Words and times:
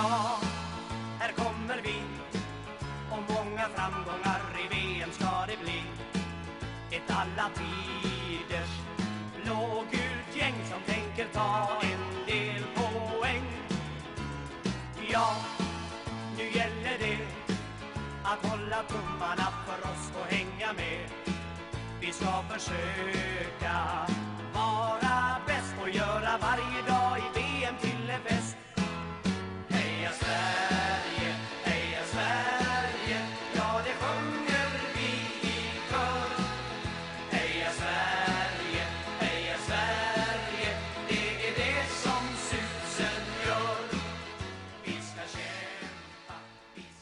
Ja, 0.00 0.39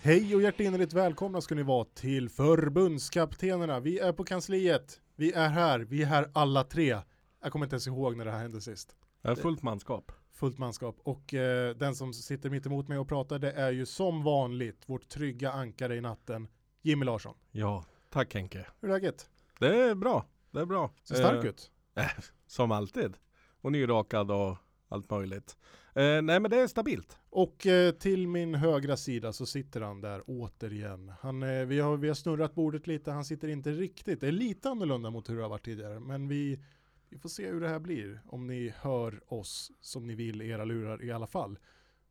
Hej 0.08 0.34
och 0.34 0.42
hjärtinnerligt 0.42 0.92
välkomna 0.92 1.40
ska 1.40 1.54
ni 1.54 1.62
vara 1.62 1.84
till 1.84 2.28
förbundskaptenerna. 2.28 3.80
Vi 3.80 3.98
är 3.98 4.12
på 4.12 4.24
kansliet. 4.24 5.00
Vi 5.16 5.32
är 5.32 5.48
här. 5.48 5.80
Vi 5.80 6.02
är 6.02 6.06
här 6.06 6.30
alla 6.34 6.64
tre. 6.64 6.98
Jag 7.42 7.52
kommer 7.52 7.66
inte 7.66 7.74
ens 7.74 7.86
ihåg 7.86 8.16
när 8.16 8.24
det 8.24 8.30
här 8.30 8.38
hände 8.38 8.60
sist. 8.60 8.96
Det 9.22 9.28
är 9.28 9.34
fullt 9.34 9.62
manskap. 9.62 10.12
Fullt 10.32 10.58
manskap. 10.58 10.96
Och 11.02 11.34
eh, 11.34 11.76
den 11.76 11.94
som 11.94 12.12
sitter 12.12 12.50
mitt 12.50 12.66
emot 12.66 12.88
mig 12.88 12.98
och 12.98 13.08
pratar 13.08 13.38
det 13.38 13.52
är 13.52 13.70
ju 13.70 13.86
som 13.86 14.22
vanligt 14.22 14.82
vårt 14.86 15.08
trygga 15.08 15.52
ankare 15.52 15.96
i 15.96 16.00
natten, 16.00 16.48
Jimmy 16.82 17.04
Larsson. 17.04 17.34
Ja, 17.50 17.84
tack 18.10 18.34
Henke. 18.34 18.66
Hur 18.80 18.88
är 18.88 18.92
läget? 18.92 19.30
Det 19.58 19.76
är 19.82 19.94
bra. 19.94 20.26
Det 20.50 20.60
är 20.60 20.66
bra. 20.66 20.90
Ser 21.02 21.14
stark 21.14 21.44
Eh, 21.44 21.50
ut. 21.50 21.70
Som 22.46 22.72
alltid. 22.72 23.16
Och 23.60 23.72
nyrakad 23.72 24.30
och 24.30 24.56
allt 24.88 25.10
möjligt. 25.10 25.56
Eh, 25.98 26.22
nej 26.22 26.40
men 26.40 26.50
det 26.50 26.56
är 26.56 26.66
stabilt. 26.66 27.18
Och 27.30 27.66
eh, 27.66 27.92
till 27.92 28.28
min 28.28 28.54
högra 28.54 28.96
sida 28.96 29.32
så 29.32 29.46
sitter 29.46 29.80
han 29.80 30.00
där 30.00 30.22
återigen. 30.26 31.12
Han, 31.20 31.42
eh, 31.42 31.64
vi, 31.64 31.80
har, 31.80 31.96
vi 31.96 32.08
har 32.08 32.14
snurrat 32.14 32.54
bordet 32.54 32.86
lite, 32.86 33.10
han 33.10 33.24
sitter 33.24 33.48
inte 33.48 33.70
riktigt, 33.70 34.20
det 34.20 34.28
är 34.28 34.32
lite 34.32 34.70
annorlunda 34.70 35.10
mot 35.10 35.30
hur 35.30 35.36
det 35.36 35.42
har 35.42 35.48
varit 35.48 35.64
tidigare. 35.64 36.00
Men 36.00 36.28
vi, 36.28 36.60
vi 37.08 37.18
får 37.18 37.28
se 37.28 37.46
hur 37.46 37.60
det 37.60 37.68
här 37.68 37.78
blir, 37.78 38.20
om 38.26 38.46
ni 38.46 38.72
hör 38.80 39.20
oss 39.26 39.72
som 39.80 40.06
ni 40.06 40.14
vill 40.14 40.42
i 40.42 40.48
era 40.48 40.64
lurar 40.64 41.04
i 41.04 41.12
alla 41.12 41.26
fall. 41.26 41.58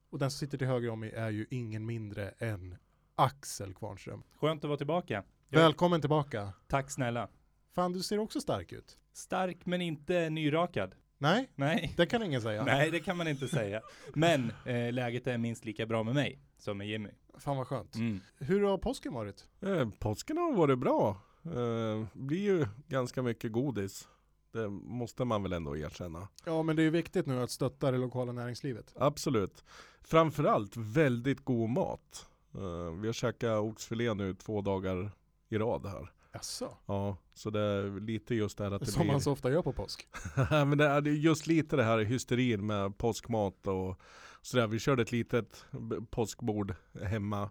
Och 0.09 0.19
den 0.19 0.31
som 0.31 0.37
sitter 0.37 0.57
till 0.57 0.67
höger 0.67 0.89
om 0.89 0.99
mig 0.99 1.11
är 1.11 1.29
ju 1.29 1.45
ingen 1.49 1.85
mindre 1.85 2.29
än 2.29 2.75
Axel 3.15 3.73
Kvarnström. 3.73 4.23
Skönt 4.39 4.63
att 4.63 4.67
vara 4.67 4.77
tillbaka. 4.77 5.23
Välkommen 5.49 6.01
tillbaka. 6.01 6.53
Tack 6.67 6.91
snälla. 6.91 7.29
Fan, 7.75 7.93
du 7.93 8.03
ser 8.03 8.19
också 8.19 8.41
stark 8.41 8.71
ut. 8.71 8.97
Stark 9.13 9.65
men 9.65 9.81
inte 9.81 10.29
nyrakad. 10.29 10.95
Nej, 11.17 11.49
Nej. 11.55 11.93
det 11.97 12.05
kan 12.05 12.23
ingen 12.23 12.41
säga. 12.41 12.63
Nej, 12.63 12.91
det 12.91 12.99
kan 12.99 13.17
man 13.17 13.27
inte 13.27 13.47
säga. 13.47 13.81
Men 14.13 14.51
eh, 14.65 14.93
läget 14.93 15.27
är 15.27 15.37
minst 15.37 15.65
lika 15.65 15.85
bra 15.85 16.03
med 16.03 16.15
mig 16.15 16.39
som 16.57 16.77
med 16.77 16.87
Jimmy. 16.87 17.09
Fan 17.37 17.57
vad 17.57 17.67
skönt. 17.67 17.95
Mm. 17.95 18.19
Hur 18.37 18.61
har 18.61 18.77
påsken 18.77 19.13
varit? 19.13 19.45
Eh, 19.61 19.89
påsken 19.99 20.37
har 20.37 20.53
varit 20.53 20.79
bra. 20.79 21.21
Eh, 21.45 22.05
blir 22.13 22.41
ju 22.41 22.67
ganska 22.87 23.21
mycket 23.21 23.51
godis. 23.51 24.07
Det 24.51 24.69
måste 24.69 25.25
man 25.25 25.43
väl 25.43 25.53
ändå 25.53 25.77
erkänna. 25.77 26.27
Ja, 26.45 26.63
men 26.63 26.75
det 26.75 26.81
är 26.81 26.83
ju 26.83 26.89
viktigt 26.89 27.25
nu 27.25 27.41
att 27.43 27.51
stötta 27.51 27.91
det 27.91 27.97
lokala 27.97 28.31
näringslivet. 28.31 28.93
Absolut. 28.95 29.63
Framförallt 30.01 30.77
väldigt 30.77 31.45
god 31.45 31.69
mat. 31.69 32.27
Eh, 32.55 32.91
vi 33.01 33.07
har 33.07 33.13
käkat 33.13 33.59
oxfilé 33.59 34.13
nu 34.13 34.33
två 34.33 34.61
dagar 34.61 35.11
i 35.49 35.57
rad 35.57 35.85
här. 35.85 36.11
Jaså? 36.31 36.77
Ja, 36.85 37.17
så 37.33 37.49
det 37.49 37.59
är 37.59 37.99
lite 37.99 38.35
just 38.35 38.57
det 38.57 38.63
här 38.63 38.71
att 38.71 38.79
det 38.79 38.91
Som 38.91 39.01
blir... 39.01 39.11
man 39.11 39.21
så 39.21 39.31
ofta 39.31 39.51
gör 39.51 39.61
på 39.61 39.73
påsk. 39.73 40.07
men 40.51 40.77
det 40.77 40.85
är 40.85 41.01
just 41.01 41.47
lite 41.47 41.75
det 41.75 41.83
här 41.83 41.99
hysterin 41.99 42.65
med 42.65 42.97
påskmat 42.97 43.67
och 43.67 44.01
sådär. 44.41 44.67
Vi 44.67 44.79
körde 44.79 45.01
ett 45.01 45.11
litet 45.11 45.65
påskbord 46.09 46.75
hemma. 47.03 47.49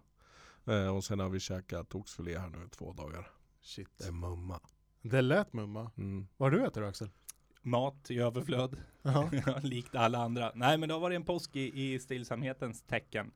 Eh, 0.67 0.95
och 0.95 1.03
sen 1.03 1.19
har 1.19 1.29
vi 1.29 1.39
käkat 1.39 1.95
oxfilé 1.95 2.37
här 2.37 2.49
nu 2.49 2.65
i 2.65 2.69
två 2.69 2.93
dagar. 2.93 3.31
Shit. 3.61 3.97
Det 3.97 4.07
är 4.07 4.11
mumma. 4.11 4.59
Det 5.01 5.21
lät 5.21 5.53
mumma. 5.53 5.91
Mm. 5.97 6.27
Vad 6.37 6.51
har 6.51 6.59
du 6.59 6.65
ätit 6.65 6.83
Axel? 6.83 7.09
Mat 7.61 8.11
i 8.11 8.19
överflöd, 8.19 8.77
likt 9.63 9.95
alla 9.95 10.17
andra. 10.17 10.51
Nej, 10.55 10.77
men 10.77 10.89
det 10.89 10.95
har 10.95 11.01
varit 11.01 11.15
en 11.15 11.25
påsk 11.25 11.55
i, 11.55 11.93
i 11.93 11.99
stillsamhetens 11.99 12.81
tecken. 12.81 13.31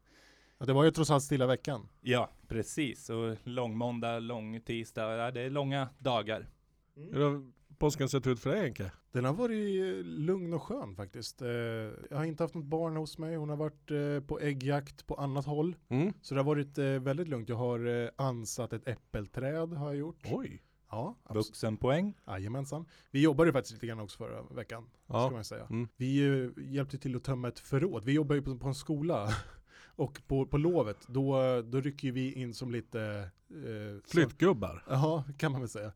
Ja, 0.62 0.66
det 0.66 0.74
var 0.74 0.84
ju 0.84 0.92
trots 0.92 1.12
allt 1.12 1.24
stilla 1.24 1.48
veckan. 1.48 1.88
Ja, 2.02 2.30
precis. 2.48 3.10
Och 3.10 3.38
lång 3.44 3.78
måndag, 3.78 4.20
lång 4.20 4.62
tisdag. 4.62 5.16
Ja, 5.16 5.32
det 5.32 5.42
är 5.42 5.50
långa 5.50 5.90
dagar. 5.98 6.48
Hur 6.96 7.22
har 7.24 7.52
påsken 7.78 8.10
sett 8.10 8.28
ut 8.28 8.40
för 8.40 8.50
dig 8.50 8.60
Henke? 8.62 8.92
Den 9.12 9.26
har 9.26 9.34
varit 9.34 9.82
eh, 9.82 10.04
lugn 10.06 10.54
och 10.54 10.64
skön 10.64 10.96
faktiskt. 10.96 11.42
Eh, 11.42 11.48
Jag 11.50 12.18
har 12.18 12.24
inte 12.24 12.44
haft 12.44 12.56
något 12.56 12.66
barn 12.66 12.96
hos 12.96 13.18
mig. 13.18 13.36
Hon 13.36 13.50
har 13.50 13.58
varit 13.58 13.92
eh, 13.92 14.28
på 14.28 14.40
äggjakt 14.40 15.08
på 15.08 15.16
annat 15.16 15.46
håll. 15.46 15.76
Mm. 15.90 16.14
Så 16.22 16.34
det 16.36 16.40
har 16.40 16.46
varit 16.46 16.78
väldigt 16.78 17.28
lugnt. 17.28 17.50
Jag 17.50 17.56
har 17.56 18.12
ansatt 18.16 18.74
ett 18.74 18.88
äppelträd 18.88 19.74
har 19.74 19.88
jag 19.88 19.96
gjort. 19.96 20.20
Oj. 20.32 20.64
Ja. 20.92 21.16
Vuxenpoäng. 21.30 22.14
Jajamensan. 22.28 22.86
Vi 23.12 23.22
jobbade 23.22 23.50
ju 23.50 23.54
faktiskt 23.54 23.74
lite 23.74 23.88
grann 23.88 24.00
också 24.00 24.18
förra 24.18 24.42
veckan. 24.44 24.90
Ja. 25.08 25.26
Ska 25.28 25.36
man 25.36 25.44
säga. 25.44 25.66
Mm. 25.70 25.88
Vi 25.98 26.50
hjälpte 26.58 26.98
till 26.98 27.16
att 27.16 27.24
tömma 27.24 27.48
ett 27.48 27.60
förråd. 27.60 28.06
Vi 28.06 28.12
jobbar 28.14 28.36
ju 28.36 28.42
på 28.42 28.68
en 28.68 28.76
skola. 28.76 29.30
Och 29.96 30.22
på, 30.28 30.46
på 30.46 30.58
lovet, 30.58 30.98
då, 31.08 31.62
då 31.62 31.82
rycker 31.82 32.12
vi 32.12 32.34
in 32.34 32.54
som 32.54 32.72
lite... 32.72 33.30
Eh, 33.50 34.10
Flyttgubbar. 34.12 34.84
Ja, 34.88 35.24
kan 35.38 35.52
man 35.52 35.62
väl 35.62 35.70
säga. 35.70 35.92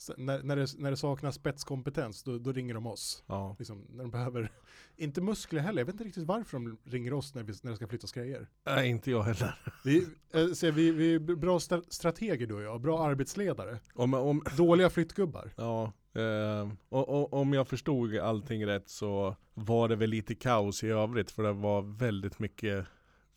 Så 0.00 0.14
när, 0.16 0.42
när, 0.42 0.56
det, 0.56 0.66
när 0.78 0.90
det 0.90 0.96
saknas 0.96 1.34
spetskompetens, 1.34 2.22
då, 2.22 2.38
då 2.38 2.52
ringer 2.52 2.74
de 2.74 2.86
oss. 2.86 3.24
Ja. 3.26 3.56
Liksom, 3.58 3.86
när 3.90 4.04
de 4.04 4.10
behöver, 4.10 4.52
inte 4.96 5.20
muskler 5.20 5.60
heller, 5.60 5.80
jag 5.80 5.86
vet 5.86 5.94
inte 5.94 6.04
riktigt 6.04 6.24
varför 6.24 6.58
de 6.58 6.78
ringer 6.84 7.12
oss 7.12 7.34
när, 7.34 7.42
vi, 7.42 7.52
när 7.62 7.70
det 7.70 7.76
ska 7.76 7.86
flyttas 7.86 8.12
grejer. 8.12 8.48
Nej 8.66 8.88
inte 8.88 9.10
jag 9.10 9.22
heller. 9.22 9.58
Vi, 9.84 10.06
äh, 10.34 10.46
ser, 10.52 10.72
vi, 10.72 10.90
vi 10.90 11.14
är 11.14 11.18
bra 11.18 11.60
strateger 11.88 12.46
du 12.46 12.54
och 12.54 12.62
jag, 12.62 12.80
bra 12.80 13.04
arbetsledare. 13.04 13.78
Om, 13.94 14.14
om, 14.14 14.42
Dåliga 14.56 14.90
flyttgubbar. 14.90 15.50
ja, 15.56 15.92
eh, 16.14 16.72
och, 16.88 17.08
och, 17.08 17.32
om 17.32 17.52
jag 17.52 17.68
förstod 17.68 18.16
allting 18.16 18.66
rätt 18.66 18.88
så 18.88 19.36
var 19.54 19.88
det 19.88 19.96
väl 19.96 20.10
lite 20.10 20.34
kaos 20.34 20.84
i 20.84 20.88
övrigt 20.88 21.30
för 21.30 21.42
det 21.42 21.52
var 21.52 21.82
väldigt 21.82 22.38
mycket 22.38 22.86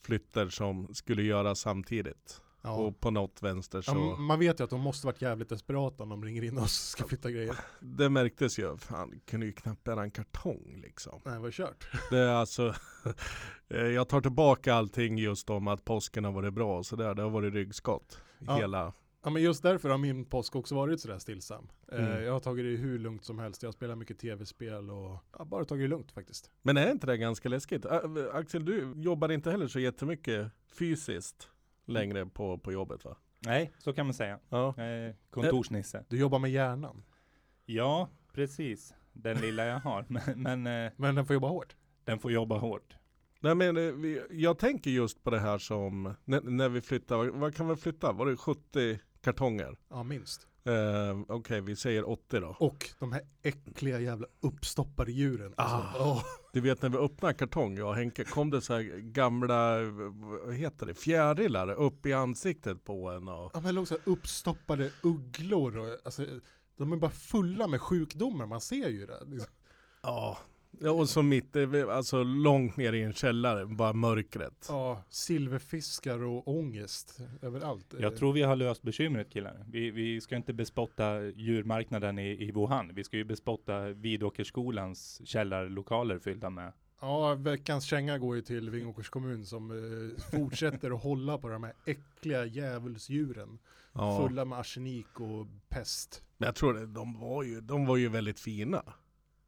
flyttar 0.03 0.47
som 0.47 0.93
skulle 0.93 1.23
göras 1.23 1.59
samtidigt. 1.59 2.41
Ja. 2.61 2.71
Och 2.71 2.99
på 2.99 3.11
något 3.11 3.43
vänster 3.43 3.81
så 3.81 3.91
Ja, 3.91 4.17
man 4.17 4.39
vet 4.39 4.59
ju 4.59 4.63
att 4.63 4.69
de 4.69 4.81
måste 4.81 5.07
varit 5.07 5.21
jävligt 5.21 5.49
desperata 5.49 6.03
om 6.03 6.09
de 6.09 6.25
ringer 6.25 6.43
in 6.43 6.57
oss 6.57 6.63
och 6.63 6.69
ska 6.69 7.07
flytta 7.07 7.31
grejer. 7.31 7.55
Det 7.79 8.09
märktes 8.09 8.59
ju, 8.59 8.77
det 9.11 9.19
kunde 9.25 9.45
ju 9.45 9.51
knappt 9.51 9.83
bära 9.83 10.03
en 10.03 10.11
kartong 10.11 10.79
liksom. 10.81 11.21
Nej, 11.25 11.39
vad 11.39 11.53
kört. 11.53 11.87
Det 12.09 12.17
är 12.17 12.33
alltså 12.33 12.75
eh, 13.67 13.81
Jag 13.81 14.07
tar 14.09 14.21
tillbaka 14.21 14.73
allting 14.73 15.17
just 15.17 15.49
om 15.49 15.67
att 15.67 15.85
påsken 15.85 16.25
har 16.25 16.31
varit 16.31 16.53
bra 16.53 16.83
så 16.83 16.95
där, 16.95 17.13
det 17.15 17.21
har 17.21 17.29
varit 17.29 17.53
ryggskott 17.53 18.21
Ja. 18.39 18.55
Hela 18.55 18.93
Ja 19.23 19.29
men 19.29 19.41
just 19.41 19.63
därför 19.63 19.89
har 19.89 19.97
min 19.97 20.25
påsk 20.25 20.55
också 20.55 20.75
varit 20.75 20.99
sådär 21.01 21.19
stillsam. 21.19 21.67
Eh, 21.91 22.05
Mm. 22.05 22.23
jag 22.23 22.33
har 22.33 22.39
tagit 22.39 22.65
det 22.65 22.83
hur 22.83 22.99
lugnt 22.99 23.25
som 23.25 23.39
helst, 23.39 23.63
jag 23.63 23.67
har 23.67 23.73
spelat 23.73 23.97
mycket 23.97 24.19
tv-spel 24.19 24.89
och 24.89 25.19
ja, 25.39 25.45
bara 25.45 25.65
tagit 25.65 25.83
det 25.83 25.87
lugnt 25.87 26.11
faktiskt. 26.11 26.51
Men 26.61 26.77
är 26.77 26.91
inte 26.91 27.07
det 27.07 27.17
ganska 27.17 27.49
läskigt? 27.49 27.85
Axel 28.33 28.65
du 28.65 28.93
jobbar 28.95 29.31
inte 29.31 29.51
heller 29.51 29.67
så 29.67 29.79
jättemycket 29.79 30.51
fysiskt 30.77 31.49
längre 31.85 32.25
på, 32.25 32.57
på 32.57 32.71
jobbet 32.71 33.05
va? 33.05 33.17
Nej, 33.39 33.73
så 33.77 33.93
kan 33.93 34.05
man 34.05 34.13
säga. 34.13 34.39
Ja. 34.49 34.75
Kontorsnisse. 35.29 36.05
Du 36.09 36.17
jobbar 36.19 36.39
med 36.39 36.51
hjärnan, 36.51 37.03
Ja, 37.65 38.09
precis. 38.33 38.93
Den 39.13 39.37
lilla 39.37 39.65
jag 39.65 39.79
har. 39.79 40.05
Men, 40.09 40.41
men 40.63 40.85
eh, 40.85 40.91
men 40.97 41.15
den 41.15 41.25
får 41.25 41.33
jobba 41.33 41.47
hårt. 41.47 41.75
den 42.03 42.19
får 42.19 42.31
jobba 42.31 42.57
hårt. 42.57 42.95
Nej 43.39 43.55
men 43.55 43.77
eh, 43.77 44.21
jag 44.31 44.57
tänker 44.59 44.91
just 44.91 45.23
på 45.23 45.29
det 45.29 45.39
här 45.39 45.57
som 45.57 46.13
när, 46.25 46.41
när 46.41 46.69
vi 46.69 46.81
flyttar, 46.81 47.17
vad, 47.17 47.27
vad 47.29 47.55
kan 47.55 47.67
vi 47.67 47.75
flytta? 47.75 48.11
Var 48.11 48.25
det 48.25 48.37
70 48.37 48.99
kartonger? 49.23 49.77
Ja 49.89 50.03
minst. 50.03 50.47
Eh, 50.65 51.19
Okej 51.27 51.61
vi 51.61 51.75
säger 51.75 52.09
80 52.09 52.39
då. 52.39 52.55
Och 52.59 52.89
de 52.99 53.11
här 53.11 53.21
äckliga 53.43 53.99
jävla 53.99 54.27
uppstoppade 54.41 55.11
djuren. 55.11 55.53
Ah. 55.57 55.63
Alltså, 55.63 56.03
åh. 56.03 56.23
Du 56.53 56.61
vet 56.61 56.81
när 56.81 56.89
vi 56.89 56.97
öppnar 56.97 57.33
kartong, 57.33 57.77
jag 57.77 57.87
och 57.87 57.95
Henke, 57.95 58.23
kom 58.23 58.49
det 58.49 58.61
så 58.61 58.73
här 58.73 58.81
gamla, 58.99 59.79
vad 60.45 60.55
heter 60.55 60.85
det, 60.85 60.93
fjärilar 60.93 61.71
upp 61.71 62.05
i 62.05 62.13
ansiktet 62.13 62.83
på 62.83 63.09
en 63.09 63.27
och 63.27 63.51
Ja, 63.53 63.61
men 63.61 63.75
låg 63.75 63.87
så 63.87 63.93
här 63.93 64.01
uppstoppade 64.05 64.91
ugglor 65.03 65.77
och 65.77 65.99
alltså, 66.05 66.25
de 66.77 66.93
är 66.93 66.97
bara 66.97 67.11
fulla 67.11 67.67
med 67.67 67.81
sjukdomar, 67.81 68.45
man 68.45 68.61
ser 68.61 68.89
ju 68.89 69.05
det. 69.05 69.25
Liksom. 69.25 69.51
Ja, 70.01 70.37
ja, 70.79 70.91
och 70.91 71.09
så 71.09 71.21
mitt, 71.21 71.55
eh, 71.55 71.69
alltså 71.89 72.23
långt 72.23 72.77
ner 72.77 72.93
i 72.93 73.03
en 73.03 73.13
källare, 73.13 73.65
bara 73.65 73.93
mörkret. 73.93 74.65
Ja, 74.69 75.03
silverfiskar 75.09 76.23
och 76.23 76.47
ångest 76.47 77.19
överallt. 77.41 77.93
Jag 77.99 78.15
tror 78.15 78.33
vi 78.33 78.41
har 78.41 78.55
löst 78.55 78.81
bekymret 78.81 79.29
killar. 79.29 79.65
Vi, 79.67 79.91
vi 79.91 80.21
ska 80.21 80.35
inte 80.35 80.53
bespotta 80.53 81.21
djurmarknaden 81.21 82.19
i, 82.19 82.47
i 82.47 82.51
Wuhan. 82.51 82.91
Vi 82.95 83.03
ska 83.03 83.17
ju 83.17 83.23
bespotta 83.23 83.79
Vidåkerskolans 83.89 85.21
källarlokaler 85.25 86.19
fyllda 86.19 86.49
med 86.49 86.73
Ja, 87.03 87.35
veckans 87.35 87.85
känga 87.85 88.17
går 88.17 88.35
ju 88.35 88.41
till 88.41 88.69
Vingåkers 88.69 89.09
kommun 89.09 89.45
som 89.45 89.71
eh, 89.71 90.23
fortsätter 90.31 90.91
att 90.91 91.03
hålla 91.03 91.37
på 91.37 91.49
de 91.49 91.63
här 91.63 91.73
äckliga 91.85 92.45
djävulsdjuren. 92.45 93.59
Ja. 93.93 94.21
Fulla 94.21 94.45
med 94.45 94.59
arsenik 94.59 95.19
och 95.19 95.47
pest. 95.69 96.23
Men 96.37 96.47
jag 96.47 96.55
tror 96.55 96.73
det, 96.73 96.85
de 96.85 97.19
var 97.19 97.43
ju, 97.43 97.61
de 97.61 97.85
var 97.85 97.97
ju 97.97 98.09
väldigt 98.09 98.39
fina. 98.39 98.83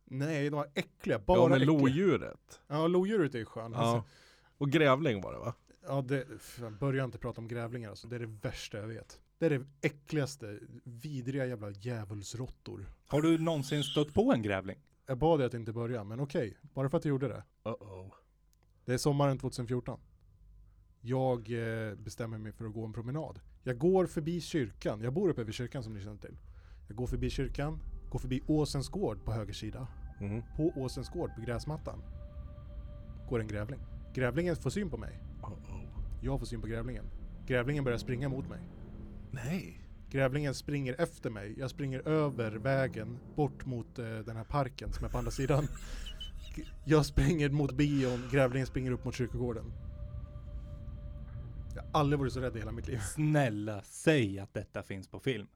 Nej, 0.05 0.49
de 0.49 0.55
var 0.55 0.69
äckliga. 0.73 1.19
Bara 1.19 1.37
ja 1.37 1.47
men 1.47 1.61
äckliga. 1.61 1.79
lodjuret. 1.79 2.59
Ja, 2.67 2.87
lodjuret 2.87 3.35
är 3.35 3.39
ju 3.39 3.45
skön. 3.45 3.71
Ja. 3.71 3.77
Alltså, 3.79 4.09
Och 4.57 4.69
grävling 4.69 5.21
var 5.21 5.33
det 5.33 5.39
va? 5.39 5.53
ja, 5.87 6.01
det, 6.01 6.25
fan, 6.39 6.77
börja 6.77 7.03
inte 7.03 7.17
prata 7.17 7.41
om 7.41 7.47
grävlingar 7.47 7.89
alltså. 7.89 8.07
Det 8.07 8.15
är 8.15 8.19
det 8.19 8.39
värsta 8.41 8.77
jag 8.77 8.87
vet. 8.87 9.21
Det 9.37 9.45
är 9.45 9.49
det 9.49 9.65
äckligaste, 9.81 10.59
vidriga 10.83 11.45
jävla 11.45 11.69
djävulsråttor. 11.71 12.85
Har 13.07 13.21
du 13.21 13.37
någonsin 13.37 13.83
stött 13.83 14.13
på 14.13 14.33
en 14.33 14.41
grävling? 14.41 14.77
Jag 15.07 15.17
bad 15.17 15.39
dig 15.39 15.45
att 15.47 15.53
inte 15.53 15.73
börja, 15.73 16.03
men 16.03 16.19
okej. 16.19 16.57
Bara 16.61 16.89
för 16.89 16.97
att 16.97 17.05
jag 17.05 17.09
gjorde 17.09 17.27
det. 17.27 17.43
Uh-oh. 17.63 18.11
Det 18.85 18.93
är 18.93 18.97
sommaren 18.97 19.37
2014. 19.37 19.99
Jag 21.01 21.39
eh, 21.51 21.95
bestämmer 21.95 22.37
mig 22.37 22.51
för 22.51 22.65
att 22.65 22.73
gå 22.73 22.85
en 22.85 22.93
promenad. 22.93 23.39
Jag 23.63 23.77
går 23.77 24.05
förbi 24.05 24.41
kyrkan. 24.41 25.01
Jag 25.01 25.13
bor 25.13 25.29
uppe 25.29 25.43
vid 25.43 25.53
kyrkan 25.55 25.83
som 25.83 25.93
ni 25.93 26.01
känner 26.01 26.17
till. 26.17 26.37
Jag 26.87 26.95
går 26.97 27.07
förbi 27.07 27.29
kyrkan, 27.29 27.79
går 28.09 28.19
förbi 28.19 28.41
Åsens 28.47 28.89
gård 28.89 29.25
på 29.25 29.31
höger 29.31 29.53
sida. 29.53 29.87
Mhm. 30.21 30.43
På 30.57 30.71
Åsens 30.75 31.09
gård 31.09 31.35
på 31.35 31.41
gräsmattan 31.41 32.03
går 33.29 33.39
en 33.39 33.47
grävling. 33.47 33.79
Grävlingen 34.13 34.55
får 34.55 34.69
syn 34.69 34.89
på 34.89 34.97
mig. 34.97 35.19
Uh-oh. 35.41 35.85
Jag 36.21 36.39
får 36.39 36.45
syn 36.45 36.61
på 36.61 36.67
grävlingen. 36.67 37.05
Grävlingen 37.47 37.83
börjar 37.83 37.97
springa 37.97 38.29
mot 38.29 38.49
mig. 38.49 38.59
Nej. 39.31 39.81
Grävlingen 40.09 40.53
springer 40.53 41.01
efter 41.01 41.29
mig. 41.29 41.55
Jag 41.59 41.69
springer 41.69 42.07
över 42.07 42.51
vägen 42.51 43.19
bort 43.35 43.65
mot 43.65 43.99
eh, 43.99 44.05
den 44.05 44.37
här 44.37 44.43
parken 44.43 44.93
som 44.93 45.05
är 45.05 45.09
på 45.09 45.17
andra 45.17 45.31
sidan. 45.31 45.67
Jag 46.85 47.05
springer 47.05 47.49
mot 47.49 47.71
bion, 47.71 48.23
grävlingen 48.31 48.67
springer 48.67 48.91
upp 48.91 49.05
mot 49.05 49.15
kyrkogården. 49.15 49.73
Jag 51.75 51.83
har 51.83 51.99
aldrig 51.99 52.19
varit 52.19 52.33
så 52.33 52.39
rädd 52.39 52.55
i 52.55 52.59
hela 52.59 52.71
mitt 52.71 52.87
liv. 52.87 52.99
Snälla, 52.99 53.81
säg 53.83 54.39
att 54.39 54.53
detta 54.53 54.83
finns 54.83 55.07
på 55.07 55.19
film. 55.19 55.47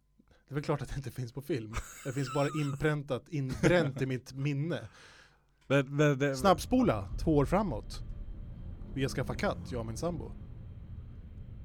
Det 0.50 0.54
är 0.54 0.56
väl 0.56 0.64
klart 0.64 0.82
att 0.82 0.90
det 0.90 0.96
inte 0.96 1.12
finns 1.12 1.32
på 1.32 1.42
film. 1.42 1.74
Det 2.04 2.14
finns 2.14 2.34
bara 2.34 2.48
inpräntat, 2.62 3.24
inbränt 3.30 4.02
i 4.02 4.06
mitt 4.06 4.34
minne. 4.34 4.80
Men, 5.68 5.96
men, 5.96 6.20
det, 6.20 6.36
Snabbspola, 6.36 7.10
två 7.18 7.38
år 7.38 7.46
framåt. 7.46 8.04
Vi 8.94 9.02
har 9.02 9.10
skaffat 9.10 9.38
katt, 9.38 9.72
jag 9.72 9.80
och 9.80 9.86
min 9.86 9.98
sambo. 9.98 10.32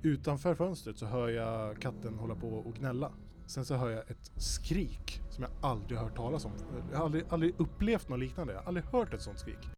Utanför 0.03 0.55
fönstret 0.55 0.99
så 0.99 1.07
hör 1.07 1.29
jag 1.29 1.81
katten 1.83 2.19
hålla 2.19 2.35
på 2.35 2.49
och 2.49 2.75
gnälla. 2.75 3.13
Sen 3.47 3.65
så 3.65 3.75
hör 3.75 3.91
jag 3.91 4.11
ett 4.11 4.33
skrik 4.37 5.21
som 5.31 5.45
jag 5.45 5.53
aldrig 5.61 5.99
hört 5.99 6.17
talas 6.17 6.45
om. 6.45 6.53
Jag 6.91 6.99
har 6.99 7.05
aldrig, 7.05 7.25
aldrig 7.29 7.55
upplevt 7.59 8.09
något 8.09 8.19
liknande. 8.21 8.53
Jag 8.53 8.61
har 8.61 8.67
aldrig 8.67 8.87
hört 8.87 9.15
ett 9.15 9.23
sånt 9.23 9.39
skrik. 9.39 9.71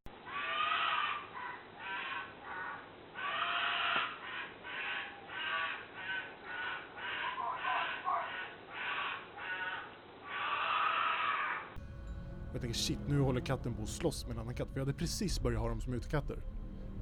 Tänker 12.66 12.80
shit, 12.80 12.98
nu 13.08 13.20
håller 13.20 13.40
katten 13.40 13.74
på 13.74 13.82
att 13.82 13.88
slåss 13.88 14.26
med 14.26 14.34
en 14.34 14.42
annan 14.42 14.54
katt. 14.54 14.68
För 14.68 14.80
jag 14.80 14.86
hade 14.86 14.98
precis 14.98 15.40
börjat 15.40 15.60
ha 15.60 15.68
dem 15.68 15.80
som 15.80 15.94
utekatter. 15.94 16.42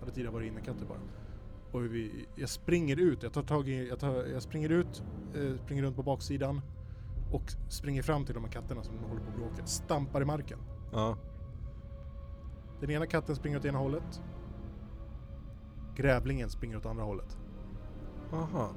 Hade 0.00 0.12
tidigare 0.12 0.32
varit 0.32 0.46
innekatter 0.46 0.86
bara. 0.86 0.98
Och 1.72 1.84
vi, 1.84 2.26
jag 2.34 2.48
springer 2.48 3.00
ut, 3.00 3.22
jag 3.22 3.32
tar 3.32 3.42
tag 3.42 3.68
i, 3.68 3.88
jag, 3.88 3.98
tar, 3.98 4.24
jag 4.24 4.42
springer 4.42 4.68
ut, 4.68 5.02
eh, 5.34 5.56
springer 5.64 5.82
runt 5.82 5.96
på 5.96 6.02
baksidan 6.02 6.60
och 7.32 7.52
springer 7.68 8.02
fram 8.02 8.24
till 8.24 8.34
de 8.34 8.44
här 8.44 8.50
katterna 8.50 8.82
som 8.82 8.98
håller 8.98 9.20
på 9.20 9.30
att 9.30 9.36
bråka. 9.36 9.66
Stampar 9.66 10.22
i 10.22 10.24
marken. 10.24 10.58
ja. 10.92 11.16
Den 12.80 12.90
ena 12.90 13.06
katten 13.06 13.36
springer 13.36 13.58
åt 13.58 13.64
ena 13.64 13.78
hållet. 13.78 14.22
Grävlingen 15.96 16.50
springer 16.50 16.76
åt 16.76 16.86
andra 16.86 17.04
hållet. 17.04 17.38
Aha. 18.32 18.70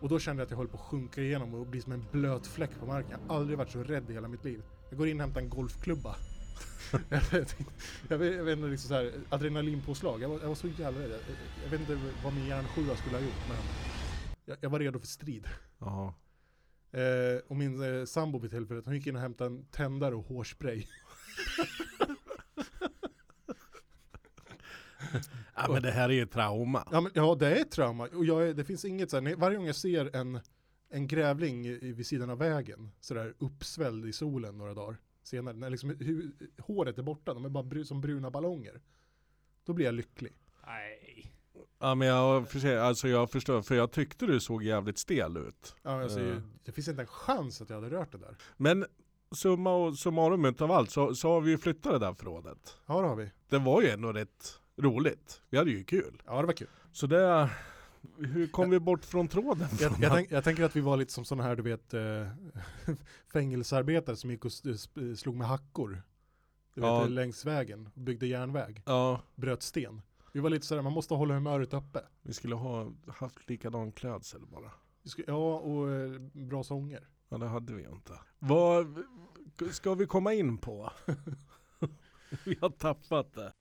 Och 0.00 0.08
då 0.08 0.18
kände 0.18 0.40
jag 0.40 0.44
att 0.44 0.50
jag 0.50 0.58
höll 0.58 0.68
på 0.68 0.76
att 0.76 0.82
sjunka 0.82 1.20
igenom 1.20 1.54
och 1.54 1.66
bli 1.66 1.80
som 1.80 1.92
en 1.92 2.04
blöt 2.12 2.46
fläck 2.46 2.70
på 2.80 2.86
marken. 2.86 3.10
Jag 3.10 3.28
har 3.28 3.40
aldrig 3.40 3.58
varit 3.58 3.70
så 3.70 3.82
rädd 3.82 4.10
i 4.10 4.12
hela 4.12 4.28
mitt 4.28 4.44
liv. 4.44 4.62
Jag 4.88 4.98
går 4.98 5.08
in 5.08 5.16
och 5.16 5.20
hämtar 5.20 5.40
en 5.40 5.48
golfklubba. 5.48 6.16
jag 7.08 7.20
vet 7.30 7.56
jag 8.08 8.18
vet, 8.18 8.34
jag 8.36 8.44
vet 8.44 8.56
inte 8.56 8.68
liksom 8.68 8.88
så 8.88 8.94
här, 8.94 9.12
adrenalinpåslag. 9.28 10.22
Jag 10.22 10.28
var, 10.28 10.40
jag 10.40 10.48
var 10.48 10.54
så 10.54 10.68
jävla 10.68 11.00
rädd. 11.00 11.10
Jag, 11.10 11.20
jag 11.64 11.70
vet 11.70 11.80
inte 11.80 11.98
vad 12.24 12.34
min 12.34 12.46
hjärnsjua 12.46 12.96
skulle 12.96 13.16
ha 13.16 13.24
gjort 13.24 13.48
men 13.48 13.56
jag, 14.44 14.58
jag 14.60 14.70
var 14.70 14.78
redo 14.78 14.98
för 14.98 15.06
strid. 15.06 15.48
Ja. 15.78 16.14
Eh, 16.92 17.38
och 17.48 17.56
min 17.56 17.82
eh, 17.82 18.04
sambo 18.04 18.38
vid 18.38 18.50
tillfället, 18.50 18.84
hon 18.84 18.94
gick 18.94 19.06
in 19.06 19.16
och 19.16 19.22
hämtade 19.22 19.50
en 19.50 19.64
tändare 19.64 20.14
och 20.14 20.24
hårspray. 20.24 20.86
ja 25.66 25.72
men 25.72 25.82
det 25.82 25.90
här 25.90 26.08
är 26.08 26.12
ju 26.14 26.26
trauma. 26.26 26.88
Ja, 26.92 27.00
men, 27.00 27.12
ja 27.14 27.34
det 27.34 27.46
är 27.46 27.62
ett 27.62 27.70
trauma. 27.70 28.08
Och 28.14 28.24
jag 28.24 28.48
är, 28.48 28.54
det 28.54 28.64
finns 28.64 28.84
inget 28.84 29.10
så 29.10 29.16
här, 29.16 29.20
när- 29.22 29.36
varje 29.36 29.56
gång 29.56 29.66
jag 29.66 29.76
ser 29.76 30.16
en, 30.16 30.40
en 30.90 31.06
grävling 31.06 31.66
i- 31.66 31.92
vid 31.92 32.06
sidan 32.06 32.30
av 32.30 32.38
vägen, 32.38 32.90
sådär 33.00 33.34
uppsvälld 33.38 34.06
i 34.06 34.12
solen 34.12 34.58
några 34.58 34.74
dagar 34.74 34.96
senare, 35.22 35.56
när 35.56 35.70
liksom 35.70 35.90
hu, 35.90 36.32
håret 36.58 36.98
är 36.98 37.02
borta, 37.02 37.34
de 37.34 37.44
är 37.44 37.48
bara 37.48 37.64
bru, 37.64 37.84
som 37.84 38.00
bruna 38.00 38.30
ballonger. 38.30 38.80
Då 39.66 39.72
blir 39.72 39.86
jag 39.86 39.94
lycklig. 39.94 40.32
Nej. 40.66 41.32
Ja 41.78 41.94
men 41.94 42.08
jag, 42.08 42.48
förstår, 42.48 42.76
alltså 42.76 43.08
jag 43.08 43.30
förstår, 43.30 43.62
för 43.62 43.74
jag 43.74 43.90
tyckte 43.92 44.26
du 44.26 44.40
såg 44.40 44.62
jävligt 44.62 44.98
stel 44.98 45.36
ut. 45.36 45.76
Ja, 45.82 46.02
alltså, 46.02 46.20
Ja. 46.20 46.34
Det 46.64 46.72
finns 46.72 46.88
inte 46.88 47.02
en 47.02 47.06
chans 47.08 47.60
att 47.60 47.70
jag 47.70 47.76
hade 47.82 47.90
rört 47.96 48.12
det 48.12 48.18
där. 48.18 48.36
Men 48.56 48.84
summa 49.34 49.74
och 49.74 49.98
summarum 49.98 50.44
utav 50.44 50.70
allt 50.72 50.90
så, 50.90 51.14
så 51.14 51.28
har 51.28 51.40
vi 51.40 51.50
ju 51.50 51.58
flyttat 51.58 51.92
det 51.92 51.98
där 51.98 52.14
förrådet. 52.14 52.76
Ja, 52.86 53.00
det 53.00 53.06
har 53.08 53.16
vi. 53.16 53.30
Det 53.48 53.58
var 53.58 53.82
ju 53.82 53.88
ändå 53.88 54.12
rätt 54.12 54.60
roligt. 54.76 55.42
Vi 55.50 55.58
hade 55.58 55.70
ju 55.70 55.84
kul. 55.84 56.22
Ja, 56.26 56.40
det 56.40 56.46
var 56.46 56.52
kul. 56.54 56.68
Så 56.92 57.06
det, 57.06 57.50
hur 58.18 58.46
kom 58.46 58.70
vi 58.70 58.80
bort 58.80 59.04
från 59.04 59.28
tråden? 59.28 59.68
Jag, 59.80 59.92
jag, 60.00 60.12
tänk, 60.12 60.30
jag 60.32 60.44
tänker 60.44 60.62
att 60.64 60.76
vi 60.76 60.80
var 60.80 60.96
lite 60.96 61.12
som 61.12 61.24
sådana 61.24 61.42
här, 61.48 61.56
du 61.56 61.62
vet, 61.62 61.94
eh, 61.94 62.28
fängelsearbetare 63.32 64.16
som 64.16 64.30
gick 64.30 64.44
och 64.44 64.52
slog 65.16 65.36
med 65.36 65.46
hackor. 65.48 66.02
Du 66.74 66.80
vet, 66.80 66.88
Ja. 66.90 67.06
längs 67.06 67.44
vägen, 67.44 67.90
byggde 67.94 68.26
järnväg, 68.26 68.82
Ja, 68.86 69.20
bröt 69.34 69.62
sten. 69.62 70.02
Vi 70.32 70.40
var 70.40 70.50
lite 70.50 70.66
sådär, 70.66 70.82
man 70.82 70.92
måste 70.92 71.14
hålla 71.14 71.34
humöret 71.34 71.74
uppe. 71.74 72.00
vi 72.22 72.32
skulle 72.32 72.54
ha 72.54 72.92
haft 73.08 73.48
likadan 73.48 73.92
klädsel 73.92 74.46
bara. 74.46 74.70
Ja, 75.26 75.58
och 75.58 75.90
eh, 75.90 76.10
bra 76.32 76.64
sånger. 76.64 77.08
Ja 77.28 77.38
det 77.38 77.46
hade 77.46 77.72
vi 77.74 77.82
inte. 77.82 78.12
Vad 78.38 79.04
ska 79.70 79.94
vi 79.94 80.06
komma 80.06 80.34
in 80.34 80.58
på? 80.58 80.90
vi 82.44 82.58
har 82.60 82.70
tappat 82.70 83.34
det. 83.34 83.52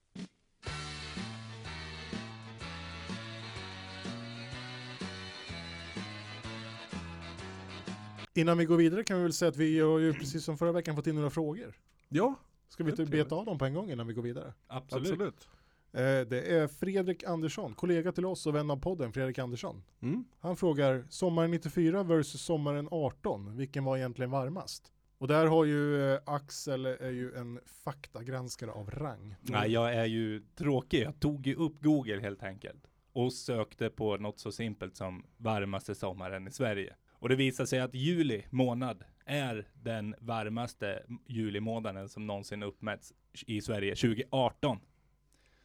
Innan 8.34 8.58
vi 8.58 8.66
går 8.66 8.78
vidare 8.78 9.04
kan 9.04 9.18
vi 9.18 9.24
väl 9.24 9.34
säga 9.34 9.50
att 9.50 9.58
vi 9.58 9.80
har 9.80 10.00
ju 10.00 10.14
precis 10.14 10.44
som 10.44 10.58
förra 10.58 10.72
veckan 10.72 10.96
fått 10.96 11.08
in 11.08 11.16
några 11.16 11.30
frågor. 11.30 11.74
Ja, 12.10 12.36
Ska 12.74 12.84
vi 12.84 12.92
är 12.92 13.00
inte 13.00 13.12
beta 13.12 13.36
av 13.36 13.46
dem 13.46 13.58
på 13.58 13.66
en 13.66 13.74
gång 13.74 13.92
innan 13.92 14.08
vi 14.08 14.14
går 14.14 14.22
vidare? 14.22 14.54
Absolut. 14.68 15.12
absolut. 15.12 15.48
Eh, 15.92 16.02
det 16.02 16.42
är 16.42 16.68
Fredrik 16.68 17.24
Andersson, 17.24 17.74
kollega 17.74 18.12
till 18.12 18.26
oss 18.26 18.48
och 18.48 18.56
vän 18.56 18.72
av 18.72 18.78
podden, 18.78 19.14
Fredrik 19.14 19.40
Andersson. 19.40 19.84
Mm. 20.02 20.26
Han 20.40 20.58
frågar, 20.58 21.06
sommaren 21.10 21.52
94 21.52 22.04
versus 22.04 22.42
sommaren 22.42 22.88
18, 22.92 23.58
vilken 23.58 23.84
var 23.84 23.98
egentligen 23.98 24.32
varmast? 24.32 24.92
Och 25.18 25.28
där 25.28 25.46
har 25.46 25.66
ju 25.66 26.14
eh, 26.14 26.20
Axel 26.26 26.86
är 26.86 27.12
ju 27.12 27.36
en 27.36 27.60
faktagranskare 27.66 28.72
av 28.72 28.90
rang. 28.90 29.36
Nej, 29.42 29.72
jag 29.72 29.94
är 29.94 30.06
ju 30.06 30.44
tråkig. 30.56 31.04
Jag 31.04 31.20
tog 31.20 31.48
ju 31.48 31.56
upp 31.56 31.82
Google 31.82 32.22
helt 32.22 32.44
enkelt. 32.44 32.88
Och 33.14 33.34
sökte 33.34 33.90
på 33.90 34.18
något 34.18 34.40
så 34.40 34.52
simpelt 34.52 34.96
som 34.96 35.26
varmaste 35.38 35.96
sommaren 35.96 36.48
i 36.48 36.52
Sverige. 36.52 36.96
Och 37.24 37.30
det 37.30 37.36
visar 37.36 37.66
sig 37.66 37.80
att 37.80 37.96
juli 37.96 38.46
månad 38.50 39.04
är 39.26 39.68
den 39.74 40.16
varmaste 40.20 41.04
julimånaden 41.28 42.10
som 42.10 42.28
någonsin 42.28 42.64
uppmätts 42.64 43.14
i 43.48 43.62
Sverige 43.62 43.96
2018. 43.96 44.80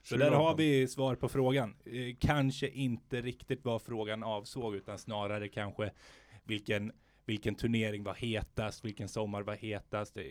Så 0.02 0.16
där 0.16 0.30
har 0.30 0.56
vi 0.56 0.88
svar 0.88 1.14
på 1.14 1.28
frågan. 1.28 1.74
Eh, 1.84 2.16
kanske 2.20 2.68
inte 2.68 3.20
riktigt 3.20 3.64
vad 3.64 3.82
frågan 3.82 4.22
avsåg 4.22 4.74
utan 4.74 4.98
snarare 4.98 5.48
kanske 5.48 5.90
vilken, 6.44 6.92
vilken 7.26 7.54
turnering 7.54 8.04
var 8.04 8.14
hetast, 8.14 8.84
vilken 8.84 9.08
sommar 9.08 9.42
var 9.42 9.54
hetast. 9.54 10.16
Eh, 10.16 10.22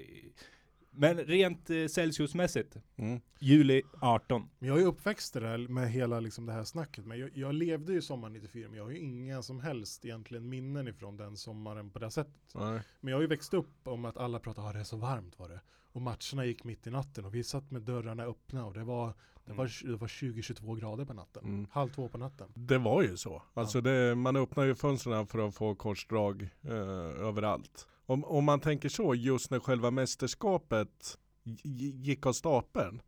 men 0.99 1.17
rent 1.17 1.69
eh, 1.69 1.85
Celsiusmässigt, 1.87 2.77
Mm. 2.95 3.21
juli 3.39 3.81
18. 4.01 4.49
Men 4.59 4.69
jag 4.69 4.81
är 4.81 4.85
uppväxt 4.85 5.33
där 5.33 5.67
med 5.67 5.91
hela 5.91 6.19
liksom 6.19 6.45
det 6.45 6.53
här 6.53 6.63
snacket. 6.63 7.05
Men 7.05 7.19
jag, 7.19 7.29
jag 7.33 7.53
levde 7.53 7.93
ju 7.93 8.01
sommaren 8.01 8.33
94, 8.33 8.67
men 8.69 8.77
jag 8.77 8.83
har 8.83 8.91
ju 8.91 8.97
inga 8.99 9.41
som 9.41 9.59
helst 9.59 10.05
egentligen 10.05 10.49
minnen 10.49 10.87
ifrån 10.87 11.17
den 11.17 11.37
sommaren 11.37 11.89
på 11.89 11.99
det 11.99 12.11
sättet. 12.11 12.33
Nej. 12.55 12.81
Men 12.99 13.11
jag 13.11 13.17
har 13.17 13.21
ju 13.21 13.27
växt 13.27 13.53
upp 13.53 13.87
om 13.87 14.05
att 14.05 14.17
alla 14.17 14.39
pratar, 14.39 14.69
ah, 14.69 14.73
det 14.73 14.79
är 14.79 14.83
så 14.83 14.97
varmt 14.97 15.39
var 15.39 15.49
det. 15.49 15.61
Och 15.91 16.01
matcherna 16.01 16.45
gick 16.45 16.63
mitt 16.63 16.87
i 16.87 16.91
natten 16.91 17.25
och 17.25 17.35
vi 17.35 17.43
satt 17.43 17.71
med 17.71 17.81
dörrarna 17.81 18.23
öppna 18.23 18.65
och 18.65 18.73
det 18.73 18.83
var, 18.83 19.13
det 19.45 19.53
var, 19.53 19.87
det 19.91 19.95
var 19.95 20.07
20-22 20.07 20.79
grader 20.79 21.05
på 21.05 21.13
natten. 21.13 21.43
Mm. 21.45 21.67
Halv 21.71 21.89
två 21.89 22.09
på 22.09 22.17
natten. 22.17 22.47
Det 22.55 22.77
var 22.77 23.01
ju 23.03 23.17
så. 23.17 23.43
Alltså 23.53 23.81
det, 23.81 24.15
man 24.15 24.35
öppnar 24.35 24.63
ju 24.63 24.75
fönstren 24.75 25.27
för 25.27 25.47
att 25.47 25.55
få 25.55 25.75
korsdrag 25.75 26.49
eh, 26.63 26.71
överallt. 27.27 27.87
Om, 28.07 28.25
om 28.25 28.45
man 28.45 28.59
tänker 28.59 28.89
så, 28.89 29.15
just 29.15 29.51
när 29.51 29.59
själva 29.59 29.91
mästerskapet 29.91 31.17
gick 31.63 32.25
av 32.25 32.33
stapeln. 32.33 33.01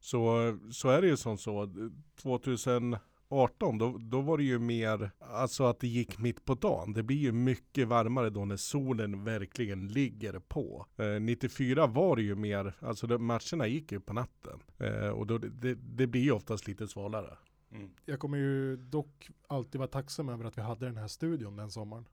Så, 0.00 0.58
så 0.72 0.88
är 0.88 1.02
det 1.02 1.08
ju 1.08 1.16
som 1.16 1.38
så. 1.38 1.74
2018 2.22 3.78
då, 3.78 3.98
då 3.98 4.20
var 4.20 4.38
det 4.38 4.44
ju 4.44 4.58
mer, 4.58 5.10
alltså 5.18 5.64
att 5.64 5.80
det 5.80 5.88
gick 5.88 6.18
mitt 6.18 6.44
på 6.44 6.54
dagen. 6.54 6.92
Det 6.92 7.02
blir 7.02 7.16
ju 7.16 7.32
mycket 7.32 7.88
varmare 7.88 8.30
då 8.30 8.44
när 8.44 8.56
solen 8.56 9.24
verkligen 9.24 9.88
ligger 9.88 10.38
på. 10.38 10.86
Eh, 10.96 11.20
94 11.20 11.86
var 11.86 12.16
det 12.16 12.22
ju 12.22 12.34
mer, 12.34 12.74
alltså 12.80 13.06
de, 13.06 13.26
matcherna 13.26 13.66
gick 13.66 13.92
ju 13.92 14.00
på 14.00 14.12
natten. 14.12 14.60
Eh, 14.78 15.08
och 15.08 15.26
då, 15.26 15.38
det, 15.38 15.74
det 15.74 16.06
blir 16.06 16.22
ju 16.22 16.32
oftast 16.32 16.66
lite 16.66 16.88
svalare. 16.88 17.36
Mm. 17.70 17.90
Jag 18.04 18.20
kommer 18.20 18.38
ju 18.38 18.76
dock 18.76 19.30
alltid 19.46 19.78
vara 19.78 19.88
tacksam 19.88 20.28
över 20.28 20.44
att 20.44 20.58
vi 20.58 20.62
hade 20.62 20.86
den 20.86 20.96
här 20.96 21.08
studion 21.08 21.56
den 21.56 21.70
sommaren. 21.70 22.04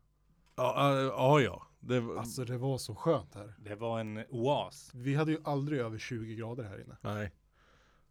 Ja, 0.60 0.92
äh, 0.92 1.06
ja, 1.06 1.40
ja. 1.42 1.68
Det, 1.80 2.00
var- 2.00 2.16
Alltså 2.18 2.46
det 2.46 2.58
var 2.58 2.78
så 2.78 2.96
skönt 2.96 3.36
här. 3.36 3.54
Det 3.60 3.76
var 3.76 4.00
en 4.00 4.24
oas. 4.30 4.92
Vi 4.94 5.16
hade 5.16 5.32
ju 5.32 5.38
aldrig 5.44 5.80
över 5.80 5.98
20 5.98 6.36
grader 6.36 6.64
här 6.64 6.82
inne. 6.82 6.98
Nej. 7.02 7.32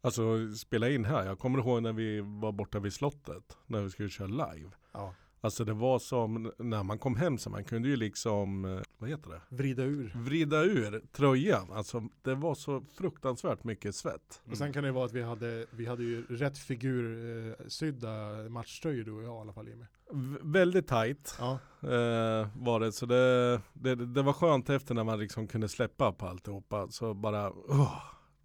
Alltså 0.00 0.52
spela 0.56 0.88
in 0.88 1.04
här, 1.04 1.26
jag 1.26 1.38
kommer 1.38 1.58
ihåg 1.58 1.82
när 1.82 1.92
vi 1.92 2.20
var 2.20 2.52
borta 2.52 2.78
vid 2.78 2.92
slottet, 2.92 3.56
när 3.66 3.80
vi 3.82 3.90
skulle 3.90 4.08
köra 4.08 4.26
live. 4.26 4.70
Ja. 4.92 5.14
Alltså 5.40 5.64
det 5.64 5.72
var 5.72 5.98
som, 5.98 6.52
när 6.58 6.82
man 6.82 6.98
kom 6.98 7.16
hem 7.16 7.38
så 7.38 7.50
man 7.50 7.64
kunde 7.64 7.88
ju 7.88 7.96
liksom, 7.96 8.64
eh, 8.64 8.80
vad 8.98 9.10
heter 9.10 9.30
det? 9.30 9.40
Vrida 9.56 9.82
ur. 9.82 10.12
Vrida 10.16 10.62
ur 10.62 11.02
tröjan. 11.12 11.72
Alltså 11.72 12.08
det 12.22 12.34
var 12.34 12.54
så 12.54 12.84
fruktansvärt 12.98 13.64
mycket 13.64 13.94
svett. 13.94 14.40
Mm. 14.44 14.52
Och 14.52 14.58
sen 14.58 14.72
kan 14.72 14.84
det 14.84 14.92
vara 14.92 15.04
att 15.04 15.12
vi 15.12 15.22
hade, 15.22 15.66
vi 15.70 15.86
hade 15.86 16.02
ju 16.02 16.22
rätt 16.28 16.58
figur 16.58 17.04
eh, 17.48 18.48
matchtröjor 18.48 19.04
du 19.04 19.12
och 19.12 19.22
jag 19.22 19.36
i 19.36 19.40
alla 19.40 19.52
fall 19.52 19.68
Jimmy. 19.68 19.84
V- 20.12 20.38
väldigt 20.42 20.86
tajt 20.86 21.36
Ja. 21.38 21.52
eh, 21.82 22.48
var 22.56 22.80
det, 22.80 22.92
så 22.92 23.06
det, 23.06 23.60
det, 23.72 23.94
det 23.94 24.22
var 24.22 24.32
skönt 24.32 24.70
efter 24.70 24.94
när 24.94 25.04
man 25.04 25.18
liksom 25.18 25.48
kunde 25.48 25.68
släppa 25.68 26.12
på 26.12 26.26
alltihopa. 26.26 26.88
Så 26.90 27.14
bara, 27.14 27.50
oh, 27.50 27.92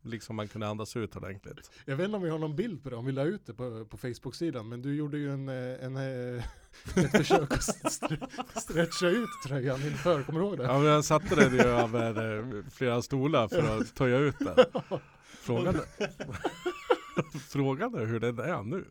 liksom 0.06 0.36
man 0.36 0.48
kunde 0.48 0.68
andas 0.68 0.96
ut 0.96 1.16
ordentligt. 1.16 1.72
Jag 1.86 1.96
vet 1.98 2.06
inte 2.06 2.16
om 2.18 2.24
vi 2.24 2.30
har 2.30 2.40
någon 2.40 2.56
bild 2.56 2.84
på 2.84 2.90
det, 2.90 2.96
om 2.96 3.06
vi 3.06 3.12
la 3.12 3.24
ut 3.24 3.46
det 3.46 3.54
på, 3.54 3.86
på 3.86 3.98
Facebook-sidan, 3.98 4.70
men 4.70 4.82
du 4.82 4.96
gjorde 4.96 5.18
ju 5.18 5.32
en, 5.32 5.50
eh, 5.50 5.86
en, 5.86 5.96
eh, 5.98 6.44
ett 6.96 7.12
försök 7.12 7.52
att 7.54 7.60
stre- 7.60 8.28
stretcha 8.60 9.08
ut 9.08 9.30
tröjan 9.48 9.82
inför, 9.84 10.24
kommer 10.24 10.40
du 10.40 10.46
ihåg 10.46 10.58
det? 10.58 10.64
Ja 10.64 10.78
men 10.80 10.88
jag 10.88 11.06
satte 11.06 11.36
den 11.36 11.54
ju 11.54 11.60
över 11.62 12.38
eh, 12.38 12.64
flera 12.72 13.02
stolar 13.02 13.48
för 13.48 13.80
att 13.80 13.96
töja 13.96 14.18
ut 14.18 14.36
den. 14.40 14.56
Frågan 15.24 15.76
är, 15.76 15.86
frågan 17.40 17.96
är 17.96 18.06
hur 18.06 18.20
den 18.20 18.40
är 18.40 18.64
nu. 18.64 18.86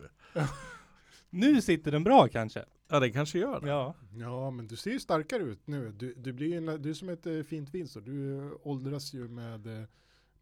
Nu 1.29 1.61
sitter 1.61 1.91
den 1.91 2.03
bra 2.03 2.27
kanske? 2.27 2.65
Ja 2.89 2.99
det 2.99 3.09
kanske 3.09 3.39
gör 3.39 3.59
det. 3.61 3.67
Ja. 3.67 3.95
Ja, 4.15 4.51
men 4.51 4.67
du 4.67 4.75
ser 4.75 4.91
ju 4.91 4.99
starkare 4.99 5.43
ut 5.43 5.67
nu. 5.67 5.91
Du, 5.91 6.13
du 6.13 6.33
blir 6.33 6.47
ju 6.47 6.57
en, 6.57 6.81
du 6.81 6.89
är 6.89 6.93
som 6.93 7.09
ett 7.09 7.47
fint 7.47 7.73
vin 7.73 7.87
så 7.87 7.99
du 7.99 8.41
åldras 8.63 9.13
ju 9.13 9.27
med 9.27 9.67
eh, 9.67 9.87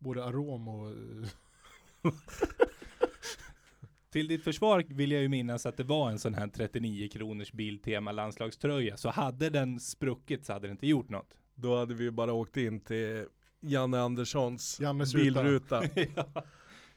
både 0.02 0.26
arom 0.26 0.68
och 0.68 0.90
eh, 0.90 1.28
Till 4.12 4.28
ditt 4.28 4.44
försvar 4.44 4.86
vill 4.90 5.12
jag 5.12 5.22
ju 5.22 5.28
minnas 5.28 5.66
att 5.66 5.78
det 5.78 5.84
var 5.84 6.10
en 6.10 6.20
sån 6.20 6.34
här 6.34 6.48
39 6.48 7.10
kronors 7.10 7.52
Biltema 7.52 8.12
landslagströja. 8.12 8.98
Så 8.98 9.10
hade 9.10 9.50
den 9.50 9.80
spruckit 9.80 10.46
så 10.46 10.54
hade 10.54 10.68
det 10.68 10.72
inte 10.72 10.88
gjort 10.88 11.10
något. 11.10 11.38
Då 11.56 11.78
hade 11.78 11.94
vi 11.94 12.12
bara 12.12 12.34
åkt 12.34 12.58
in 12.58 12.80
till 12.80 13.26
Janne 13.60 14.00
Anderssons 14.00 14.80
Jannes 14.80 15.14
ruta. 15.14 15.44
bilruta. 15.44 15.84
ja. 16.16 16.44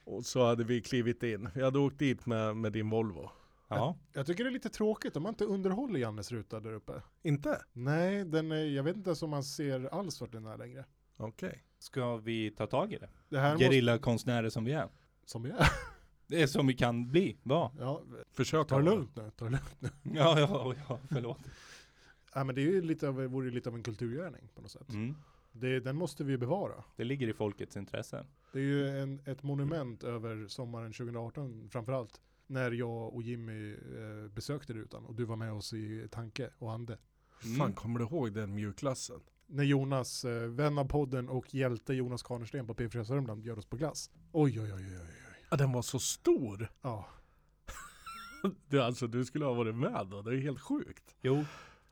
Och 0.04 0.26
så 0.26 0.46
hade 0.46 0.64
vi 0.64 0.80
klivit 0.80 1.22
in. 1.22 1.48
Vi 1.54 1.62
hade 1.62 1.78
åkt 1.78 1.98
dit 1.98 2.26
med, 2.26 2.56
med 2.56 2.72
din 2.72 2.90
Volvo. 2.90 3.30
ja. 3.68 3.98
Jag 4.12 4.26
tycker 4.26 4.44
det 4.44 4.50
är 4.50 4.52
lite 4.52 4.68
tråkigt 4.68 5.16
om 5.16 5.22
man 5.22 5.32
inte 5.32 5.44
underhåller 5.44 6.00
Jannes 6.00 6.32
ruta 6.32 6.60
där 6.60 6.72
uppe. 6.72 7.02
Inte? 7.22 7.62
Nej, 7.72 8.24
den 8.24 8.52
är, 8.52 8.64
jag 8.64 8.82
vet 8.82 8.96
inte 8.96 9.08
ens 9.10 9.22
om 9.22 9.30
man 9.30 9.44
ser 9.44 9.94
alls 9.94 10.20
vart 10.20 10.32
den 10.32 10.46
är 10.46 10.58
längre. 10.58 10.84
Okej. 11.16 11.62
Ska 11.84 12.16
vi 12.16 12.50
ta 12.50 12.66
tag 12.66 12.92
i 12.92 12.98
det? 12.98 13.08
Det 13.28 13.56
Gerillakonstnärer 13.58 14.50
som 14.50 14.64
vi 14.64 14.72
är. 14.72 14.88
som 15.24 15.42
vi 15.42 15.50
är. 15.50 15.68
Det 16.26 16.42
är 16.42 16.46
som 16.46 16.66
vi 16.66 16.74
kan 16.74 17.10
bli, 17.10 17.36
va? 17.42 17.72
Ja, 17.78 18.02
Försök 18.32 18.68
ta 18.68 18.78
det 18.78 18.84
lugnt 18.84 19.16
nu, 19.16 19.30
ta 19.36 19.44
det 19.44 19.50
lugnt 19.50 19.76
nu. 19.80 19.88
Ja, 20.14 20.40
ja, 20.40 20.74
ja, 20.88 20.98
förlåt. 21.10 21.38
Ja, 22.34 22.44
men 22.44 22.54
det 22.54 22.60
är 22.60 22.64
ju 22.64 22.82
lite 22.82 23.08
av, 23.08 23.14
vore 23.14 23.46
ju 23.46 23.52
lite 23.52 23.68
av 23.68 23.74
en 23.74 23.82
kulturgärning 23.82 24.48
på 24.54 24.62
något 24.62 24.70
sätt. 24.70 24.88
Mm. 24.88 25.14
Det, 25.52 25.80
den 25.80 25.96
måste 25.96 26.24
vi 26.24 26.38
bevara. 26.38 26.84
Det 26.96 27.04
ligger 27.04 27.28
i 27.28 27.32
folkets 27.32 27.76
intresse. 27.76 28.26
Det 28.52 28.58
är 28.58 28.62
ju 28.62 28.88
en, 28.88 29.20
ett 29.24 29.42
monument 29.42 30.04
över 30.04 30.48
sommaren 30.48 30.92
2018 30.92 31.68
framförallt. 31.70 32.20
När 32.46 32.70
jag 32.70 33.14
och 33.14 33.22
Jimmy 33.22 33.72
eh, 33.72 34.28
besökte 34.30 34.72
rutan 34.72 35.04
och 35.06 35.14
du 35.14 35.24
var 35.24 35.36
med 35.36 35.52
oss 35.52 35.72
i 35.72 36.08
tanke 36.10 36.50
och 36.58 36.72
ande. 36.72 36.98
Mm. 37.44 37.56
Fan 37.56 37.72
kommer 37.72 37.98
du 37.98 38.04
ihåg 38.04 38.32
den 38.32 38.54
mjukglassen? 38.54 39.20
När 39.54 39.64
Jonas, 39.64 40.24
eh, 40.24 40.42
vän 40.48 40.78
av 40.78 40.84
podden 40.84 41.28
och 41.28 41.54
hjälte 41.54 41.94
Jonas 41.94 42.22
Kanersten 42.22 42.66
på 42.66 42.74
P4 42.74 43.04
Sörmland 43.04 43.42
bjöd 43.42 43.58
oss 43.58 43.66
på 43.66 43.76
glass. 43.76 44.10
Oj, 44.32 44.60
oj, 44.60 44.72
oj, 44.74 44.82
oj, 44.86 44.98
oj. 45.02 45.44
Ja 45.50 45.56
den 45.56 45.72
var 45.72 45.82
så 45.82 45.98
stor. 45.98 46.68
Ja, 46.82 47.06
Du, 48.68 48.82
alltså 48.82 49.06
du 49.06 49.24
skulle 49.24 49.44
ha 49.44 49.52
varit 49.54 49.74
med 49.74 50.06
då, 50.10 50.22
det 50.22 50.30
är 50.36 50.40
helt 50.40 50.60
sjukt. 50.60 51.14
Jo, 51.22 51.44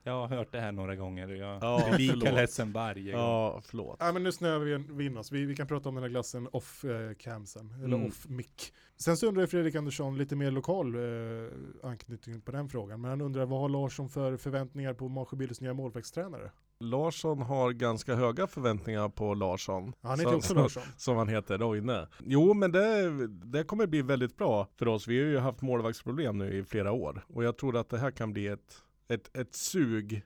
jag 0.03 0.13
har 0.13 0.37
hört 0.37 0.53
det 0.53 0.61
här 0.61 0.73
några 0.73 0.97
gånger 0.97 1.31
och 1.31 1.37
jag 1.37 1.63
Ja, 1.63 1.81
är 1.89 1.99
lika 1.99 2.13
förlåt. 2.13 2.35
ledsen 2.35 2.73
varje 2.73 3.13
gång. 3.13 3.21
Ja, 3.21 3.61
förlåt. 3.65 3.97
Ja 4.01 4.13
men 4.13 4.23
nu 4.23 4.33
snöar 4.33 4.59
vi 4.59 4.77
vi 4.91 5.07
in 5.07 5.17
oss. 5.17 5.33
Vi, 5.33 5.45
vi 5.45 5.57
kan 5.57 5.67
prata 5.67 5.89
om 5.89 5.95
den 5.95 6.05
här 6.05 6.11
glassen 6.11 6.49
off 6.53 6.85
eh, 6.85 7.15
cam 7.15 7.47
sen, 7.47 7.71
eller 7.85 7.97
Mm. 7.97 8.07
off 8.07 8.29
mic. 8.29 8.73
Sen 8.97 9.17
så 9.17 9.27
undrar 9.27 9.47
Fredrik 9.47 9.75
Andersson 9.75 10.19
lite 10.19 10.37
mer 10.37 10.51
lokal 10.51 10.95
eh, 10.95 11.91
anknytning 11.91 12.41
på 12.41 12.53
den 12.53 12.69
frågan. 12.69 13.01
Men 13.01 13.11
han 13.11 13.21
undrar 13.21 13.47
vad 13.47 13.61
har 13.61 13.69
Larsson 13.69 14.09
för 14.09 14.37
förväntningar 14.37 14.95
på 14.95 15.09
Marsjöbildes 15.09 15.61
nya 15.61 15.75
målvaktstränare? 15.75 16.51
Larsson 16.83 17.43
har 17.43 17.73
ganska 17.73 18.15
höga 18.15 18.47
förväntningar 18.47 19.09
på 19.09 19.35
Larsson. 19.35 19.93
Han 20.01 20.19
heter 20.19 20.31
Så- 20.31 20.37
också 20.37 20.49
så- 20.49 20.55
Larsson. 20.55 20.83
Som 20.97 21.17
han 21.17 21.29
heter, 21.29 21.59
Roine. 21.59 22.07
Jo 22.19 22.55
men 22.55 22.73
det, 22.73 23.27
det 23.29 23.65
kommer 23.65 23.87
bli 23.87 24.03
väldigt 24.03 24.37
bra 24.37 24.69
för 24.77 24.89
oss. 24.89 25.09
Vi 25.09 25.19
har 25.23 25.27
ju 25.29 25.39
haft 25.39 25.63
målvaktsproblem 25.63 26.39
nu 26.39 26.53
i 26.59 26.65
flera 26.65 26.93
år. 26.93 27.25
Och 27.29 27.45
jag 27.45 27.57
tror 27.59 27.77
att 27.77 27.89
det 27.89 27.99
här 27.99 28.11
kan 28.11 28.33
bli 28.33 28.47
ett, 28.47 28.83
ett, 29.09 29.37
ett 29.37 29.55
sug 29.55 30.23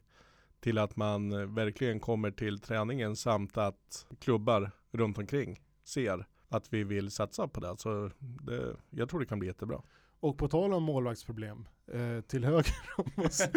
till 0.61 0.79
att 0.79 0.97
man 0.97 1.55
verkligen 1.55 2.01
kommer 2.01 2.31
till 2.31 2.59
träningen 2.61 3.17
samt 3.17 3.57
att 3.57 4.07
klubbar 4.21 4.71
runt 4.93 5.19
omkring 5.19 5.61
ser 5.85 6.27
att 6.49 6.73
vi 6.73 6.85
vill 6.85 7.11
satsa 7.11 7.49
på 7.49 7.61
det. 7.61 7.75
Så 7.79 8.11
det, 8.19 8.77
jag 8.91 9.09
tror 9.09 9.21
det 9.21 9.27
kan 9.27 9.39
bli 9.39 9.49
jättebra. 9.49 9.83
Och 10.21 10.39
på 10.39 10.49
tal 10.49 10.73
om 10.73 10.83
målvaktsproblem, 10.83 11.69
eh, 11.93 12.21
till 12.21 12.45
höger 12.45 12.75
om 12.97 13.25
oss 13.25 13.49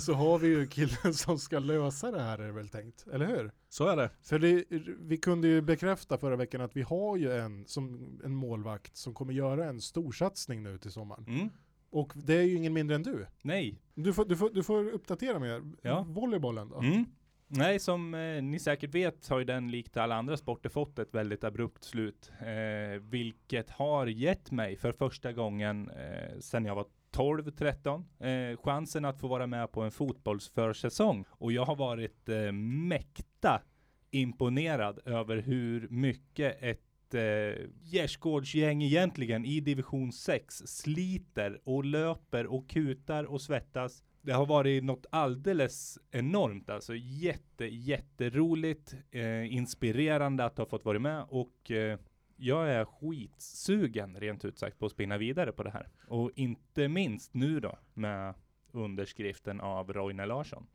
så 0.00 0.12
har 0.12 0.38
vi 0.38 0.48
ju 0.48 0.66
killen 0.66 1.14
som 1.14 1.38
ska 1.38 1.58
lösa 1.58 2.10
det 2.10 2.22
här 2.22 2.38
är 2.38 2.46
det 2.46 2.52
väl 2.52 2.68
tänkt, 2.68 3.06
eller 3.12 3.26
hur? 3.26 3.52
Så 3.68 3.86
är 3.86 3.96
det. 3.96 4.10
För 4.22 4.38
det, 4.38 4.64
vi 5.00 5.16
kunde 5.16 5.48
ju 5.48 5.60
bekräfta 5.60 6.18
förra 6.18 6.36
veckan 6.36 6.60
att 6.60 6.76
vi 6.76 6.82
har 6.82 7.16
ju 7.16 7.32
en, 7.32 7.66
som, 7.66 8.18
en 8.24 8.34
målvakt 8.34 8.96
som 8.96 9.14
kommer 9.14 9.32
göra 9.32 9.68
en 9.68 9.80
storsatsning 9.80 10.62
nu 10.62 10.78
till 10.78 10.92
sommaren. 10.92 11.24
Mm. 11.28 11.48
Och 11.90 12.12
det 12.14 12.34
är 12.34 12.42
ju 12.42 12.54
ingen 12.54 12.72
mindre 12.72 12.96
än 12.96 13.02
du. 13.02 13.26
Nej. 13.42 13.82
Du 13.94 14.12
får, 14.12 14.24
du 14.24 14.36
får, 14.36 14.50
du 14.50 14.62
får 14.62 14.88
uppdatera 14.88 15.38
mig. 15.38 15.60
Ja. 15.82 16.06
Volleybollen 16.08 16.68
då? 16.68 16.78
Mm. 16.78 17.04
Nej, 17.48 17.78
som 17.78 18.14
eh, 18.14 18.42
ni 18.42 18.58
säkert 18.58 18.94
vet 18.94 19.28
har 19.28 19.38
ju 19.38 19.44
den 19.44 19.70
likt 19.70 19.96
alla 19.96 20.14
andra 20.14 20.36
sporter 20.36 20.68
fått 20.68 20.98
ett 20.98 21.14
väldigt 21.14 21.44
abrupt 21.44 21.84
slut. 21.84 22.32
Eh, 22.40 23.00
vilket 23.00 23.70
har 23.70 24.06
gett 24.06 24.50
mig 24.50 24.76
för 24.76 24.92
första 24.92 25.32
gången 25.32 25.90
eh, 25.90 26.38
sedan 26.40 26.64
jag 26.64 26.74
var 26.74 26.86
12-13 27.12 28.50
eh, 28.52 28.56
chansen 28.56 29.04
att 29.04 29.20
få 29.20 29.28
vara 29.28 29.46
med 29.46 29.72
på 29.72 29.82
en 29.82 29.90
fotbollsförsäsong. 29.90 31.24
Och 31.30 31.52
jag 31.52 31.64
har 31.64 31.76
varit 31.76 32.28
eh, 32.28 32.52
mäkta 32.52 33.62
imponerad 34.10 34.98
över 35.04 35.36
hur 35.36 35.88
mycket 35.88 36.62
ett 36.62 37.14
eh, 37.14 37.66
gärdsgårdsgäng 37.82 38.82
egentligen 38.82 39.44
i 39.44 39.60
division 39.60 40.12
6 40.12 40.54
sliter 40.66 41.60
och 41.64 41.84
löper 41.84 42.46
och 42.46 42.68
kutar 42.68 43.24
och 43.24 43.40
svettas. 43.40 44.02
Det 44.26 44.32
har 44.32 44.46
varit 44.46 44.84
något 44.84 45.06
alldeles 45.10 45.98
enormt 46.10 46.70
alltså. 46.70 46.94
Jätte, 46.94 47.64
jätteroligt, 47.64 48.94
eh, 49.10 49.54
inspirerande 49.54 50.44
att 50.44 50.58
ha 50.58 50.66
fått 50.66 50.84
vara 50.84 50.98
med 50.98 51.24
och 51.28 51.70
eh, 51.70 51.98
jag 52.36 52.70
är 52.70 52.84
skitsugen 52.84 54.20
rent 54.20 54.44
ut 54.44 54.58
sagt 54.58 54.78
på 54.78 54.86
att 54.86 54.92
spinna 54.92 55.18
vidare 55.18 55.52
på 55.52 55.62
det 55.62 55.70
här. 55.70 55.88
Och 56.08 56.30
inte 56.34 56.88
minst 56.88 57.34
nu 57.34 57.60
då 57.60 57.78
med 57.94 58.34
underskriften 58.72 59.60
av 59.60 59.92
Roine 59.92 60.26
Larsson. 60.26 60.66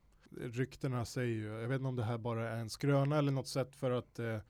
Ryktena 0.42 1.06
säger 1.06 1.36
ju, 1.36 1.46
jag 1.46 1.68
vet 1.68 1.76
inte 1.76 1.88
om 1.88 1.96
det 1.96 2.04
här 2.04 2.18
bara 2.18 2.50
är 2.50 2.58
en 2.58 2.70
skröna 2.70 3.18
eller 3.18 3.32
något 3.32 3.48
sätt 3.48 3.76
för 3.76 3.92
att 3.92 4.20
eh, 4.20 4.28
eh, 4.34 4.42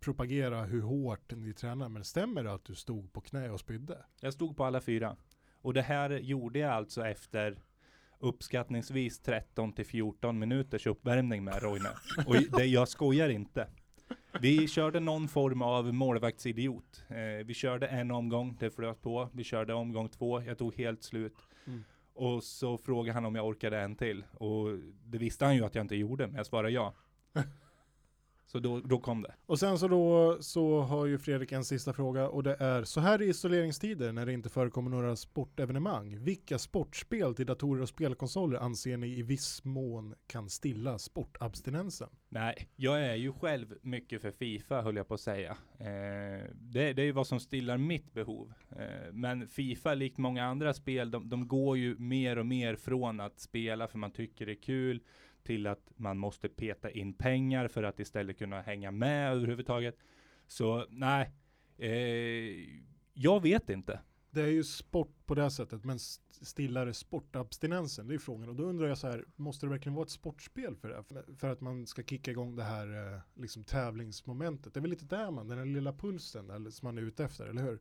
propagera 0.00 0.64
hur 0.64 0.82
hårt 0.82 1.32
ni 1.36 1.52
tränar. 1.52 1.88
Men 1.88 2.04
stämmer 2.04 2.44
det 2.44 2.52
att 2.52 2.64
du 2.64 2.74
stod 2.74 3.12
på 3.12 3.20
knä 3.20 3.50
och 3.50 3.60
spydde? 3.60 4.04
Jag 4.20 4.32
stod 4.32 4.56
på 4.56 4.64
alla 4.64 4.80
fyra. 4.80 5.16
Och 5.64 5.74
det 5.74 5.82
här 5.82 6.10
gjorde 6.10 6.58
jag 6.58 6.70
alltså 6.70 7.06
efter 7.06 7.58
uppskattningsvis 8.18 9.18
13 9.18 9.72
till 9.72 9.86
14 9.86 10.38
minuters 10.38 10.86
uppvärmning 10.86 11.44
med 11.44 11.62
Roine. 11.62 11.88
Och 12.26 12.36
det, 12.58 12.64
jag 12.64 12.88
skojar 12.88 13.28
inte. 13.28 13.66
Vi 14.40 14.68
körde 14.68 15.00
någon 15.00 15.28
form 15.28 15.62
av 15.62 15.94
målvaktsidiot. 15.94 17.04
Eh, 17.08 17.46
vi 17.46 17.54
körde 17.54 17.86
en 17.86 18.10
omgång, 18.10 18.56
det 18.60 18.70
flöt 18.70 19.02
på. 19.02 19.28
Vi 19.32 19.44
körde 19.44 19.74
omgång 19.74 20.08
två, 20.08 20.42
jag 20.42 20.58
tog 20.58 20.74
helt 20.74 21.02
slut. 21.02 21.36
Mm. 21.66 21.84
Och 22.14 22.42
så 22.42 22.78
frågade 22.78 23.14
han 23.14 23.24
om 23.24 23.34
jag 23.34 23.46
orkade 23.46 23.80
en 23.80 23.96
till. 23.96 24.24
Och 24.32 24.78
det 25.04 25.18
visste 25.18 25.44
han 25.44 25.56
ju 25.56 25.64
att 25.64 25.74
jag 25.74 25.84
inte 25.84 25.96
gjorde, 25.96 26.26
men 26.26 26.36
jag 26.36 26.46
svarade 26.46 26.72
ja. 26.72 26.94
Så 28.46 28.58
då, 28.58 28.80
då 28.80 28.98
kom 28.98 29.22
det. 29.22 29.34
Och 29.46 29.58
sen 29.58 29.78
så 29.78 29.88
då 29.88 30.36
så 30.40 30.80
har 30.80 31.06
ju 31.06 31.18
Fredrik 31.18 31.52
en 31.52 31.64
sista 31.64 31.92
fråga 31.92 32.28
och 32.28 32.42
det 32.42 32.56
är 32.60 32.84
så 32.84 33.00
här 33.00 33.22
i 33.22 33.28
isoleringstider 33.28 34.12
när 34.12 34.26
det 34.26 34.32
inte 34.32 34.48
förekommer 34.48 34.90
några 34.90 35.16
sportevenemang. 35.16 36.18
Vilka 36.24 36.58
sportspel 36.58 37.34
till 37.34 37.46
datorer 37.46 37.82
och 37.82 37.88
spelkonsoler 37.88 38.58
anser 38.58 38.96
ni 38.96 39.18
i 39.18 39.22
viss 39.22 39.64
mån 39.64 40.14
kan 40.26 40.50
stilla 40.50 40.98
sportabstinensen? 40.98 42.08
Nej, 42.28 42.68
jag 42.76 43.02
är 43.02 43.14
ju 43.14 43.32
själv 43.32 43.74
mycket 43.82 44.22
för 44.22 44.30
Fifa 44.30 44.82
höll 44.82 44.96
jag 44.96 45.08
på 45.08 45.14
att 45.14 45.20
säga. 45.20 45.50
Eh, 45.78 46.50
det, 46.54 46.92
det 46.92 47.02
är 47.02 47.06
ju 47.06 47.12
vad 47.12 47.26
som 47.26 47.40
stillar 47.40 47.78
mitt 47.78 48.12
behov. 48.12 48.52
Eh, 48.70 49.12
men 49.12 49.48
Fifa, 49.48 49.94
likt 49.94 50.18
många 50.18 50.44
andra 50.44 50.74
spel, 50.74 51.10
de, 51.10 51.28
de 51.28 51.48
går 51.48 51.78
ju 51.78 51.96
mer 51.98 52.38
och 52.38 52.46
mer 52.46 52.76
från 52.76 53.20
att 53.20 53.40
spela 53.40 53.88
för 53.88 53.98
man 53.98 54.10
tycker 54.10 54.46
det 54.46 54.52
är 54.52 54.62
kul 54.62 55.00
till 55.44 55.66
att 55.66 55.92
man 55.96 56.18
måste 56.18 56.48
peta 56.48 56.90
in 56.90 57.12
pengar 57.12 57.68
för 57.68 57.82
att 57.82 58.00
istället 58.00 58.38
kunna 58.38 58.60
hänga 58.60 58.90
med 58.90 59.32
överhuvudtaget. 59.32 59.98
Så 60.46 60.86
nej, 60.90 61.30
eh, 61.78 62.80
jag 63.12 63.42
vet 63.42 63.70
inte. 63.70 64.00
Det 64.30 64.42
är 64.42 64.46
ju 64.46 64.64
sport 64.64 65.26
på 65.26 65.34
det 65.34 65.50
sättet, 65.50 65.84
men 65.84 65.98
stillare 65.98 66.44
stillar 66.44 66.92
sportabstinensen? 66.92 68.08
Det 68.08 68.14
är 68.14 68.18
frågan. 68.18 68.48
Och 68.48 68.54
då 68.54 68.62
undrar 68.62 68.88
jag 68.88 68.98
så 68.98 69.06
här, 69.06 69.24
måste 69.36 69.66
det 69.66 69.70
verkligen 69.70 69.94
vara 69.94 70.04
ett 70.04 70.10
sportspel 70.10 70.76
för 70.76 70.88
det? 70.88 71.02
För, 71.02 71.34
för 71.36 71.50
att 71.50 71.60
man 71.60 71.86
ska 71.86 72.02
kicka 72.02 72.30
igång 72.30 72.56
det 72.56 72.62
här 72.62 73.14
eh, 73.14 73.20
liksom 73.34 73.64
tävlingsmomentet. 73.64 74.74
Det 74.74 74.80
är 74.80 74.82
väl 74.82 74.90
lite 74.90 75.04
där 75.04 75.30
man, 75.30 75.48
den 75.48 75.58
här 75.58 75.64
lilla 75.64 75.92
pulsen 75.92 76.46
där, 76.46 76.70
som 76.70 76.86
man 76.86 76.98
är 76.98 77.02
ute 77.02 77.24
efter, 77.24 77.46
eller 77.46 77.62
hur? 77.62 77.80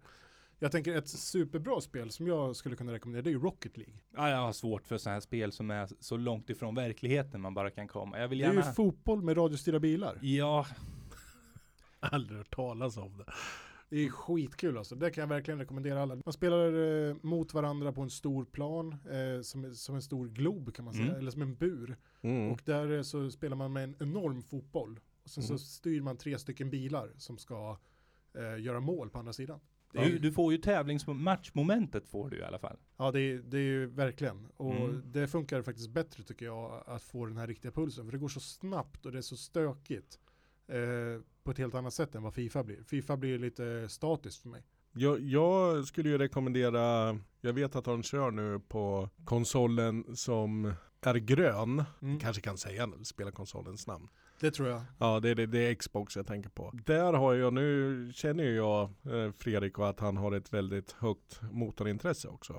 Jag 0.63 0.71
tänker 0.71 0.95
ett 0.95 1.07
superbra 1.09 1.81
spel 1.81 2.11
som 2.11 2.27
jag 2.27 2.55
skulle 2.55 2.75
kunna 2.75 2.91
rekommendera, 2.93 3.21
det 3.23 3.29
är 3.29 3.31
ju 3.31 3.39
Rocket 3.39 3.77
League. 3.77 3.93
Ja, 4.15 4.29
jag 4.29 4.37
har 4.37 4.51
svårt 4.53 4.87
för 4.87 4.97
sådana 4.97 5.13
här 5.15 5.21
spel 5.21 5.51
som 5.51 5.71
är 5.71 5.89
så 5.99 6.17
långt 6.17 6.49
ifrån 6.49 6.75
verkligheten 6.75 7.41
man 7.41 7.53
bara 7.53 7.69
kan 7.71 7.87
komma. 7.87 8.19
Jag 8.19 8.27
vill 8.27 8.39
Det 8.39 8.45
är 8.45 8.53
gärna... 8.53 8.67
ju 8.67 8.73
fotboll 8.73 9.21
med 9.23 9.37
radiostyrda 9.37 9.79
bilar. 9.79 10.17
ja, 10.21 10.65
Aldrig 11.99 12.37
hört 12.37 12.55
talas 12.55 12.97
om 12.97 13.17
det. 13.17 13.25
Det 13.89 13.97
är 14.05 14.09
skitkul 14.09 14.77
alltså. 14.77 14.95
Det 14.95 15.11
kan 15.11 15.21
jag 15.21 15.27
verkligen 15.27 15.59
rekommendera 15.59 16.01
alla. 16.01 16.15
Man 16.25 16.33
spelar 16.33 16.73
eh, 17.09 17.15
mot 17.21 17.53
varandra 17.53 17.91
på 17.93 18.01
en 18.01 18.09
stor 18.09 18.45
plan, 18.45 18.91
eh, 19.11 19.41
som, 19.41 19.75
som 19.75 19.95
en 19.95 20.01
stor 20.01 20.27
glob 20.27 20.73
kan 20.73 20.85
man 20.85 20.93
säga, 20.93 21.05
Mm. 21.05 21.17
eller 21.19 21.31
som 21.31 21.41
en 21.41 21.55
bur. 21.55 21.97
Mm. 22.21 22.51
Och 22.51 22.61
där 22.65 22.91
eh, 22.91 23.01
så 23.01 23.31
spelar 23.31 23.55
man 23.57 23.73
med 23.73 23.83
en 23.83 23.95
enorm 23.99 24.41
fotboll. 24.41 24.99
Och 25.23 25.29
sen 25.29 25.43
Mm. 25.43 25.57
så 25.57 25.65
styr 25.65 26.01
man 26.01 26.17
tre 26.17 26.39
stycken 26.39 26.69
bilar 26.69 27.11
som 27.17 27.37
ska 27.37 27.77
eh, 28.37 28.63
göra 28.63 28.79
mål 28.79 29.09
på 29.09 29.19
andra 29.19 29.33
sidan. 29.33 29.59
Du, 29.93 30.03
ju, 30.09 30.19
du 30.19 30.31
får 30.31 30.51
ju 30.51 30.57
tävlingsmatchmomentet 30.57 32.07
får 32.07 32.29
du 32.29 32.37
i 32.37 32.43
alla 32.43 32.59
fall. 32.59 32.77
ja, 32.97 33.11
det 33.11 33.19
är, 33.21 33.37
det 33.37 33.57
är 33.57 33.61
ju 33.61 33.85
verkligen. 33.85 34.47
Och 34.57 34.73
Mm. 34.75 35.01
det 35.05 35.27
funkar 35.27 35.61
faktiskt 35.61 35.89
bättre 35.89 36.23
tycker 36.23 36.45
jag 36.45 36.83
att 36.87 37.03
få 37.03 37.25
den 37.25 37.37
här 37.37 37.47
riktiga 37.47 37.71
pulsen. 37.71 38.05
För 38.05 38.11
det 38.11 38.17
går 38.17 38.27
så 38.27 38.39
snabbt 38.39 39.05
och 39.05 39.11
det 39.11 39.17
är 39.17 39.21
så 39.21 39.37
stökigt. 39.37 40.19
Eh, 40.67 41.21
på 41.43 41.51
ett 41.51 41.57
helt 41.57 41.75
annat 41.75 41.93
sätt 41.93 42.15
än 42.15 42.23
vad 42.23 42.33
Fifa 42.33 42.63
blir. 42.63 42.83
Fifa 42.83 43.17
blir 43.17 43.39
lite 43.39 43.89
statiskt 43.89 44.41
för 44.41 44.49
mig. 44.49 44.63
Jag, 44.93 45.19
jag 45.19 45.85
skulle 45.87 46.09
ju 46.09 46.17
rekommendera, 46.17 47.17
jag 47.41 47.53
vet 47.53 47.75
att 47.75 47.85
han 47.85 48.03
kör 48.03 48.31
nu 48.31 48.59
på 48.67 49.09
konsolen 49.25 50.15
som 50.15 50.73
är 51.01 51.15
grön. 51.15 51.83
Mm. 52.01 52.19
Kanske 52.19 52.41
kan 52.41 52.57
säga 52.57 52.89
spelarkonsolens 53.03 53.87
namn. 53.87 54.07
Det 54.43 54.51
tror 54.51 54.69
jag. 54.69 54.81
Ja, 54.99 55.19
det 55.19 55.29
är, 55.29 55.35
det, 55.35 55.45
det 55.45 55.59
är 55.59 55.75
Xbox 55.75 56.15
jag 56.15 56.27
tänker 56.27 56.49
på. 56.49 56.71
Där 56.85 57.13
har 57.13 57.33
jag, 57.33 57.53
nu 57.53 58.11
känner 58.13 58.43
ju 58.43 58.55
jag 58.55 58.81
eh, 58.81 59.31
Fredrik 59.37 59.79
och 59.79 59.89
att 59.89 59.99
han 59.99 60.17
har 60.17 60.31
ett 60.31 60.53
väldigt 60.53 60.91
högt 60.91 61.41
motorintresse 61.51 62.27
också. 62.27 62.53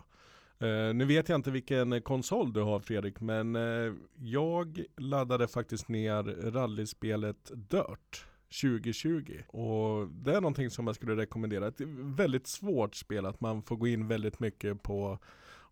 Eh, 0.58 0.94
nu 0.94 1.04
vet 1.04 1.28
jag 1.28 1.36
inte 1.36 1.50
vilken 1.50 2.02
konsol 2.02 2.52
du 2.52 2.60
har 2.60 2.80
Fredrik, 2.80 3.20
men 3.20 3.56
eh, 3.56 3.92
jag 4.18 4.84
laddade 4.96 5.48
faktiskt 5.48 5.88
ner 5.88 6.22
rallyspelet 6.50 7.50
Dirt 7.54 8.26
2020. 8.62 9.38
Och 9.48 10.08
det 10.08 10.36
är 10.36 10.40
någonting 10.40 10.70
som 10.70 10.86
jag 10.86 10.96
skulle 10.96 11.16
rekommendera. 11.16 11.66
Ett 11.66 11.80
väldigt 11.98 12.46
svårt 12.46 12.94
spel, 12.94 13.26
att 13.26 13.40
man 13.40 13.62
får 13.62 13.76
gå 13.76 13.86
in 13.86 14.08
väldigt 14.08 14.40
mycket 14.40 14.82
på 14.82 15.18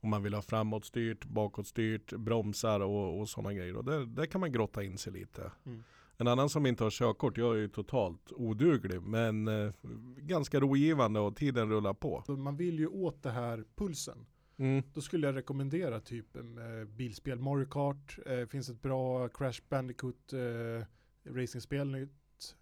om 0.02 0.10
man 0.10 0.22
vill 0.22 0.34
ha 0.34 0.42
framåtstyrt, 0.42 1.24
bakåtstyrt, 1.24 2.12
bromsar 2.12 2.80
och, 2.80 3.20
och 3.20 3.28
sådana 3.28 3.52
grejer. 3.52 3.76
Och 3.76 3.84
där, 3.84 4.00
där 4.06 4.26
kan 4.26 4.40
man 4.40 4.52
grotta 4.52 4.82
in 4.82 4.98
sig 4.98 5.12
lite. 5.12 5.52
Mm. 5.66 5.82
En 6.16 6.28
annan 6.28 6.48
som 6.48 6.66
inte 6.66 6.84
har 6.84 6.90
körkort, 6.90 7.38
jag 7.38 7.54
är 7.54 7.58
ju 7.60 7.68
totalt 7.68 8.32
oduglig, 8.32 9.02
men 9.02 9.48
eh, 9.48 9.72
ganska 10.16 10.60
rogivande 10.60 11.20
och 11.20 11.36
tiden 11.36 11.70
rullar 11.70 11.94
på. 11.94 12.24
Man 12.28 12.56
vill 12.56 12.78
ju 12.78 12.86
åt 12.86 13.22
det 13.22 13.30
här 13.30 13.64
pulsen. 13.74 14.26
Mm. 14.56 14.82
Då 14.94 15.00
skulle 15.00 15.26
jag 15.26 15.36
rekommendera 15.36 16.00
typ 16.00 16.36
eh, 16.36 16.42
bilspel. 16.88 17.38
Mario 17.38 17.66
Kart, 17.66 18.18
eh, 18.26 18.46
finns 18.46 18.68
ett 18.68 18.82
bra 18.82 19.28
Crash 19.28 19.60
Bandicoot 19.68 20.32
eh, 20.32 20.86
racingspel 21.34 21.90
nytt 21.90 22.10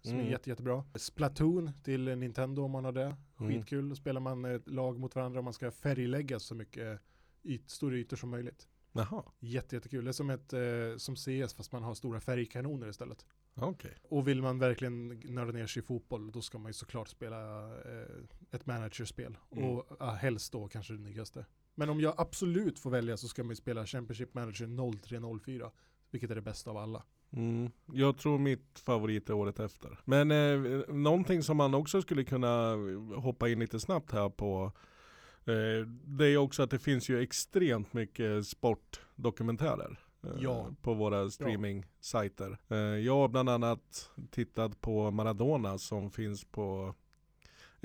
som 0.01 0.13
Mm. 0.13 0.25
är 0.25 0.29
jätte, 0.31 0.49
jättebra. 0.49 0.83
Splatoon 0.95 1.71
till 1.83 2.17
Nintendo 2.17 2.63
om 2.63 2.71
man 2.71 2.85
har 2.85 2.91
det. 2.91 3.15
Mm. 3.39 3.51
Skitkul. 3.51 3.89
Då 3.89 3.95
spelar 3.95 4.21
man 4.21 4.45
ett 4.45 4.67
lag 4.67 4.99
mot 4.99 5.15
varandra 5.15 5.39
och 5.39 5.43
man 5.43 5.53
ska 5.53 5.71
färglägga 5.71 6.39
så 6.39 6.55
mycket 6.55 6.99
yt, 7.43 7.69
stora 7.69 7.95
ytor 7.95 8.17
som 8.17 8.29
möjligt. 8.29 8.67
Jaha, 8.93 9.23
Jätte, 9.39 9.75
jättekul. 9.75 10.03
Det 10.05 10.11
är 10.11 10.13
som, 10.13 10.29
ett, 10.29 10.53
eh, 10.53 10.59
som 10.97 11.15
CS 11.15 11.53
fast 11.53 11.71
man 11.71 11.83
har 11.83 11.93
stora 11.93 12.19
färgkanoner 12.19 12.89
istället. 12.89 13.25
Okej. 13.55 13.97
Och 14.03 14.27
vill 14.27 14.41
man 14.41 14.59
verkligen 14.59 15.07
nörda 15.25 15.51
ner 15.51 15.67
sig 15.67 15.83
i 15.83 15.85
fotboll 15.85 16.31
då 16.31 16.41
ska 16.41 16.57
man 16.57 16.69
ju 16.69 16.73
såklart 16.73 17.07
spela 17.07 17.65
eh, 17.65 18.51
ett 18.51 18.65
managerspel. 18.65 19.37
Mm. 19.51 19.69
Och 19.69 19.97
ja, 19.99 20.11
helst 20.11 20.51
då 20.51 20.67
kanske 20.67 20.93
det 20.93 20.99
nyaste. 20.99 21.45
Men 21.75 21.89
om 21.89 22.01
jag 22.01 22.13
absolut 22.17 22.79
får 22.79 22.89
välja 22.89 23.17
så 23.17 23.27
ska 23.27 23.43
man 23.43 23.49
ju 23.49 23.55
spela 23.55 23.85
Championship 23.85 24.33
Manager 24.33 24.99
0304. 25.01 25.71
Vilket 26.11 26.31
är 26.31 26.35
det 26.35 26.41
bästa 26.41 26.69
av 26.69 26.77
alla. 26.77 27.03
Mm. 27.33 27.71
Jag 27.93 28.17
tror 28.17 28.37
mitt 28.37 28.79
favorit 28.79 29.29
är 29.29 29.33
året 29.33 29.59
efter. 29.59 29.99
Men 30.05 30.31
eh, 30.31 30.93
någonting 30.95 31.43
som 31.43 31.57
man 31.57 31.73
också 31.73 32.01
skulle 32.01 32.23
kunna 32.23 32.75
hoppa 33.15 33.49
in 33.49 33.59
lite 33.59 33.79
snabbt 33.79 34.11
här 34.11 34.29
på 34.29 34.71
eh, 35.45 35.87
Det 36.03 36.27
är 36.27 36.37
också 36.37 36.63
att 36.63 36.69
det 36.69 36.79
finns 36.79 37.09
ju 37.09 37.21
extremt 37.21 37.93
mycket 37.93 38.47
sportdokumentärer. 38.47 39.99
Eh, 40.23 40.29
Ja. 40.39 40.69
På 40.81 40.93
våra 40.93 41.29
streaming-sajter. 41.29 42.57
Eh, 42.69 42.77
jag 42.77 43.15
har 43.15 43.27
bland 43.27 43.49
annat 43.49 44.09
tittat 44.31 44.81
på 44.81 45.11
Maradona 45.11 45.77
som 45.77 46.11
finns 46.11 46.43
på 46.45 46.95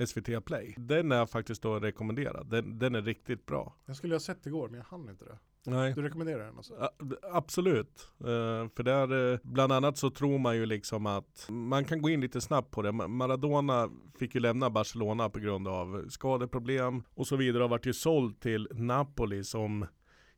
SVT 0.07 0.45
Play. 0.45 0.73
Den 0.77 1.11
är 1.11 1.25
faktiskt 1.25 1.61
då 1.61 1.79
rekommenderad. 1.79 2.47
Den, 2.49 2.79
den 2.79 2.95
är 2.95 3.01
riktigt 3.01 3.45
bra. 3.45 3.73
Jag 3.85 3.95
skulle 3.95 4.15
ha 4.15 4.19
sett 4.19 4.45
igår 4.45 4.69
men 4.69 4.77
jag 4.77 4.85
hann 4.85 5.09
inte 5.09 5.25
det. 5.25 5.37
Nej. 5.69 5.93
Du 5.93 6.01
rekommenderar 6.01 6.45
den 6.45 6.57
alltså? 6.57 6.73
Ja, 6.79 6.91
Absolut. 7.31 8.07
Eh, 8.19 8.69
för 8.75 8.83
där, 8.83 9.33
eh, 9.33 9.39
bland 9.43 9.71
annat 9.71 9.97
så 9.97 10.09
tror 10.09 10.37
man 10.39 10.55
ju 10.55 10.65
liksom 10.65 11.05
att 11.05 11.47
man 11.49 11.85
kan 11.85 12.01
gå 12.01 12.09
in 12.09 12.21
lite 12.21 12.41
snabbt 12.41 12.71
på 12.71 12.81
det. 12.81 12.91
Ma- 12.91 13.07
Maradona 13.07 13.89
fick 14.19 14.35
ju 14.35 14.41
lämna 14.41 14.69
Barcelona 14.69 15.29
på 15.29 15.39
grund 15.39 15.67
av 15.67 16.05
skadeproblem 16.09 17.03
och 17.13 17.27
så 17.27 17.35
vidare. 17.35 17.61
Har 17.63 17.69
varit 17.69 17.85
ju 17.85 17.93
såld 17.93 18.39
till 18.39 18.67
Napoli 18.71 19.43
som 19.43 19.85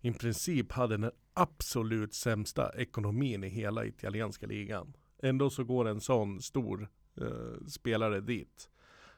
i 0.02 0.12
princip 0.12 0.72
hade 0.72 0.98
den 0.98 1.12
absolut 1.34 2.14
sämsta 2.14 2.72
ekonomin 2.76 3.44
i 3.44 3.50
hela 3.50 3.86
italienska 3.86 4.48
ligan. 4.48 4.94
Ändå 5.22 5.50
så 5.50 5.64
går 5.64 5.88
en 5.88 6.02
sån 6.02 6.42
stor 6.42 6.88
eh, 7.22 7.66
spelare 7.68 8.22
dit. 8.22 8.70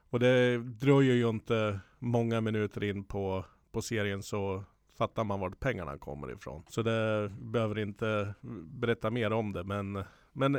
Och 0.10 0.20
det 0.20 0.58
dröjer 0.58 1.16
ju 1.16 1.30
inte 1.30 1.80
många 2.00 2.42
minuter 2.42 2.84
in 2.84 3.04
på, 3.04 3.46
på 3.72 3.82
serien 3.82 4.24
så 4.24 4.64
fattar 4.98 5.24
man 5.24 5.40
vart 5.40 5.60
pengarna 5.60 5.98
kommer 5.98 6.32
ifrån. 6.32 6.64
Så 6.70 6.82
det 6.82 7.32
behöver 7.42 7.80
inte 7.80 8.34
berätta 8.66 9.10
mer 9.10 9.34
om 9.34 9.54
det 9.54 9.64
men, 9.64 10.04
men 10.34 10.58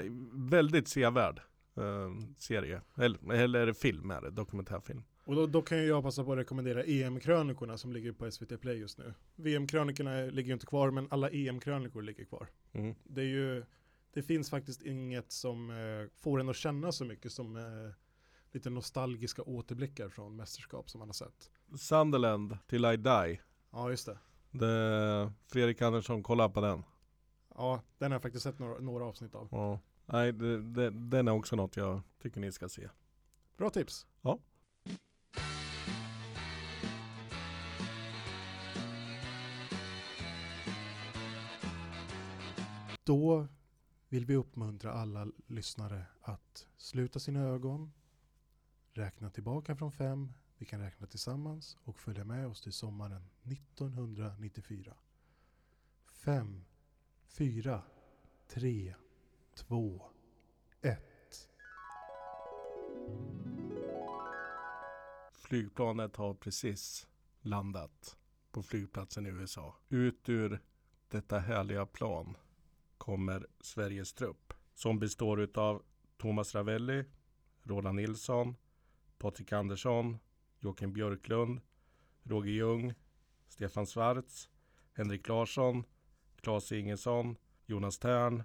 väldigt 0.49 0.89
sevärd 0.89 1.41
eh, 1.77 2.11
serie. 2.39 2.81
Eller, 2.97 3.33
eller 3.33 3.73
film 3.73 4.11
är 4.11 4.21
det, 4.21 4.31
dokumentärfilm. 4.31 5.03
Och 5.25 5.35
då, 5.35 5.47
då 5.47 5.63
kan 5.63 5.87
jag 5.87 6.03
passa 6.03 6.25
på 6.25 6.33
att 6.33 6.39
rekommendera 6.39 6.85
EM-krönikorna 6.85 7.79
som 7.79 7.93
ligger 7.93 8.13
på 8.13 8.31
SVT 8.31 8.61
Play 8.61 8.79
just 8.79 8.99
nu. 8.99 9.15
VM-krönikorna 9.37 10.21
ligger 10.21 10.49
ju 10.49 10.53
inte 10.53 10.67
kvar 10.67 10.91
men 10.91 11.09
alla 11.11 11.31
EM-krönikor 11.31 12.03
ligger 12.03 12.25
kvar. 12.25 12.49
Mm. 12.73 12.95
Det 13.05 13.21
är 13.21 13.27
ju, 13.27 13.65
det 14.13 14.23
finns 14.23 14.51
faktiskt 14.51 14.83
inget 14.83 15.33
som 15.33 15.71
eh, 15.71 16.21
får 16.23 16.41
en 16.41 16.49
att 16.49 16.57
känna 16.57 16.93
så 16.93 17.05
mycket 17.05 17.33
som 17.33 17.57
eh, 17.57 17.63
lite 18.53 18.71
nostalgiska 18.71 19.43
återblickar 19.43 20.09
från 20.09 20.37
mästerskap 20.37 20.91
som 20.91 20.99
man 20.99 21.09
har 21.09 21.13
sett. 21.13 21.51
Sunderland 21.79 22.59
till 22.67 22.85
I 22.85 22.97
Die. 22.97 23.41
Ja, 23.71 23.91
just 23.91 24.07
det. 24.07 24.19
det 24.51 25.33
Fredrik 25.47 25.83
Andersson, 25.83 26.23
kolla 26.23 26.49
på 26.49 26.61
den. 26.61 26.83
Ja, 27.55 27.83
den 27.99 28.11
har 28.11 28.15
jag 28.15 28.23
faktiskt 28.23 28.43
sett 28.43 28.59
några, 28.59 28.81
några 28.81 29.05
avsnitt 29.05 29.35
av. 29.35 29.49
Ja. 29.51 29.81
Nej, 30.07 30.33
det, 30.33 30.63
det, 30.63 30.91
den 30.91 31.29
är 31.29 31.33
också 31.33 31.57
något 31.57 31.77
jag 31.77 32.01
tycker 32.23 32.41
ni 32.41 32.53
ska 32.53 32.69
se. 32.69 32.89
Bra 33.57 33.71
tips. 33.71 34.07
Ja. 34.23 34.39
Då 43.05 43.49
vill 44.09 44.27
vi 44.27 44.37
uppmuntra 44.37 44.93
alla 44.93 45.27
lyssnare 45.47 46.07
att 46.21 46.69
sluta 46.77 47.19
sina 47.19 47.41
ögon, 47.41 47.93
räkna 48.93 49.31
tillbaka 49.31 49.77
från 49.77 49.93
fem, 49.93 50.33
vi 50.59 50.67
kan 50.67 50.81
räkna 50.81 51.07
tillsammans 51.07 51.79
och 51.85 51.99
följa 51.99 52.25
med 52.25 52.47
oss 52.47 52.63
till 52.63 52.73
sommaren 52.73 53.29
1994. 53.43 54.95
Fem, 56.07 56.65
fyra, 57.27 57.83
tre, 58.49 58.95
två, 59.55 60.03
ett. 60.83 61.49
Flygplanet 65.33 66.17
har 66.17 66.35
precis 66.35 67.09
landat 67.41 68.17
på 68.51 68.63
flygplatsen 68.63 69.27
i 69.27 69.29
USA. 69.29 69.77
Ut 69.89 70.29
ur 70.29 70.61
detta 71.09 71.39
härliga 71.39 71.87
plan 71.87 72.37
kommer 73.03 73.47
Sveriges 73.61 74.13
trupp 74.13 74.53
som 74.75 74.99
består 74.99 75.49
av 75.55 75.83
Thomas 76.17 76.55
Ravelli, 76.55 77.05
Roland 77.63 77.97
Nilsson, 77.97 78.57
Patrik 79.19 79.53
Andersson, 79.53 80.19
Joakim 80.61 80.93
Björklund, 80.93 81.61
Roger 82.23 82.53
Ljung, 82.53 82.95
Stefan 83.49 83.87
Schwarz, 83.87 84.49
Henrik 84.93 85.29
Larsson, 85.29 85.85
Claes 86.43 86.73
Ingesson, 86.73 87.37
Jonas 87.67 87.99
Tern, 87.99 88.43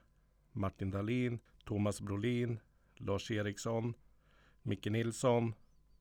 Martin 0.52 0.92
Dahlin, 0.92 1.40
Thomas 1.66 2.02
Brolin, 2.02 2.60
Lars 2.98 3.32
Eriksson, 3.32 3.94
Micke 4.62 4.90
Nilsson, 4.90 5.54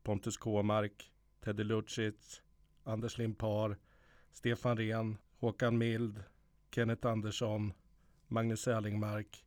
Pontus 0.02 0.36
Kåmark, 0.36 1.10
Teddy 1.44 1.64
Lucic, 1.64 2.42
Anders 2.84 3.18
Limpar, 3.18 3.76
Stefan 4.32 4.76
Rehn, 4.76 5.18
Håkan 5.40 5.78
Mild, 5.78 6.24
Kenneth 6.70 7.06
Andersson, 7.06 7.74
Magnus 8.28 8.66
Erlingmark, 8.66 9.44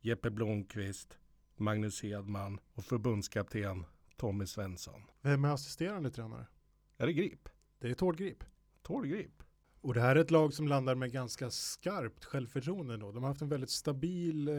Jeppe 0.00 0.30
Blomqvist, 0.30 1.18
Magnus 1.56 2.02
Hedman 2.02 2.60
och 2.74 2.84
förbundskapten 2.84 3.84
Tommy 4.16 4.46
Svensson. 4.46 5.02
Vem 5.22 5.44
är 5.44 5.48
assisterande 5.48 6.10
tränare? 6.10 6.46
Är 6.96 7.06
det 7.06 7.12
Grip? 7.12 7.48
Det 7.78 7.88
är 7.88 7.94
Tord 7.94 8.16
Grip. 8.16 8.44
Tord 8.82 9.06
Grip? 9.06 9.42
Och 9.80 9.94
det 9.94 10.00
här 10.00 10.16
är 10.16 10.20
ett 10.20 10.30
lag 10.30 10.54
som 10.54 10.68
landar 10.68 10.94
med 10.94 11.12
ganska 11.12 11.50
skarpt 11.50 12.24
självförtroende 12.24 12.96
då. 12.96 13.12
De 13.12 13.22
har 13.22 13.30
haft 13.30 13.42
en 13.42 13.48
väldigt 13.48 13.70
stabil 13.70 14.48
eh, 14.48 14.52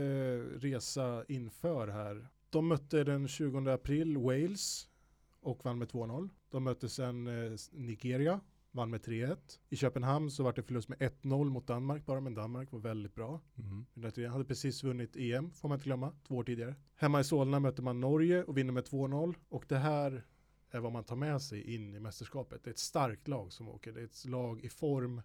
resa 0.59 1.25
inför 1.27 1.87
här. 1.87 2.27
De 2.49 2.67
mötte 2.67 3.03
den 3.03 3.27
20 3.27 3.69
april 3.69 4.17
Wales 4.17 4.89
och 5.39 5.65
vann 5.65 5.77
med 5.77 5.87
2-0. 5.87 6.29
De 6.49 6.63
mötte 6.63 6.89
sen 6.89 7.27
eh, 7.27 7.57
Nigeria, 7.71 8.39
med 8.85 9.01
3-1. 9.01 9.37
I 9.69 9.75
Köpenhamn 9.75 10.31
så 10.31 10.43
var 10.43 10.53
det 10.53 10.63
förlust 10.63 10.89
med 10.89 10.97
1-0 10.97 11.49
mot 11.49 11.67
Danmark 11.67 12.05
bara, 12.05 12.21
men 12.21 12.33
Danmark 12.33 12.71
var 12.71 12.79
väldigt 12.79 13.15
bra. 13.15 13.41
Mm. 13.57 13.85
United 13.95 14.29
hade 14.29 14.45
precis 14.45 14.83
vunnit 14.83 15.15
EM, 15.15 15.51
får 15.51 15.69
man 15.69 15.75
inte 15.75 15.85
glömma, 15.85 16.13
två 16.27 16.35
år 16.35 16.43
tidigare. 16.43 16.75
Hemma 16.95 17.19
i 17.19 17.23
Solna 17.23 17.59
möter 17.59 17.83
man 17.83 17.99
Norge 17.99 18.43
och 18.43 18.57
vinner 18.57 18.73
med 18.73 18.83
2-0. 18.83 19.35
Och 19.49 19.65
det 19.67 19.77
här 19.77 20.25
är 20.71 20.79
vad 20.79 20.91
man 20.91 21.03
tar 21.03 21.15
med 21.15 21.41
sig 21.41 21.75
in 21.75 21.95
i 21.95 21.99
mästerskapet. 21.99 22.63
Det 22.63 22.69
är 22.69 22.71
ett 22.71 22.79
starkt 22.79 23.27
lag 23.27 23.53
som 23.53 23.69
åker. 23.69 23.91
Det 23.91 23.99
är 23.99 24.05
ett 24.05 24.25
lag 24.25 24.61
i 24.61 24.69
form 24.69 25.21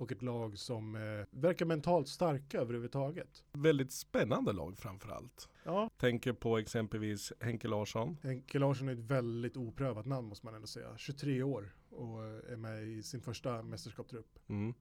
och 0.00 0.12
ett 0.12 0.22
lag 0.22 0.58
som 0.58 0.94
eh, 0.94 1.00
verkar 1.30 1.66
mentalt 1.66 2.08
starka 2.08 2.58
överhuvudtaget. 2.60 3.44
Väldigt 3.52 3.92
spännande 3.92 4.52
lag 4.52 4.78
framförallt. 4.78 5.48
Ja, 5.64 5.90
Tänker 5.96 6.32
på 6.32 6.58
exempelvis 6.58 7.32
Henke 7.40 7.68
Larsson. 7.68 8.16
Henke 8.22 8.58
Larsson 8.58 8.88
är 8.88 8.92
ett 8.92 8.98
väldigt 8.98 9.56
oprövat 9.56 10.06
namn 10.06 10.28
måste 10.28 10.46
man 10.46 10.54
ändå 10.54 10.66
säga. 10.66 10.96
23 10.96 11.42
år 11.42 11.74
och 11.90 12.24
eh, 12.24 12.52
är 12.52 12.56
med 12.56 12.82
i 12.82 13.02
sin 13.02 13.20
första 13.20 13.62
mästerskapstrupp. 13.62 14.38
Mm. 14.48 14.74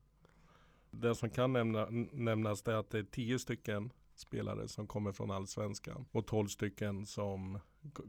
Det 0.91 1.15
som 1.15 1.29
kan 1.29 1.53
nämna, 1.53 1.87
nämnas 2.11 2.67
är 2.67 2.73
att 2.73 2.89
det 2.89 2.99
är 2.99 3.03
tio 3.03 3.39
stycken 3.39 3.91
spelare 4.15 4.67
som 4.67 4.87
kommer 4.87 5.11
från 5.11 5.31
allsvenskan 5.31 6.05
och 6.11 6.27
12 6.27 6.47
stycken 6.47 7.05
som 7.05 7.59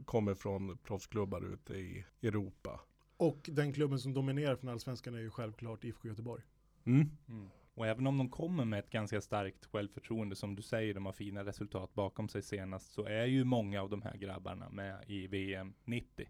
kommer 0.05 0.33
från 0.33 0.77
proffsklubbar 0.77 1.53
ute 1.53 1.73
i 1.73 2.05
Europa. 2.21 2.79
Och 3.17 3.49
den 3.51 3.73
klubben 3.73 3.99
som 3.99 4.13
dominerar 4.13 4.55
från 4.55 4.69
allsvenskan 4.69 5.15
är 5.15 5.19
ju 5.19 5.29
självklart 5.29 5.83
IFK 5.83 6.07
Göteborg. 6.07 6.43
Mm. 6.83 7.09
Och 7.73 7.87
även 7.87 8.07
om 8.07 8.17
de 8.17 8.29
kommer 8.29 8.65
med 8.65 8.79
ett 8.79 8.89
ganska 8.89 9.21
starkt 9.21 9.65
självförtroende, 9.65 10.35
som 10.35 10.55
du 10.55 10.61
säger, 10.61 10.93
de 10.93 11.05
har 11.05 11.13
fina 11.13 11.45
resultat 11.45 11.93
bakom 11.93 12.29
sig 12.29 12.41
senast, 12.41 12.93
så 12.93 13.05
är 13.05 13.25
ju 13.25 13.43
många 13.43 13.81
av 13.81 13.89
de 13.89 14.01
här 14.01 14.17
grabbarna 14.17 14.69
med 14.69 15.03
i 15.07 15.27
VM 15.27 15.73
90. 15.83 16.27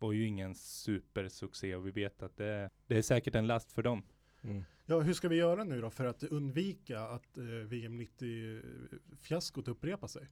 Var 0.00 0.12
ju 0.12 0.26
ingen 0.26 0.54
supersuccé 0.54 1.76
och 1.76 1.86
vi 1.86 1.90
vet 1.90 2.22
att 2.22 2.36
det, 2.36 2.70
det 2.86 2.96
är 2.96 3.02
säkert 3.02 3.34
en 3.34 3.46
last 3.46 3.72
för 3.72 3.82
dem. 3.82 4.02
Mm. 4.42 4.64
Ja, 4.86 5.00
hur 5.00 5.14
ska 5.14 5.28
vi 5.28 5.36
göra 5.36 5.64
nu 5.64 5.80
då 5.80 5.90
för 5.90 6.04
att 6.04 6.22
undvika 6.22 7.00
att 7.00 7.38
eh, 7.38 7.44
VM 7.44 8.00
90-fiaskot 8.00 9.70
upprepar 9.70 10.06
sig? 10.06 10.28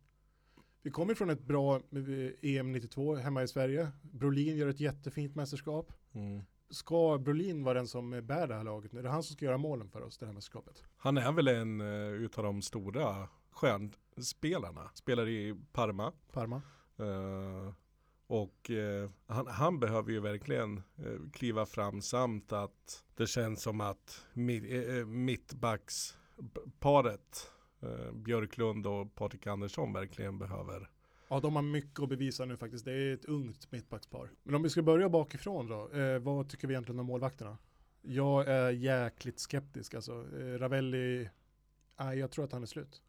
Vi 0.82 0.90
kommer 0.90 1.14
från 1.14 1.30
ett 1.30 1.42
bra 1.42 1.76
eh, 1.76 2.56
EM 2.56 2.72
92 2.72 3.14
hemma 3.14 3.42
i 3.42 3.48
Sverige. 3.48 3.88
Brolin 4.02 4.56
gör 4.56 4.68
ett 4.68 4.80
jättefint 4.80 5.34
mästerskap. 5.34 5.92
Mm. 6.12 6.42
Ska 6.70 7.18
Brolin 7.18 7.64
vara 7.64 7.74
den 7.74 7.88
som 7.88 8.12
eh, 8.12 8.20
bär 8.20 8.46
det 8.46 8.54
här 8.54 8.64
laget 8.64 8.92
nu? 8.92 8.98
Är 8.98 9.02
det 9.02 9.10
han 9.10 9.22
som 9.22 9.36
ska 9.36 9.44
göra 9.44 9.58
målen 9.58 9.90
för 9.90 10.02
oss, 10.02 10.18
det 10.18 10.26
här 10.26 10.32
mästerskapet? 10.32 10.84
Han 10.96 11.18
är 11.18 11.32
väl 11.32 11.48
en 11.48 11.80
uh, 11.80 12.12
utav 12.12 12.44
de 12.44 12.62
stora 12.62 13.28
stjärnspelarna. 13.50 14.90
Spelar 14.94 15.28
i 15.28 15.56
Parma. 15.72 16.12
Parma? 16.32 16.62
Eh, 16.98 17.74
och 18.28 18.70
eh, 18.70 19.10
han, 19.26 19.46
han 19.46 19.80
behöver 19.80 20.12
ju 20.12 20.20
verkligen 20.20 20.76
eh, 20.76 20.82
kliva 21.32 21.66
fram 21.66 22.02
samt 22.02 22.52
att 22.52 23.04
det 23.16 23.26
känns 23.26 23.62
som 23.62 23.80
att 23.80 24.26
mi, 24.32 24.56
eh, 24.56 24.96
eh, 24.96 25.06
mittbacksparet 25.06 27.50
eh, 27.80 28.12
Björklund 28.12 28.86
och 28.86 29.14
Patrik 29.14 29.46
Andersson 29.46 29.92
verkligen 29.92 30.38
behöver. 30.38 30.90
Ja, 31.28 31.40
de 31.40 31.56
har 31.56 31.62
mycket 31.62 32.00
att 32.00 32.08
bevisa 32.08 32.44
nu 32.44 32.56
faktiskt. 32.56 32.84
Det 32.84 32.92
är 32.92 33.14
ett 33.14 33.24
ungt 33.24 33.72
mittbackspar. 33.72 34.30
Men 34.42 34.54
om 34.54 34.62
vi 34.62 34.70
ska 34.70 34.82
börja 34.82 35.08
bakifrån 35.08 35.68
då. 35.68 35.90
Eh, 35.90 36.18
vad 36.18 36.48
tycker 36.48 36.68
vi 36.68 36.74
egentligen 36.74 37.00
om 37.00 37.06
målvakterna? 37.06 37.58
Jag 38.02 38.48
är 38.48 38.70
jäkligt 38.70 39.38
skeptisk 39.38 39.94
alltså. 39.94 40.12
Eh, 40.12 40.58
Ravelli, 40.58 41.28
nej 41.98 42.18
jag 42.18 42.30
tror 42.30 42.44
att 42.44 42.52
han 42.52 42.62
är 42.62 42.66
slut. 42.66 43.02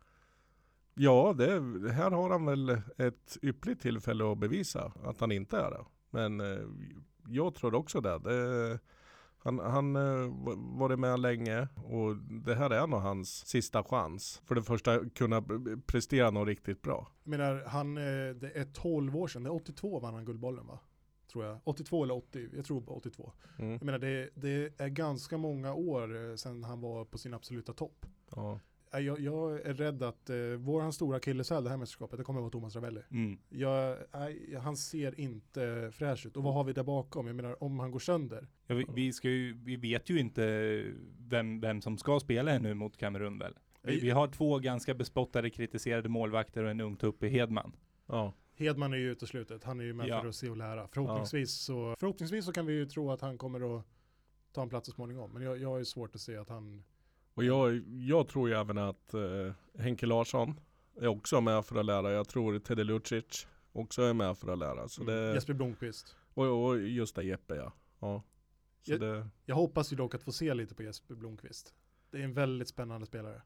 Ja, 1.01 1.33
det, 1.37 1.91
här 1.91 2.11
har 2.11 2.29
han 2.29 2.45
väl 2.45 2.69
ett 2.97 3.37
yppligt 3.41 3.81
tillfälle 3.81 4.31
att 4.31 4.37
bevisa 4.37 4.91
att 5.03 5.19
han 5.19 5.31
inte 5.31 5.57
är 5.57 5.71
det. 5.71 5.85
Men 6.09 6.39
eh, 6.39 6.67
jag 7.27 7.55
tror 7.55 7.75
också 7.75 8.01
det. 8.01 8.19
det 8.19 8.79
han 9.37 9.59
han 9.59 9.95
eh, 9.95 10.33
varit 10.79 10.99
med 10.99 11.19
länge 11.19 11.67
och 11.75 12.15
det 12.45 12.55
här 12.55 12.69
är 12.69 12.87
nog 12.87 12.99
hans 12.99 13.47
sista 13.47 13.83
chans. 13.83 14.41
För 14.45 14.55
det 14.55 14.63
första 14.63 15.09
kunna 15.09 15.43
prestera 15.85 16.31
något 16.31 16.47
riktigt 16.47 16.81
bra. 16.81 17.07
Jag 17.23 17.29
menar, 17.29 17.63
han, 17.67 17.97
eh, 17.97 18.35
det 18.35 18.51
är 18.55 18.73
12 18.73 19.17
år 19.17 19.27
sedan, 19.27 19.43
det 19.43 19.49
är 19.49 19.55
82 19.55 19.99
vann 19.99 20.13
han 20.13 20.25
Guldbollen 20.25 20.67
va? 20.67 20.79
Tror 21.31 21.45
jag. 21.45 21.59
82 21.63 22.03
eller 22.03 22.15
80, 22.15 22.49
jag 22.55 22.65
tror 22.65 22.81
på 22.81 22.97
82. 22.97 23.31
Mm. 23.57 23.71
Jag 23.71 23.83
menar, 23.83 23.99
det, 23.99 24.29
det 24.35 24.81
är 24.81 24.89
ganska 24.89 25.37
många 25.37 25.73
år 25.73 26.35
sedan 26.35 26.63
han 26.63 26.81
var 26.81 27.05
på 27.05 27.17
sin 27.17 27.33
absoluta 27.33 27.73
topp. 27.73 28.05
Ja. 28.35 28.59
Eh, 28.93 28.99
Jag, 28.99 29.19
jag 29.19 29.61
är 29.65 29.73
rädd 29.73 30.03
att 30.03 30.29
eh, 30.29 30.35
vår 30.57 30.81
hans 30.81 30.95
stora 30.95 31.17
akilleshäl 31.17 31.63
det 31.63 31.69
här 31.69 31.77
mästerskapet, 31.77 32.17
det 32.17 32.23
kommer 32.23 32.39
att 32.39 32.43
vara 32.43 32.51
Thomas 32.51 32.75
Ravelli. 32.75 33.01
Mm. 33.11 33.37
Jag, 33.49 33.97
nej, 34.13 34.55
han 34.63 34.77
ser 34.77 35.19
inte 35.19 35.89
fräsch 35.93 36.25
ut. 36.25 36.37
Och 36.37 36.43
vad 36.43 36.53
har 36.53 36.63
vi 36.63 36.73
där 36.73 36.83
bakom? 36.83 37.27
Jag 37.27 37.35
menar, 37.35 37.63
om 37.63 37.79
han 37.79 37.91
går 37.91 37.99
sönder. 37.99 38.47
Ja, 38.67 38.75
vi, 38.75 38.85
vi, 38.95 39.13
ska 39.13 39.29
ju, 39.29 39.53
vi 39.63 39.75
vet 39.75 40.09
ju 40.09 40.19
inte 40.19 40.83
vem, 41.19 41.59
vem 41.61 41.81
som 41.81 41.97
ska 41.97 42.19
spela 42.19 42.51
ännu 42.51 42.73
mot 42.73 42.97
Kamerun 42.97 43.39
väl? 43.39 43.53
Vi, 43.81 43.99
vi 43.99 44.09
har 44.09 44.27
två 44.27 44.59
ganska 44.59 44.93
bespottade, 44.93 45.49
kritiserade 45.49 46.09
målvakter 46.09 46.63
och 46.63 46.71
en 46.71 46.81
ung 46.81 46.95
tupp 46.95 47.23
i 47.23 47.29
Hedman. 47.29 47.75
ja. 48.07 48.33
Hedman 48.55 48.93
är 48.93 48.97
ju 48.97 49.11
ute 49.11 49.27
slutet. 49.27 49.63
Han 49.63 49.79
är 49.79 49.83
ju 49.83 49.93
med 49.93 50.07
Ja. 50.07 50.21
för 50.21 50.29
att 50.29 50.35
se 50.35 50.49
och 50.49 50.57
lära. 50.57 50.87
Förhoppningsvis, 50.87 51.51
så, 51.51 51.95
förhoppningsvis 51.99 52.45
så 52.45 52.51
kan 52.53 52.65
vi 52.65 52.73
ju 52.73 52.85
tro 52.85 53.11
att 53.11 53.21
han 53.21 53.37
kommer 53.37 53.77
att 53.79 53.85
ta 54.51 54.61
en 54.61 54.69
plats 54.69 54.85
så 54.85 54.91
småningom. 54.91 55.31
Men 55.33 55.41
jag, 55.41 55.57
jag 55.57 55.69
har 55.69 55.77
ju 55.77 55.85
svårt 55.85 56.15
att 56.15 56.21
se 56.21 56.37
att 56.37 56.49
han... 56.49 56.83
Och 57.39 57.45
jag, 57.45 57.83
jag 57.87 58.27
tror 58.27 58.49
ju 58.49 58.55
även 58.55 58.77
att 58.77 59.13
eh, 59.13 59.53
Henke 59.77 60.05
Larsson 60.05 60.59
är 61.01 61.07
också 61.07 61.41
med 61.41 61.65
för 61.65 61.75
att 61.79 61.85
lära. 61.85 62.11
Jag 62.11 62.27
tror 62.27 62.59
Teddy 62.59 62.83
Lucic 62.83 63.47
också 63.71 64.01
är 64.01 64.13
med 64.13 64.37
för 64.37 64.51
att 64.51 64.57
lära. 64.59 64.87
Så 64.87 65.01
Mm, 65.01 65.15
det, 65.15 65.33
Jesper 65.33 65.53
Blomqvist. 65.53 66.15
och, 66.33 66.65
och 66.65 66.79
just 66.81 67.15
det 67.15 67.23
Jeppe 67.23 67.55
ja. 67.55 67.73
ja. 67.99 68.23
Jag- 68.83 68.99
det, 68.99 69.27
Jag 69.45 69.55
hoppas 69.55 69.91
ju 69.91 69.95
dock 69.97 70.15
att 70.15 70.23
få 70.23 70.31
se 70.31 70.53
lite 70.53 70.75
på 70.75 70.83
Jesper 70.83 71.15
Blomqvist. 71.15 71.73
Det 72.11 72.17
är 72.19 72.23
en 72.23 72.33
väldigt 72.33 72.67
spännande 72.67 73.05
spelare. 73.07 73.41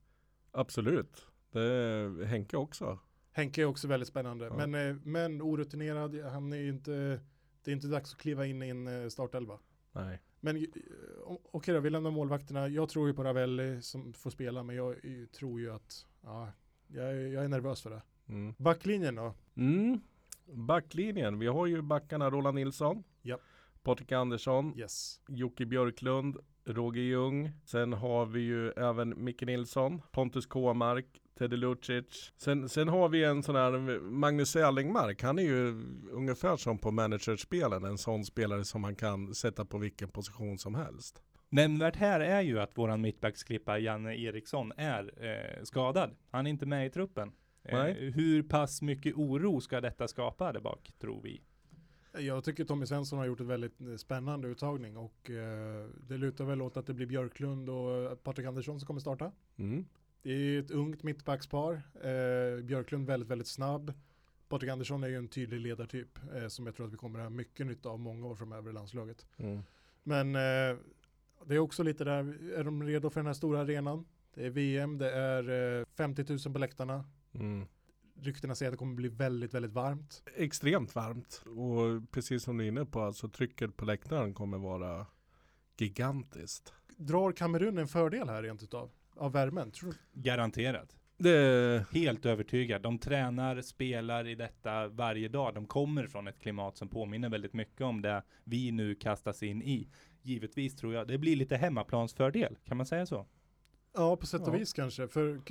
absolut. 0.52 1.28
Det 1.52 1.62
är 1.62 2.24
Henke 2.26 2.58
också. 2.58 3.00
Henke 3.32 3.62
är 3.62 3.66
också 3.66 3.88
väldigt 3.88 4.10
spännande. 4.10 4.46
Ja. 4.46 4.68
Men, 4.68 4.90
eh, 4.90 4.96
men 5.04 5.42
orutinerad, 5.42 6.16
han 6.22 6.54
är 6.54 6.58
ju 6.58 6.70
inte... 6.70 7.20
Det 7.64 7.72
är 7.72 7.76
inte 7.76 7.88
dags 7.88 8.14
att 8.14 8.20
kliva 8.20 8.46
in 8.46 8.64
i 8.64 8.70
en 8.70 8.88
eh, 9.04 9.10
startelva. 9.10 9.60
Nej. 9.92 10.22
Men 10.40 10.66
okej 11.52 11.74
då, 11.74 11.80
vi 11.80 11.90
lämnar 11.90 12.12
målvakterna. 12.12 12.68
Jag 12.68 12.90
tror 12.90 13.08
ju 13.08 13.14
på 13.14 13.24
Ravelli 13.24 13.82
som 13.82 14.14
får 14.14 14.30
spela, 14.30 14.64
men 14.64 14.76
jag 14.76 14.96
tror 15.32 15.60
ju 15.60 15.72
att, 15.74 16.06
ja, 16.22 16.52
jag, 16.88 17.06
är- 17.12 17.28
jag 17.34 17.44
är 17.44 17.48
nervös 17.48 17.82
för 17.82 17.90
det. 17.90 18.02
Mm. 18.28 18.54
Backlinjen 18.58 19.16
då? 19.16 19.34
Mm. 19.56 20.00
Backlinjen. 20.46 21.40
Vi 21.40 21.48
har 21.48 21.66
ju 21.66 21.82
backarna 21.82 22.30
Roland 22.30 22.56
Nilsson. 22.56 23.04
Ja. 23.22 23.38
Patrik 23.84 24.12
Andersson. 24.12 24.74
Yes. 24.80 25.20
Jocke 25.28 25.66
Björklund. 25.66 26.38
Roger 26.66 27.02
Ljung. 27.02 27.52
Sen 27.66 27.94
har 27.94 28.26
vi 28.26 28.40
ju 28.40 28.70
även 28.72 29.24
Micke 29.24 29.42
Nilsson. 29.42 30.02
Pontus 30.12 30.46
Kåmark. 30.46 31.22
Teddy 31.40 31.58
Lucic. 31.58 32.34
Sen, 32.38 32.70
sen 32.70 32.88
har 32.88 33.10
vi 33.10 33.24
en 33.24 33.44
sån 33.44 33.56
här 33.56 34.00
Magnus 34.00 34.56
Erlingmark. 34.56 35.24
Han 35.24 35.40
är 35.40 35.44
ju 35.44 35.84
ungefär 36.12 36.58
som 36.58 36.78
på 36.78 36.92
managerspelen. 36.92 37.84
En 37.84 37.98
sån 37.98 38.26
spelare 38.26 38.64
som 38.64 38.82
man 38.82 38.96
kan 38.96 39.34
sätta 39.36 39.66
på 39.66 39.78
vilken 39.78 40.10
position 40.10 40.58
som 40.58 40.76
helst. 40.76 41.24
Nämnvärt 41.50 41.96
här 41.96 42.20
är 42.20 42.42
ju 42.42 42.60
att 42.60 42.78
våran 42.78 43.02
mittbacksklippa 43.02 43.78
Janne 43.78 44.16
Eriksson 44.16 44.72
är 44.78 45.26
eh, 45.26 45.64
skadad. 45.64 46.16
Han 46.32 46.46
är 46.48 46.50
inte 46.50 46.66
med 46.66 46.86
i 46.86 46.90
truppen. 46.90 47.32
Eh, 47.64 47.84
hur 47.94 48.44
pass 48.44 48.82
mycket 48.82 49.16
oro 49.16 49.62
ska 49.62 49.82
detta 49.82 50.08
skapa 50.08 50.54
där 50.54 50.60
bak, 50.60 50.92
tror 51.00 51.22
vi? 51.22 51.42
Jag 52.18 52.44
tycker 52.44 52.66
Tommy 52.66 52.86
Svensson 52.86 53.20
har 53.20 53.26
gjort 53.26 53.40
ett 53.40 53.48
väldigt 53.48 53.82
eh, 53.82 53.96
spännande 53.96 54.48
uttagning 54.48 54.98
och 54.98 55.30
eh, 55.30 55.90
det 56.08 56.18
lutar 56.18 56.46
väl 56.46 56.62
åt 56.62 56.78
att 56.78 56.88
det 56.88 56.94
blir 56.94 57.08
Björklund 57.08 57.70
och 57.70 58.24
Patrik 58.24 58.48
Andersson 58.48 58.80
som 58.80 58.88
kommer 58.88 59.00
starta. 59.00 59.32
Mm. 59.56 59.86
Det 60.24 60.32
är 60.32 60.60
ett 60.60 60.72
ungt 60.72 61.04
mittbackspar. 61.04 61.82
Eh, 62.04 62.64
Björklund 62.64 63.08
väldigt, 63.08 63.30
väldigt 63.30 63.48
snabb. 63.48 63.94
Patrik 64.50 64.72
Andersson 64.72 65.04
är 65.04 65.08
ju 65.08 65.18
en 65.18 65.28
tydlig 65.28 65.60
ledartyp 65.60 66.20
eh, 66.36 66.48
som 66.48 66.66
jag 66.66 66.76
tror 66.76 66.86
att 66.86 66.94
vi 66.94 66.98
kommer 66.98 67.20
att 67.20 67.26
ha 67.26 67.30
mycket 67.30 67.66
nytta 67.66 67.90
av 67.90 68.00
många 68.00 68.28
år 68.28 68.36
framöver 68.36 68.70
i 68.70 68.74
landslaget. 68.74 69.26
Mm. 69.38 69.64
Men 70.04 70.36
eh, 70.36 70.78
det 71.46 71.56
är 71.56 71.60
också 71.60 71.84
lite 71.84 72.04
där, 72.04 72.54
är 72.54 72.64
de 72.64 72.84
redo 72.84 73.10
för 73.10 73.20
den 73.20 73.28
här 73.28 73.34
stora 73.34 73.62
arenan? 73.62 74.06
Det 74.34 74.46
är 74.46 74.50
VM, 74.50 74.98
det 74.98 75.12
är 75.12 75.80
eh, 75.80 75.86
50 75.96 76.26
000 76.30 76.54
på 76.54 76.60
läktarna. 76.60 77.06
Mm. 77.34 77.66
Ryktena 78.16 78.56
säger 78.56 78.70
att 78.70 78.74
det 78.74 78.78
kommer 78.78 78.96
bli 78.96 79.10
väldigt, 79.10 79.54
väldigt 79.54 79.72
varmt. 79.72 80.24
Extremt 80.36 80.96
varmt 80.96 81.44
och 81.46 82.12
precis 82.12 82.44
som 82.44 82.58
du 82.58 82.64
är 82.64 82.68
inne 82.68 82.86
på, 82.86 83.02
alltså 83.02 83.30
trycket 83.30 83.78
på 83.78 83.86
läktaren 83.86 84.34
kommer 84.34 84.58
vara 84.58 85.06
gigantiskt. 85.78 86.74
Drar 86.98 87.32
Kamerun 87.32 87.78
en 87.78 87.88
fördel 87.88 88.30
här 88.30 88.44
rent 88.44 88.64
utav? 88.64 88.92
Av 89.16 89.32
värmen? 89.32 89.72
Tror 89.72 89.92
du? 89.92 90.22
Garanterat. 90.22 90.96
Det, 91.18 91.86
Helt 91.92 92.26
övertygad. 92.26 92.82
De 92.82 92.98
tränar, 93.00 93.62
spelar 93.62 94.28
i 94.28 94.36
detta 94.36 94.88
varje 94.88 95.28
dag. 95.28 95.54
De 95.54 95.66
kommer 95.66 96.08
från 96.08 96.28
ett 96.28 96.40
klimat 96.40 96.78
som 96.78 96.90
påminner 96.90 97.30
väldigt 97.30 97.54
mycket 97.54 97.82
om 97.82 98.02
det 98.02 98.24
vi 98.44 98.72
nu 98.72 98.96
kastas 98.96 99.44
in 99.44 99.62
i. 99.62 99.90
Givetvis 100.22 100.76
tror 100.76 100.94
jag 100.94 101.08
det 101.08 101.18
blir 101.18 101.36
lite 101.36 101.58
hemmaplansfördel. 101.58 102.58
Kan 102.66 102.78
man 102.78 102.86
säga 102.86 103.06
så? 103.06 103.26
Ja, 103.94 104.16
på 104.18 104.26
sätt 104.26 104.42
och 104.42 104.48
Ja. 104.48 104.52
vis 104.60 104.74
kanske. 104.74 105.08
För, 105.08 105.42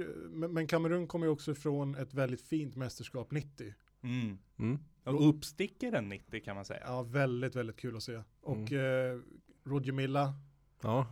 men 0.48 0.66
Kamerun 0.66 1.06
kommer 1.06 1.26
ju 1.26 1.32
också 1.32 1.50
ifrån 1.52 1.94
ett 1.94 2.14
väldigt 2.14 2.42
fint 2.42 2.76
mästerskap 2.76 3.30
90. 3.30 3.74
Mm. 4.02 4.38
mm. 4.58 4.78
Och 5.04 5.28
uppstickaren 5.28 6.08
90 6.08 6.40
kan 6.44 6.56
man 6.56 6.64
säga. 6.64 6.82
Ja, 6.86 7.02
väldigt, 7.02 7.56
väldigt 7.56 7.76
kul 7.76 7.96
att 7.96 8.02
se. 8.02 8.22
Och 8.40 8.72
Mm. 8.72 9.14
eh, 9.16 9.20
Roger 9.64 9.92
Milla 9.92 10.34
Ja, 10.82 11.06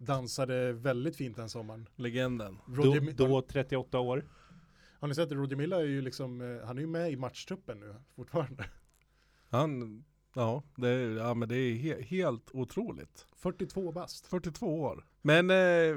dansade 0.00 0.72
väldigt 0.72 1.16
fint 1.16 1.36
den 1.36 1.48
sommaren. 1.48 1.88
legenden. 1.96 2.58
Roger, 2.68 3.12
Då, 3.16 3.26
då 3.26 3.42
38 3.42 3.98
år. 3.98 4.24
Har 5.00 5.08
ni 5.08 5.14
sett? 5.14 5.32
Roger 5.32 5.56
Milla 5.56 5.76
är 5.76 5.84
ju 5.84 6.00
liksom, 6.02 6.40
eh, 6.40 6.66
han 6.66 6.76
är 6.78 6.80
ju 6.82 6.86
med 6.86 7.12
i 7.12 7.16
matchtruppen 7.16 7.80
nu 7.80 7.94
fortfarande. 8.16 8.64
Han, 9.48 10.04
ja, 10.34 10.62
det, 10.76 10.88
är- 10.88 11.10
ja 11.16 11.34
men 11.34 11.48
det 11.48 11.56
är 11.56 11.74
he, 11.74 12.02
helt 12.02 12.50
otroligt. 12.52 13.26
42 13.36 13.92
bast. 13.92 14.26
42 14.26 14.80
år. 14.80 15.04
Men 15.22 15.50
eh, 15.50 15.96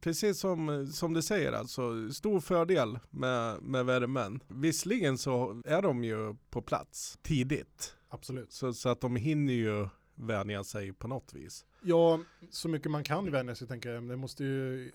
precis 0.00 0.38
som, 0.40 0.86
som 0.86 1.14
du 1.14 1.22
säger 1.22 1.52
alltså, 1.52 2.10
stor 2.12 2.40
fördel 2.40 2.98
med, 3.10 3.62
med 3.62 3.86
värmen. 3.86 4.40
Visserligen 4.48 5.18
så 5.18 5.62
är 5.64 5.82
de 5.82 6.04
ju 6.04 6.34
på 6.50 6.62
plats 6.62 7.18
tidigt. 7.22 7.94
Absolut. 8.08 8.52
Så, 8.52 8.72
så 8.72 8.88
att 8.88 9.00
de 9.00 9.16
hinner 9.16 9.52
ju 9.54 9.88
vänja 10.18 10.64
sig 10.64 10.92
på 10.92 11.08
något 11.08 11.34
vis. 11.34 11.66
Ja, 11.82 12.20
så 12.50 12.68
mycket 12.68 12.90
man 12.90 13.04
kan 13.04 13.30
vänja 13.30 13.54
sig 13.54 13.68
tänker 13.68 13.90
jag. 13.90 14.08
Det 14.08 14.16
måste 14.16 14.44
ju 14.44 14.88
eh, 14.88 14.92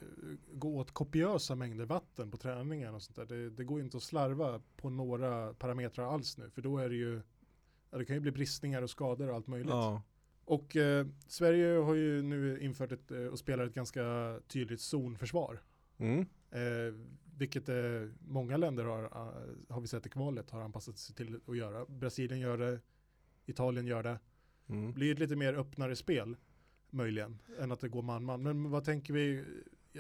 gå 0.54 0.78
åt 0.78 0.92
kopiösa 0.92 1.56
mängder 1.56 1.86
vatten 1.86 2.32
på 2.32 2.38
träningen 2.38 2.96
och 2.96 3.02
sånt 3.02 3.16
där. 3.16 3.26
Det, 3.26 3.50
det 3.50 3.64
går 3.64 3.80
ju 3.80 3.86
inte 3.86 3.98
att 3.98 4.04
slarva 4.04 4.62
på 4.78 4.90
några 4.90 5.54
parametrar 5.54 6.14
alls 6.14 6.38
nu. 6.38 6.50
För 6.50 6.62
då 6.62 6.78
är 6.78 6.90
det 6.90 6.96
ju, 6.96 7.22
det 7.92 8.06
kan 8.06 8.16
ju 8.16 8.20
bli 8.20 8.32
bristningar 8.32 8.82
och 8.82 8.90
skador 8.90 9.30
och 9.30 9.36
allt 9.36 9.48
möjligt. 9.48 9.70
Ja, 9.70 10.02
Och 10.46 10.76
eh, 10.76 11.08
Sverige 11.28 11.78
har 11.78 11.94
ju 11.94 12.22
nu 12.22 12.60
infört 12.60 12.92
ett, 12.92 13.12
eh, 13.12 13.26
och 13.26 13.40
spelar 13.40 13.66
ett 13.66 13.74
ganska 13.74 14.40
tydligt 14.48 14.82
zonförsvar. 14.82 15.62
mm. 15.98 16.26
Eh, 16.52 16.94
vilket 17.38 17.70
eh, 17.70 17.76
många 18.20 18.58
länder 18.58 18.86
har, 18.86 19.04
eh, 19.04 19.74
har 19.74 19.82
vi 19.82 19.88
sett 19.88 20.06
i 20.06 20.10
kvalet, 20.10 20.50
har 20.50 20.62
anpassat 20.62 20.98
sig 20.98 21.16
till 21.16 21.40
att 21.48 21.58
göra. 21.58 21.86
Brasilien 21.86 22.40
gör 22.40 22.58
det, 22.58 22.80
Italien 23.46 23.88
gör 23.88 24.04
det. 24.04 24.20
Mm. 24.70 24.94
blir 24.94 25.12
ett 25.12 25.20
lite 25.20 25.36
mer 25.36 25.54
öppnare 25.54 25.96
spel, 25.96 26.38
möjligen, 26.90 27.42
än 27.60 27.72
att 27.72 27.80
det 27.80 27.90
går 27.90 28.02
man-man. 28.02 28.44
Men 28.44 28.70
vad 28.70 28.84
tänker 28.84 29.14
vi? 29.14 29.44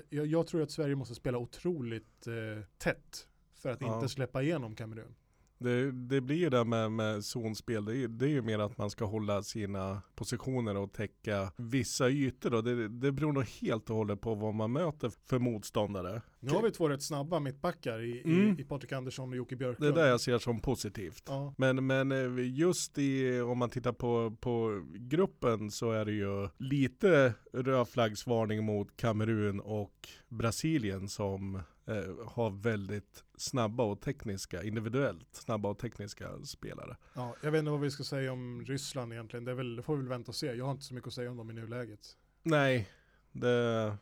Jag, 0.09 0.25
jag 0.25 0.47
tror 0.47 0.61
att 0.61 0.71
Sverige 0.71 0.95
måste 0.95 1.15
spela 1.15 1.37
otroligt 1.37 2.27
eh, 2.27 2.63
tätt 2.77 3.27
för 3.53 3.69
att 3.69 3.81
Ja. 3.81 3.95
inte 3.95 4.09
släppa 4.09 4.41
igenom 4.41 4.75
Kamerun. 4.75 5.15
Det, 5.63 5.91
det 5.91 6.21
blir 6.21 6.35
ju 6.37 6.49
det 6.49 6.65
med, 6.65 6.91
med 6.91 7.25
zonspel, 7.25 7.85
det 7.85 7.97
är, 7.97 8.07
det 8.07 8.25
är 8.25 8.29
ju 8.29 8.41
mer 8.41 8.59
att 8.59 8.77
man 8.77 8.89
ska 8.89 9.05
hålla 9.05 9.43
sina 9.43 10.01
positioner 10.15 10.77
och 10.77 10.93
täcka 10.93 11.51
vissa 11.57 12.09
ytor. 12.09 12.49
Då. 12.49 12.61
Det, 12.61 12.87
det 12.87 13.11
beror 13.11 13.33
nog 13.33 13.43
helt 13.61 13.89
och 13.89 13.95
hållet 13.95 14.21
på 14.21 14.35
vad 14.35 14.53
man 14.55 14.71
möter 14.71 15.11
för 15.29 15.39
motståndare. 15.39 16.21
Nu 16.39 16.49
har 16.51 16.61
vi 16.63 16.71
två 16.71 16.89
rätt 16.89 17.03
snabba 17.03 17.39
mittbackar 17.39 18.01
i, 18.01 18.21
Mm. 18.25 18.57
i, 18.57 18.61
i 18.61 18.65
Patrik 18.65 18.91
Andersson 18.91 19.29
och 19.29 19.35
Jocke 19.35 19.55
Det 19.55 19.63
är 19.65 19.67
Björklund. 19.67 19.95
det 19.95 20.07
jag 20.07 20.21
ser 20.21 20.37
som 20.37 20.59
positivt. 20.59 21.23
Ja, 21.27 21.53
Men, 21.57 21.87
men 21.87 22.11
eh, 22.11 22.57
just 22.57 22.97
i, 22.97 23.39
om 23.41 23.57
man 23.57 23.69
tittar 23.69 23.93
på, 23.93 24.35
på 24.41 24.83
gruppen 24.95 25.71
så 25.71 25.91
är 25.91 26.05
det 26.05 26.11
ju 26.11 26.49
lite 26.57 27.33
rödflaggsvarning 27.53 28.63
mot 28.63 28.97
Kamerun 28.97 29.59
och 29.59 30.07
Brasilien 30.29 31.07
som 31.09 31.59
eh, 31.85 32.27
har 32.27 32.49
väldigt 32.49 33.23
snabba 33.37 33.83
och 33.83 34.01
tekniska, 34.01 34.63
individuellt 34.63 35.35
snabba 35.35 35.69
och 35.69 35.77
tekniska 35.79 36.43
spelare. 36.43 36.97
ja, 37.13 37.35
jag 37.41 37.51
vet 37.51 37.59
inte 37.59 37.71
vad 37.71 37.79
vi 37.79 37.91
ska 37.91 38.03
säga 38.03 38.31
om 38.31 38.63
Ryssland 38.65 39.13
egentligen. 39.13 39.45
Det, 39.45 39.53
väl, 39.53 39.75
det 39.75 39.83
får 39.83 39.95
vi 39.95 40.01
väl 40.01 40.09
vänta 40.09 40.31
och 40.31 40.35
se. 40.35 40.53
Jag 40.53 40.65
har 40.65 40.71
inte 40.71 40.83
så 40.83 40.93
mycket 40.93 41.07
att 41.07 41.13
säga 41.13 41.31
om 41.31 41.37
dem 41.37 41.49
i 41.49 41.53
nuläget. 41.53 42.17
Nej, 42.43 42.89
det 43.31 43.97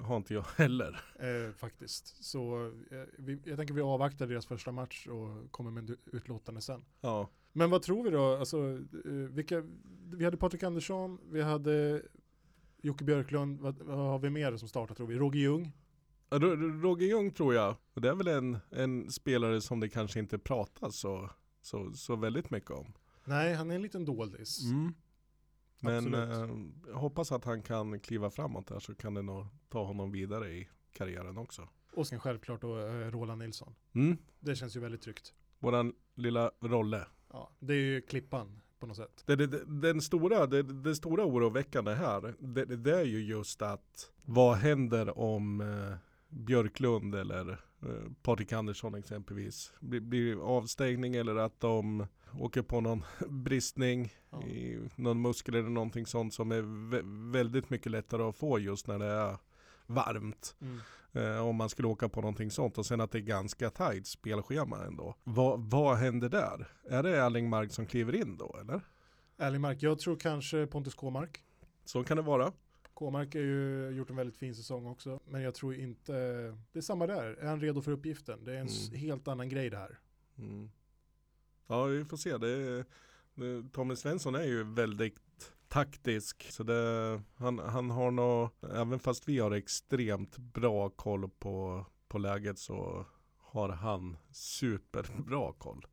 har 0.00 0.16
inte 0.16 0.34
jag 0.34 0.42
heller. 0.56 1.00
Eh, 1.18 1.52
faktiskt. 1.52 2.24
Så 2.24 2.66
eh, 2.90 2.98
vi, 3.18 3.38
jag 3.44 3.56
tänker 3.58 3.74
vi 3.74 3.80
avvaktar 3.80 4.26
deras 4.26 4.46
första 4.46 4.72
match 4.72 5.06
och 5.06 5.52
kommer 5.52 5.70
med 5.70 5.96
utlåtande 6.12 6.60
sen. 6.60 6.84
Ja, 7.00 7.30
Men 7.52 7.70
vad 7.70 7.82
tror 7.82 8.04
vi 8.04 8.10
då? 8.10 8.36
Alltså, 8.36 8.58
eh, 9.04 9.12
vilka, 9.12 9.62
vi 10.12 10.24
hade 10.24 10.36
Patrik 10.36 10.62
Andersson, 10.62 11.18
vi 11.30 11.42
hade 11.42 12.02
Jocke 12.82 13.04
Björklund, 13.04 13.60
vad, 13.60 13.78
vad 13.78 13.96
har 13.98 14.18
vi 14.18 14.30
mer 14.30 14.56
som 14.56 14.68
startar 14.68 14.94
tror 14.94 15.06
vi? 15.06 15.14
Roger 15.14 15.40
Ljung? 15.40 15.72
Ro- 16.30 16.80
Roger 16.82 17.06
Ljung 17.06 17.30
tror 17.30 17.54
jag, 17.54 17.76
och 17.94 18.00
det 18.00 18.08
är 18.08 18.14
väl 18.14 18.28
en, 18.28 18.58
en 18.70 19.10
spelare 19.10 19.60
som 19.60 19.80
det 19.80 19.88
kanske 19.88 20.18
inte 20.18 20.38
pratas 20.38 20.96
så, 20.96 21.30
så, 21.60 21.92
så 21.92 22.16
väldigt 22.16 22.50
mycket 22.50 22.70
om. 22.70 22.92
Nej, 23.24 23.54
han 23.54 23.70
är 23.70 23.74
en 23.74 23.82
liten 23.82 24.04
doldis. 24.04 24.64
Mm. 24.64 24.94
Men 25.80 26.14
eh, 26.14 26.50
jag 26.88 26.94
hoppas 26.94 27.32
att 27.32 27.44
han 27.44 27.62
kan 27.62 28.00
kliva 28.00 28.30
framåt 28.30 28.66
där 28.66 28.78
så 28.78 28.94
kan 28.94 29.14
det 29.14 29.22
nog 29.22 29.46
ta 29.68 29.84
honom 29.84 30.12
vidare 30.12 30.52
i 30.52 30.68
karriären 30.92 31.38
också. 31.38 31.68
Och 31.92 32.06
sen 32.06 32.20
självklart 32.20 32.60
då 32.60 32.78
eh, 32.78 33.10
Roland 33.10 33.38
Nilsson. 33.42 33.74
Mm. 33.94 34.16
Det 34.40 34.56
känns 34.56 34.76
ju 34.76 34.80
väldigt 34.80 35.02
tryggt. 35.02 35.34
Våran 35.58 35.92
lilla 36.14 36.50
Rolle. 36.60 37.06
Ja, 37.32 37.50
det 37.58 37.74
är 37.74 37.78
ju 37.78 38.00
klippan 38.00 38.62
på 38.78 38.86
något 38.86 38.96
sätt. 38.96 39.22
Det, 39.26 39.36
det, 39.36 39.64
den 39.64 40.00
stora, 40.02 40.46
det, 40.46 40.62
det 40.62 40.94
stora 40.94 41.24
oroväckande 41.24 41.94
här, 41.94 42.34
det, 42.38 42.64
det 42.64 43.00
är 43.00 43.04
ju 43.04 43.24
just 43.24 43.62
att 43.62 44.12
vad 44.24 44.56
händer 44.56 45.18
om 45.18 45.60
eh, 45.60 45.96
Björklund 46.28 47.14
eller 47.14 47.50
eh, 47.82 48.10
Patrik 48.22 48.52
Andersson 48.52 48.94
exempelvis 48.94 49.72
blir, 49.80 50.00
blir 50.00 50.42
avstängning 50.56 51.14
eller 51.14 51.36
att 51.36 51.60
de 51.60 52.06
åker 52.38 52.62
på 52.62 52.80
någon 52.80 53.02
bristning 53.28 54.12
Ja. 54.30 54.42
i 54.42 54.88
någon 54.96 55.22
muskel 55.22 55.54
eller 55.54 55.68
någonting 55.70 56.06
sånt 56.06 56.34
som 56.34 56.52
är 56.52 56.62
vä- 56.62 57.32
väldigt 57.32 57.70
mycket 57.70 57.92
lättare 57.92 58.22
att 58.22 58.36
få 58.36 58.58
just 58.58 58.86
när 58.86 58.98
det 58.98 59.06
är 59.06 59.36
varmt. 59.86 60.56
Mm. 60.60 60.78
Eh, 61.12 61.46
om 61.46 61.56
man 61.56 61.68
skulle 61.68 61.88
åka 61.88 62.08
på 62.08 62.20
någonting 62.20 62.50
sånt 62.50 62.78
och 62.78 62.86
sen 62.86 63.00
att 63.00 63.10
det 63.10 63.18
är 63.18 63.22
ganska 63.22 63.70
tajt 63.70 64.06
spelschema 64.06 64.84
ändå. 64.84 65.14
Vad, 65.24 65.60
vad 65.60 65.96
händer 65.96 66.28
där? 66.28 66.68
Är 66.88 67.02
det 67.02 67.16
Erling 67.16 67.48
Mark 67.48 67.72
som 67.72 67.86
kliver 67.86 68.14
in 68.14 68.36
då 68.36 68.56
eller? 68.60 68.80
Ärlig 69.38 69.60
Mark, 69.60 69.82
jag 69.82 69.98
tror 69.98 70.16
kanske 70.16 70.66
Pontus 70.66 70.94
Kåmark. 70.94 71.44
Så 71.84 72.04
kan 72.04 72.16
det 72.16 72.22
vara. 72.22 72.52
Kåmark 72.96 73.34
har 73.34 73.40
ju 73.40 73.90
gjort 73.90 74.10
en 74.10 74.16
väldigt 74.16 74.36
fin 74.36 74.54
säsong 74.54 74.86
också. 74.86 75.20
Men 75.24 75.42
jag 75.42 75.54
tror 75.54 75.74
inte, 75.74 76.12
det 76.72 76.78
är 76.78 76.80
samma 76.80 77.06
där. 77.06 77.24
Är 77.24 77.46
han 77.46 77.60
redo 77.60 77.80
för 77.82 77.92
uppgiften? 77.92 78.44
Det 78.44 78.52
är 78.52 78.60
en 78.60 78.68
Mm. 78.68 79.00
helt 79.00 79.28
annan 79.28 79.48
grej 79.48 79.70
det 79.70 79.76
här. 79.76 79.98
Mm. 80.38 80.70
Ja, 81.66 81.84
vi 81.84 82.04
får 82.04 82.16
se. 82.16 82.36
Det, 82.38 82.84
det, 83.34 83.64
Tommy 83.72 83.96
Svensson 83.96 84.34
är 84.34 84.42
ju 84.44 84.64
väldigt 84.64 85.52
taktisk. 85.68 86.46
Så 86.52 86.62
det, 86.62 87.22
han, 87.36 87.58
han 87.58 87.90
har 87.90 88.10
nog, 88.10 88.48
även 88.74 88.98
fast 88.98 89.28
vi 89.28 89.38
har 89.38 89.50
extremt 89.50 90.38
bra 90.38 90.88
koll 90.90 91.28
på, 91.38 91.86
på 92.08 92.18
läget 92.18 92.58
så 92.58 93.06
har 93.38 93.68
han 93.68 94.16
superbra 94.30 95.52
koll. 95.58 95.86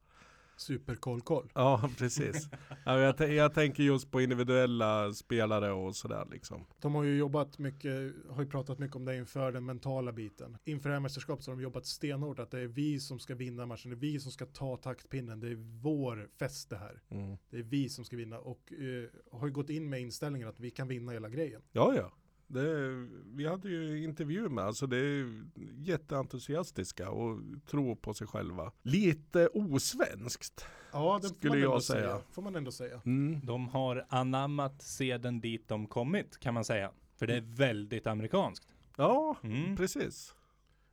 Superkoll-koll. 0.63 1.51
Ja, 1.55 1.89
precis. 1.97 2.49
ja, 2.85 2.99
jag, 2.99 3.33
jag 3.33 3.53
tänker 3.53 3.83
just 3.83 4.11
på 4.11 4.21
individuella 4.21 5.13
spelare 5.13 5.71
och 5.71 5.95
sådär 5.95 6.27
liksom. 6.31 6.65
De 6.81 6.95
har 6.95 7.03
ju 7.03 7.17
jobbat 7.17 7.59
mycket, 7.59 8.13
har 8.29 8.43
ju 8.43 8.49
pratat 8.49 8.79
mycket 8.79 8.95
om 8.95 9.05
det 9.05 9.15
inför 9.15 9.51
den 9.51 9.65
mentala 9.65 10.11
biten. 10.11 10.57
Inför 10.65 10.89
det 10.89 10.95
här 10.95 10.99
mästerskapet 10.99 11.45
så 11.45 11.51
har 11.51 11.55
de 11.55 11.63
jobbat 11.63 11.85
stenhårt 11.85 12.39
att 12.39 12.51
det 12.51 12.59
är 12.59 12.67
vi 12.67 12.99
som 12.99 13.19
ska 13.19 13.35
vinna 13.35 13.65
matchen, 13.65 13.91
det 13.91 13.95
är 13.95 13.99
vi 13.99 14.19
som 14.19 14.31
ska 14.31 14.45
ta 14.45 14.77
taktpinnen, 14.77 15.39
det 15.39 15.47
är 15.47 15.81
vår 15.81 16.29
fest 16.39 16.69
det 16.69 16.77
här. 16.77 17.01
Mm. 17.09 17.37
Det 17.49 17.57
är 17.57 17.63
vi 17.63 17.89
som 17.89 18.05
ska 18.05 18.17
vinna 18.17 18.39
och 18.39 18.73
eh, 18.73 19.39
har 19.39 19.47
ju 19.47 19.53
gått 19.53 19.69
in 19.69 19.89
med 19.89 20.01
inställningen 20.01 20.47
att 20.47 20.59
vi 20.59 20.71
kan 20.71 20.87
vinna 20.87 21.11
hela 21.11 21.29
grejen. 21.29 21.61
Ja, 21.71 21.93
ja. 21.95 22.11
Det, 22.47 22.89
vi 23.25 23.47
hade 23.47 23.69
ju 23.69 24.03
intervju 24.03 24.49
med, 24.49 24.63
alltså 24.63 24.87
det 24.87 24.97
är 24.97 25.43
jätteentusiastiska 25.77 27.09
och 27.09 27.39
tror 27.67 27.95
på 27.95 28.13
sig 28.13 28.27
själva. 28.27 28.71
Lite 28.81 29.47
osvenskt. 29.47 30.65
Ja, 30.91 31.19
det 31.21 31.27
Skulle 31.27 31.49
får 31.49 31.49
man 31.49 31.59
jag 31.59 31.83
säga. 31.83 32.01
säga. 32.01 32.21
Får 32.31 32.41
man 32.41 32.55
ändå 32.55 32.71
säga. 32.71 33.01
Mm. 33.05 33.45
De 33.45 33.67
har 33.67 34.05
anammat 34.09 34.81
seden 34.81 35.41
dit 35.41 35.67
de 35.67 35.87
kommit 35.87 36.39
kan 36.39 36.53
man 36.53 36.65
säga. 36.65 36.91
För 37.15 37.27
det 37.27 37.35
är 37.35 37.41
väldigt 37.41 38.07
amerikanskt. 38.07 38.67
Ja, 38.97 39.35
Mm. 39.43 39.75
precis. 39.77 40.35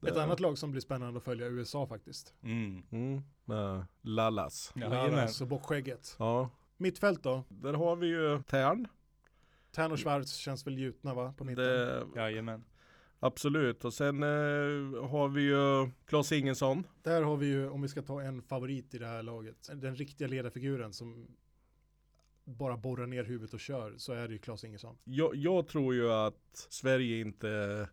Ett 0.07 0.15
Det- 0.15 0.23
annat 0.23 0.41
lag 0.41 0.59
som 0.59 0.71
blir 0.71 0.81
spännande 0.81 1.19
att 1.19 1.25
följa 1.25 1.47
USA 1.47 1.87
faktiskt. 1.87 2.35
Mm. 2.43 2.83
Mm. 2.91 3.23
Med 3.45 3.85
Lallas. 4.03 4.73
Jajamän. 4.75 5.11
Laras 5.13 5.41
och 5.41 5.47
bockskägget. 5.49 6.17
Ja, 6.19 6.51
Mittfält 6.77 7.23
då? 7.23 7.45
där 7.49 7.73
har 7.75 7.97
vi 7.97 8.07
ju 8.07 8.43
Tern. 8.43 8.89
Tern 9.73 9.93
och 9.93 9.99
Schwarz 9.99 10.35
känns 10.35 10.67
väl 10.67 10.79
gjutna 10.79 11.15
va? 11.15 11.35
På 11.37 11.45
mitten. 11.45 11.65
Det, 11.65 12.07
Jajamän. 12.17 12.65
absolut. 13.21 13.85
Och 13.85 13.95
sen 13.95 14.23
eh, 14.23 14.29
har 15.09 15.29
vi 15.29 15.43
ju 15.43 15.91
Klas 16.07 16.33
Ingesson. 16.33 16.87
Där 17.03 17.23
har 17.23 17.37
vi 17.37 17.47
ju, 17.47 17.69
om 17.69 17.83
vi 17.83 17.89
ska 17.89 18.03
ta 18.03 18.23
en 18.23 18.43
favorit 18.43 18.95
i 18.95 18.99
det 18.99 19.07
här 19.07 19.23
laget, 19.23 19.71
den 19.75 19.97
riktiga 19.97 20.29
ledarfiguren 20.29 20.93
som 20.93 21.37
bara 22.45 22.77
borrar 22.77 23.07
ner 23.07 23.25
huvudet 23.25 23.55
och 23.55 23.61
kör, 23.61 23.95
så 23.97 24.13
är 24.13 24.29
det 24.29 24.33
ju 24.33 24.39
Klas 24.39 24.65
Ingesson. 24.65 24.99
Jag, 25.05 25.37
jag 25.37 25.69
tror 25.69 25.95
ju 25.95 26.13
att 26.13 26.67
Sverige 26.71 27.21
inte 27.21 27.89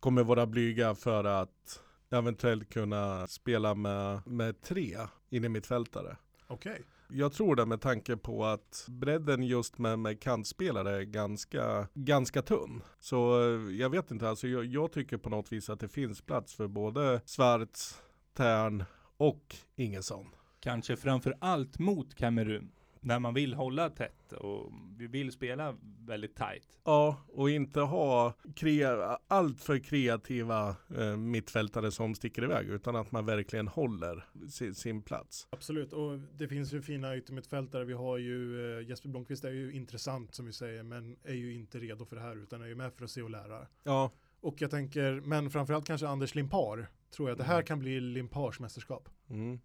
kommer 0.00 0.24
vara 0.24 0.46
blyga 0.46 0.94
för 0.94 1.24
att 1.24 1.82
eventuellt 2.10 2.72
kunna 2.72 3.26
spela 3.26 3.74
med, 3.74 4.26
med 4.26 4.60
tre 4.62 4.96
in 5.30 5.44
i 5.44 5.48
mittfältare. 5.48 6.16
Okej. 6.46 6.82
Jag 7.12 7.32
tror 7.32 7.56
det 7.56 7.66
med 7.66 7.80
tanke 7.80 8.16
på 8.16 8.44
att 8.44 8.86
bredden 8.88 9.42
just 9.42 9.78
med, 9.78 9.98
med 9.98 10.20
kantspelare 10.20 10.96
är 10.96 11.02
ganska, 11.02 11.88
ganska 11.94 12.42
tunn. 12.42 12.82
Så 12.98 13.42
eh, 13.42 13.76
jag 13.76 13.90
vet 13.90 14.10
inte, 14.10 14.28
alltså 14.28 14.48
jag, 14.48 14.64
jag 14.64 14.92
tycker 14.92 15.16
på 15.16 15.30
något 15.30 15.52
vis 15.52 15.70
att 15.70 15.80
det 15.80 15.88
finns 15.88 16.20
plats 16.20 16.54
för 16.54 16.68
både 16.68 17.20
Svarts, 17.24 18.02
Tern 18.36 18.84
och 19.16 19.56
Ingesson. 19.76 20.26
Kanske 20.60 20.96
framför 20.96 21.36
allt 21.40 21.78
mot 21.78 22.14
Kamerun. 22.14 22.72
När 23.02 23.18
man 23.18 23.34
vill 23.34 23.54
hålla 23.54 23.90
tätt 23.90 24.32
och 24.32 24.72
vi 24.96 25.06
vill 25.06 25.32
spela 25.32 25.76
väldigt 26.06 26.36
tajt. 26.36 26.68
Ja, 26.84 27.16
och 27.28 27.50
inte 27.50 27.80
ha 27.80 28.34
krea, 28.56 29.18
allt 29.28 29.60
för 29.60 29.78
kreativa 29.78 30.76
eh, 30.98 31.16
mittfältare 31.16 31.90
som 31.90 32.14
sticker 32.14 32.44
iväg 32.44 32.66
utan 32.68 32.96
att 32.96 33.12
man 33.12 33.26
verkligen 33.26 33.68
håller 33.68 34.24
sin, 34.50 34.74
sin 34.74 35.02
plats. 35.02 35.48
Absolut, 35.50 35.92
och 35.92 36.18
det 36.18 36.48
finns 36.48 36.72
ju 36.72 36.82
fina 36.82 37.16
yttermittfältare. 37.16 37.84
Vi 37.84 37.92
har 37.92 38.18
ju 38.18 38.70
eh, 38.78 38.88
Jesper 38.88 39.08
Blomqvist 39.08 39.44
är 39.44 39.50
ju 39.50 39.72
intressant 39.72 40.34
som 40.34 40.46
vi 40.46 40.52
säger, 40.52 40.82
men 40.82 41.16
är 41.24 41.34
ju 41.34 41.54
inte 41.54 41.78
redo 41.78 42.04
för 42.04 42.16
det 42.16 42.22
här 42.22 42.36
utan 42.42 42.62
är 42.62 42.66
ju 42.66 42.74
med 42.74 42.92
för 42.92 43.04
att 43.04 43.10
se 43.10 43.22
och 43.22 43.30
lära. 43.30 43.66
Ja, 43.82 44.10
Och 44.40 44.62
jag 44.62 44.70
tänker, 44.70 45.20
men 45.20 45.50
framförallt 45.50 45.86
kanske 45.86 46.08
Anders 46.08 46.34
Limpar, 46.34 46.86
tror 47.16 47.28
jag 47.28 47.32
att 47.34 47.38
det 47.38 47.44
här 47.44 47.54
Mm. 47.54 47.66
kan 47.66 47.78
bli 47.78 48.00
Limpars 48.00 48.60
mästerskap. 48.60 49.08
mm. 49.30 49.60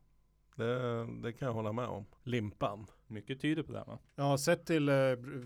Det, 0.56 1.06
det 1.22 1.34
kan 1.34 1.46
jag 1.46 1.54
hålla 1.54 1.72
med 1.72 1.88
om. 1.88 2.06
Limpan. 2.24 2.88
Mycket 3.08 3.42
tyder 3.42 3.64
på 3.64 3.72
det 3.72 3.84
va? 3.88 4.00
Ja, 4.16 4.38
sett 4.38 4.66
till, 4.66 4.90
eh, 4.90 4.96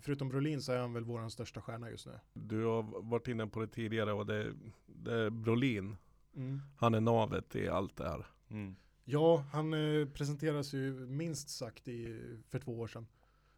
förutom 0.01 0.29
Brolin 0.29 0.61
så 0.61 0.71
är 0.71 0.79
han 0.79 0.93
väl 0.93 1.03
vår 1.03 1.29
största 1.29 1.61
stjärna 1.61 1.89
just 1.89 2.05
nu. 2.05 2.19
Du 2.33 2.63
har 2.63 3.01
varit 3.09 3.27
inne 3.27 3.47
på 3.47 3.59
det 3.59 3.67
tidigare 3.67 4.13
och 4.13 4.25
det, 4.25 4.53
det 4.85 5.13
är 5.13 5.29
Brolin. 5.29 5.97
Mm. 6.35 6.61
Han 6.77 6.93
är 6.93 7.01
navet 7.01 7.55
i 7.55 7.69
allt 7.69 7.97
det 7.97 8.09
här. 8.09 8.25
Mm. 8.49 8.75
Ja, 9.03 9.45
han 9.51 9.73
eh, 9.73 10.07
presenteras 10.07 10.73
ju 10.73 10.93
minst 10.93 11.49
sagt 11.49 11.87
i, 11.87 12.21
för 12.49 12.59
två 12.59 12.79
år 12.79 12.87
sedan. 12.87 13.07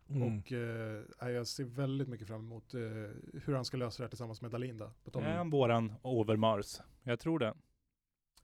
Mm. 0.10 0.40
Och 0.40 0.52
eh, 0.52 1.32
jag 1.32 1.48
ser 1.48 1.64
väldigt 1.64 2.08
mycket 2.08 2.28
fram 2.28 2.42
emot 2.42 2.74
eh, 2.74 2.82
hur 3.34 3.54
han 3.54 3.66
ska 3.66 3.78
lösa 3.78 3.98
det 3.98 4.04
här 4.04 4.10
tillsammans 4.10 4.42
med 4.42 4.52
Dalin 4.52 4.78
då, 4.78 4.92
på 5.04 5.12
topp. 5.12 5.24
Är 5.24 5.38
han 5.38 5.50
våran 5.50 5.94
Overmars? 6.02 6.82
Jag 7.04 7.20
tror 7.20 7.40
det. 7.40 7.54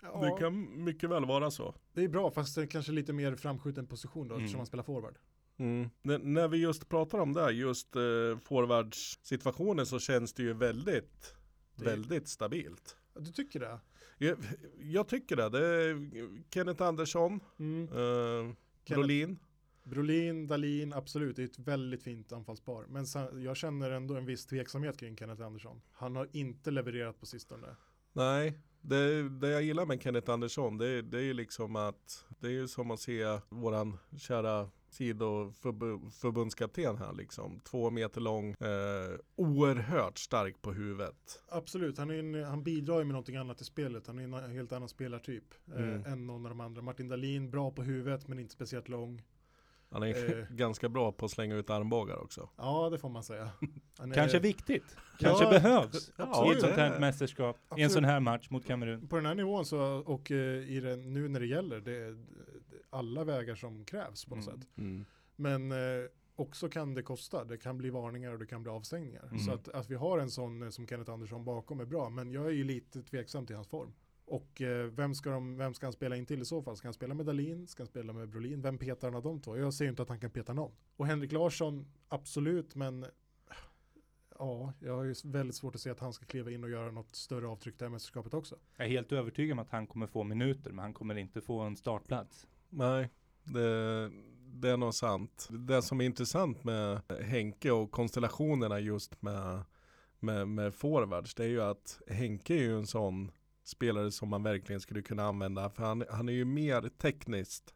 Ja, 0.01 0.21
Det 0.25 0.39
kan 0.39 0.83
mycket 0.83 1.10
väl 1.10 1.25
vara 1.25 1.51
så. 1.51 1.75
det 1.93 2.03
är 2.03 2.07
bra, 2.07 2.31
fast 2.31 2.55
det 2.55 2.62
är 2.62 2.65
kanske 2.65 2.91
lite 2.91 3.13
mer 3.13 3.36
framskjuten 3.36 3.88
position 3.88 4.27
då, 4.27 4.33
Mm. 4.36 4.43
eftersom 4.45 4.60
han 4.60 4.65
spelar 4.67 4.83
forward. 4.83 5.17
Mm. 5.57 5.89
När 6.33 6.47
vi 6.47 6.57
just 6.57 6.89
pratar 6.89 7.17
om 7.19 7.33
det, 7.33 7.51
just 7.51 7.95
eh, 7.95 8.01
forwardssituationen 8.43 9.86
så 9.86 9.99
känns 9.99 10.33
det 10.33 10.43
ju 10.43 10.53
väldigt, 10.53 11.36
Det- 11.75 11.86
väldigt 11.86 12.27
stabilt. 12.27 12.97
Du 13.19 13.31
tycker 13.31 13.60
det? 13.60 13.79
Jag, 14.17 14.38
jag 14.81 15.07
tycker 15.07 15.36
det. 15.36 15.49
Det 15.49 15.65
är 15.67 16.10
Kenneth 16.53 16.83
Andersson, 16.83 17.39
Mm. 17.60 17.83
eh, 17.83 18.53
Brolin. 18.89 19.39
Brolin, 19.83 20.47
Dalin, 20.47 20.93
absolut, 20.93 21.36
det 21.36 21.41
är 21.41 21.45
ett 21.45 21.60
väldigt 21.60 22.03
fint 22.03 22.31
anfallspar. 22.31 22.86
Men 22.89 23.05
jag 23.43 23.57
känner 23.57 23.91
ändå 23.91 24.15
en 24.15 24.25
viss 24.25 24.45
tveksamhet 24.45 24.97
kring 24.99 25.17
Kenneth 25.17 25.41
Andersson. 25.45 25.81
Han 25.91 26.15
har 26.15 26.27
inte 26.31 26.71
levererat 26.71 27.19
på 27.19 27.25
sistone. 27.25 27.67
Nej, 28.13 28.60
det, 28.81 29.29
det 29.29 29.49
jag 29.49 29.63
gillar 29.63 29.85
med 29.85 30.01
Kenneth 30.01 30.31
Andersson 30.31 30.77
det, 30.77 31.01
det 31.01 31.17
är 31.17 31.21
ju 31.23 31.33
liksom 31.33 31.75
att 31.75 32.25
det 32.39 32.47
är 32.47 32.51
ju 32.51 32.67
som 32.67 32.91
att 32.91 32.99
se 32.99 33.39
våran 33.49 33.97
kära 34.17 34.69
sidoförbundskapten 34.89 36.97
här 36.97 37.13
liksom. 37.13 37.59
Två 37.59 37.89
meter 37.89 38.21
lång, 38.21 38.49
eh, 38.51 39.17
oerhört 39.35 40.17
stark 40.17 40.61
på 40.61 40.71
huvudet. 40.73 41.43
Absolut, 41.49 41.97
han, 41.97 42.09
är 42.09 42.19
en, 42.19 42.43
han 42.43 42.63
bidrar 42.63 42.97
ju 42.99 43.05
med 43.05 43.13
någonting 43.13 43.35
annat 43.35 43.61
i 43.61 43.65
spelet. 43.65 44.07
Han 44.07 44.19
är 44.19 44.23
en 44.43 44.51
helt 44.51 44.71
annan 44.71 44.89
spelartyp 44.89 45.43
Mm. 45.75 46.05
eh, 46.05 46.11
än 46.11 46.27
någon 46.27 46.45
av 46.45 46.49
de 46.49 46.59
andra. 46.59 46.81
Martin 46.81 47.07
Dalin, 47.07 47.49
bra 47.49 47.71
på 47.71 47.83
huvudet 47.83 48.27
men 48.27 48.39
inte 48.39 48.53
speciellt 48.53 48.89
lång. 48.89 49.21
Han 49.89 50.04
är 50.04 50.39
Eh. 50.39 50.45
ganska 50.56 50.89
bra 50.89 51.12
på 51.12 51.26
att 51.26 51.32
slänga 51.32 51.56
ut 51.56 51.69
armbågar 51.69 52.15
också. 52.23 52.50
Ja, 52.58 52.89
det 52.89 52.97
får 53.00 53.10
man 53.10 53.23
säga. 53.23 53.50
Är- 54.00 54.13
Kanske 54.13 54.39
viktigt. 54.39 54.95
Kanske 55.19 55.43
Ja, 55.43 55.50
behövs. 55.50 56.12
absolut. 56.15 56.54
I 56.54 56.56
ett 56.56 56.62
sånt 56.62 56.76
här 56.76 57.00
mästerskap. 57.00 57.56
I 57.58 57.60
en 57.60 57.71
Absolut. 57.71 57.91
sån 57.91 58.04
här 58.06 58.19
match 58.19 58.50
mot 58.50 58.65
Kamerun. 58.65 59.08
På 59.08 59.15
den 59.15 59.26
här 59.26 59.36
nivån 59.36 59.65
så, 59.65 59.80
och 60.06 60.32
eh, 60.32 60.38
i 60.69 60.80
den, 60.80 61.13
nu 61.13 61.28
när 61.28 61.39
det 61.39 61.45
gäller, 61.45 61.80
det 61.80 61.91
är 61.97 62.17
alla 62.89 63.23
vägar 63.23 63.56
som 63.56 63.86
krävs 63.86 64.26
på 64.26 64.36
något 64.36 64.47
Mm. 64.47 64.60
sätt. 64.62 64.69
Mm. 64.78 65.06
Men 65.36 65.71
eh, 65.71 65.78
också 66.36 66.69
kan 66.69 66.93
det 66.93 67.04
kosta. 67.04 67.43
Det 67.43 67.58
kan 67.58 67.78
bli 67.78 67.89
varningar 67.89 68.32
och 68.32 68.39
det 68.39 68.45
kan 68.45 68.63
bli 68.63 68.71
avstängningar. 68.71 69.23
Mm. 69.26 69.39
Så 69.39 69.52
att, 69.54 69.69
att 69.69 69.89
vi 69.89 69.95
har 69.95 70.19
en 70.19 70.30
sån 70.30 70.62
eh, 70.63 70.69
som 70.69 70.88
Kenneth 70.88 71.12
Andersson 71.12 71.45
bakom 71.45 71.80
är 71.80 71.86
bra. 71.86 72.10
Men 72.10 72.32
jag 72.32 72.45
är 72.45 72.50
ju 72.52 72.63
lite 72.63 73.02
tveksam 73.04 73.45
till 73.45 73.56
hans 73.56 73.67
form. 73.67 73.93
Och 74.27 74.61
eh, 74.61 74.85
vem, 74.85 75.15
ska 75.15 75.29
de, 75.29 75.57
vem 75.57 75.73
ska 75.73 75.85
han 75.85 75.93
spela 75.93 76.15
in 76.15 76.25
till 76.25 76.41
i 76.41 76.45
så 76.45 76.61
fall? 76.61 76.77
Ska 76.77 76.87
han 76.87 76.93
spela 76.93 77.13
med 77.13 77.25
Dalin? 77.25 77.67
Ska 77.67 77.83
han 77.83 77.87
spela 77.87 78.13
med 78.13 78.29
Brolin? 78.29 78.61
Vem 78.61 78.77
petar 78.77 79.07
han 79.07 79.15
av 79.15 79.23
de 79.23 79.41
två? 79.41 79.57
Jag 79.57 79.73
ser 79.73 79.85
ju 79.85 79.89
inte 79.89 80.01
att 80.01 80.09
han 80.09 80.19
kan 80.19 80.31
peta 80.31 80.53
någon. 80.53 80.71
Och 80.95 81.07
Henrik 81.07 81.31
Larsson, 81.31 81.85
absolut, 82.07 82.75
men 82.75 83.05
ja, 84.39 84.73
jag 84.79 84.95
har 84.95 85.03
ju 85.03 85.15
väldigt 85.23 85.55
svårt 85.55 85.75
att 85.75 85.81
se 85.81 85.89
att 85.89 85.99
han 85.99 86.13
ska 86.13 86.25
kliva 86.25 86.51
in 86.51 86.63
och 86.63 86.69
göra 86.69 86.91
något 86.91 87.15
större 87.15 87.47
avtryck 87.47 87.79
det 87.79 87.85
här 87.85 87.89
mästerskapet 87.89 88.33
också. 88.33 88.55
Jag 88.77 88.87
är 88.87 88.91
helt 88.91 89.11
övertygad 89.11 89.53
om 89.53 89.59
att 89.59 89.69
han 89.69 89.87
kommer 89.87 90.07
få 90.07 90.23
minuter, 90.23 90.71
men 90.71 90.79
han 90.79 90.93
kommer 90.93 91.15
inte 91.15 91.41
få 91.41 91.59
en 91.59 91.75
startplats. 91.75 92.47
Nej, 92.69 93.09
det, 93.43 94.11
det 94.45 94.69
är 94.69 94.77
nog 94.77 94.93
sant. 94.93 95.47
Det 95.51 95.81
som 95.81 96.01
är 96.01 96.05
intressant 96.05 96.63
med 96.63 97.01
Henke 97.21 97.71
och 97.71 97.91
konstellationerna 97.91 98.79
just 98.79 99.21
med, 99.21 99.63
med, 100.19 100.47
med 100.47 100.73
forwards, 100.73 101.35
det 101.35 101.43
är 101.43 101.49
ju 101.49 101.61
att 101.61 102.01
Henke 102.07 102.53
är 102.53 102.61
ju 102.61 102.77
en 102.77 102.87
sån 102.87 103.31
spelare 103.67 104.12
som 104.12 104.30
man 104.30 104.43
verkligen 104.43 104.82
skulle 104.82 105.01
kunna 105.01 105.23
använda. 105.23 105.69
För 105.69 105.84
han, 105.84 106.03
han 106.10 106.30
är 106.30 106.34
ju 106.34 106.45
mer 106.45 106.89
tekniskt 106.89 107.73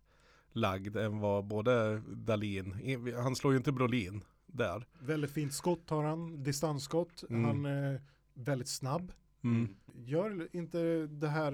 lagd 0.51 0.97
än 0.97 1.19
vad 1.19 1.45
både 1.45 2.01
Dalin, 2.07 2.75
han 3.17 3.35
slår 3.35 3.53
ju 3.53 3.57
inte 3.57 3.71
Brolin 3.71 4.23
där. 4.45 4.85
Väldigt 4.99 5.31
fint 5.31 5.53
skott 5.53 5.89
har 5.89 6.03
han, 6.03 6.43
distansskott. 6.43 7.23
Mm. 7.29 7.43
Han 7.43 7.65
är 7.65 8.01
väldigt 8.33 8.67
snabb. 8.67 9.11
Mm. 9.43 9.75
Gör 9.95 10.55
inte 10.55 11.07
det 11.07 11.27
här, 11.27 11.51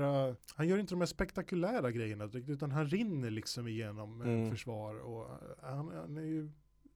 han 0.56 0.68
gör 0.68 0.78
inte 0.78 0.94
de 0.94 1.02
här 1.02 1.06
spektakulära 1.06 1.92
grejerna 1.92 2.30
utan 2.34 2.72
han 2.72 2.88
rinner 2.88 3.30
liksom 3.30 3.68
igenom 3.68 4.22
eh, 4.22 4.28
Mm. 4.28 4.52
försvar 4.52 4.96
och 4.96 5.22
uh, 5.22 5.38
han, 5.62 5.92
han 5.96 6.18
är 6.18 6.22
ju 6.22 6.52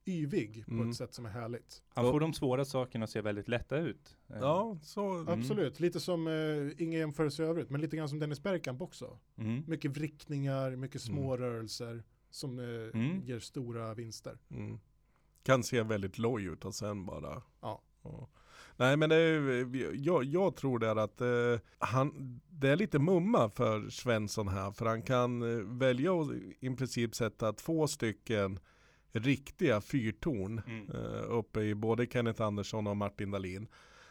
yvig 0.06 0.66
på 0.66 0.72
Mm. 0.72 0.90
ett 0.90 0.96
sätt 0.96 1.14
som 1.14 1.26
är 1.26 1.30
härligt. 1.30 1.84
Han 1.90 2.06
Ja. 2.06 2.12
får 2.12 2.20
de 2.20 2.34
svåra 2.34 2.66
sakerna 2.66 3.04
att 3.04 3.10
se 3.10 3.22
väldigt 3.22 3.48
lätta 3.48 3.78
ut. 3.78 4.18
Eh, 4.30 4.38
Ja, 4.40 4.78
så 4.84 5.14
Mm. 5.14 5.28
Absolut, 5.40 5.80
lite 5.80 6.00
som, 6.00 6.28
uh, 6.28 6.72
ingen 6.78 7.00
jämförelse 7.00 7.44
i 7.44 7.46
övrigt, 7.46 7.70
men 7.70 7.82
lite 7.82 7.98
grann 7.98 8.10
som 8.10 8.20
Dennis 8.20 8.44
Bergkamp 8.44 8.82
också. 8.82 9.20
Mm. 9.38 9.64
Mycket 9.68 9.92
vrickningar, 9.98 10.76
mycket 10.76 11.02
små 11.02 11.38
rörelser 11.38 12.04
som 12.30 12.60
uh, 12.60 12.90
Mm. 12.94 13.22
ger 13.26 13.40
stora 13.40 13.94
vinster. 13.94 14.38
Mm. 14.52 14.80
Kan 15.44 15.64
se 15.64 15.84
väldigt 15.84 16.18
loj 16.18 16.44
ut 16.46 16.66
och 16.66 16.76
sen 16.76 17.06
bara. 17.06 17.42
Ja. 17.62 17.82
Nej 18.78 18.98
men 18.98 19.10
det 19.10 19.16
är, 19.16 19.96
jag, 19.96 20.24
jag 20.24 20.56
tror 20.56 20.80
det 20.80 20.88
är 20.88 20.96
att 20.96 21.22
eh, 21.22 21.60
han, 21.80 22.40
det 22.50 22.70
är 22.70 22.76
lite 22.76 23.00
mumma 23.00 23.50
för 23.50 23.90
Svensson 23.90 24.48
här. 24.48 24.72
För 24.72 24.86
han 24.86 25.02
kan 25.02 25.42
eh, 25.42 25.66
välja 25.66 26.14
att 26.22 26.32
i 26.60 26.76
princip 26.76 27.16
sätta 27.16 27.54
två 27.54 27.88
stycken 27.88 28.60
riktiga 29.12 29.82
fyrtorn 29.82 30.62
Mm. 30.68 30.92
eh, 30.92 31.24
uppe 31.30 31.62
i 31.62 31.76
både 31.76 32.06
Kenneth 32.06 32.42
Andersson 32.42 32.88
och 32.88 32.98
Martin 32.98 33.32
Dahlin. 33.32 33.68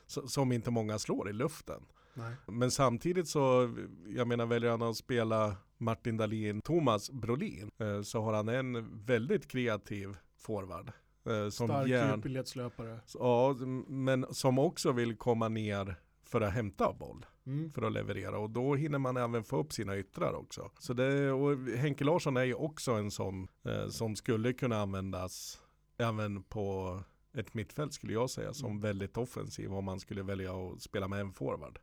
Som 0.07 0.53
inte 0.53 0.71
många 0.71 0.99
slår 0.99 1.31
i 1.31 1.33
luften. 1.33 1.83
Nej. 2.15 2.35
Men 2.47 2.71
samtidigt 2.71 3.29
så, 3.29 3.75
jag 4.09 4.29
menar 4.29 4.47
väljer 4.47 4.71
han 4.71 4.83
att 4.83 4.97
spela 4.97 5.57
Martin 5.79 6.17
Dahlin, 6.17 6.61
Thomas 6.61 7.11
Brolin, 7.11 7.71
eh, 7.79 8.03
så 8.03 8.23
har 8.23 8.33
han 8.33 8.49
en 8.49 9.05
väldigt 9.05 9.49
kreativ 9.49 10.17
forward. 10.39 10.93
Eh, 11.27 11.49
som 11.49 11.69
Stark 11.69 11.89
djupledslöpare. 11.89 13.01
ja, 13.19 13.55
men 13.89 14.27
som 14.31 14.59
också 14.59 14.93
vill 14.93 15.17
komma 15.17 15.49
ner 15.49 15.95
för 16.25 16.41
att 16.41 16.53
hämta 16.53 16.93
boll. 16.93 17.27
Mm. 17.51 17.71
för 17.71 17.83
att 17.83 17.93
leverera 17.93 18.39
och 18.39 18.51
då 18.51 18.75
hinner 18.75 18.99
man 18.99 19.17
även 19.17 19.45
få 19.45 19.57
upp 19.57 19.73
sina 19.73 19.99
yttrar 19.99 20.33
också. 20.33 20.71
Så 20.79 20.93
det, 20.93 21.33
och 21.33 21.57
Henke 21.77 22.05
Larsson 22.05 22.37
är 22.37 22.45
ju 22.45 22.55
också 22.55 22.93
en 22.93 23.11
sån 23.11 23.49
eh, 23.65 23.89
som 23.89 24.17
skulle 24.17 24.53
kunna 24.53 24.77
användas 24.81 25.61
även 25.99 26.43
på 26.43 26.99
ett 27.35 27.55
mittfält 27.55 27.93
skulle 27.93 28.13
jag 28.13 28.31
säga 28.31 28.55
som 28.55 28.71
Mm. 28.71 28.81
väldigt 28.81 29.17
offensiv 29.17 29.75
om 29.75 29.85
man 29.85 30.01
skulle 30.01 30.23
välja 30.23 30.55
att 30.55 30.83
spela 30.83 31.09
med 31.09 31.21
en 31.21 31.33
forward. 31.33 31.79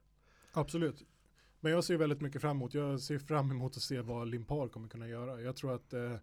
Absolut. 0.54 1.04
Men 1.60 1.72
jag 1.72 1.84
ser 1.84 1.98
väldigt 1.98 2.22
mycket 2.22 2.42
fram 2.42 2.58
emot, 2.58 2.74
jag 2.74 3.00
ser 3.02 3.20
fram 3.20 3.52
emot 3.52 3.78
att 3.78 3.84
se 3.84 4.02
vad 4.02 4.28
Limpar 4.28 4.68
kommer 4.68 4.88
kunna 4.88 5.08
göra. 5.08 5.42
Jag 5.42 5.56
tror 5.56 5.76
att 5.76 5.94
eh, 5.94 6.14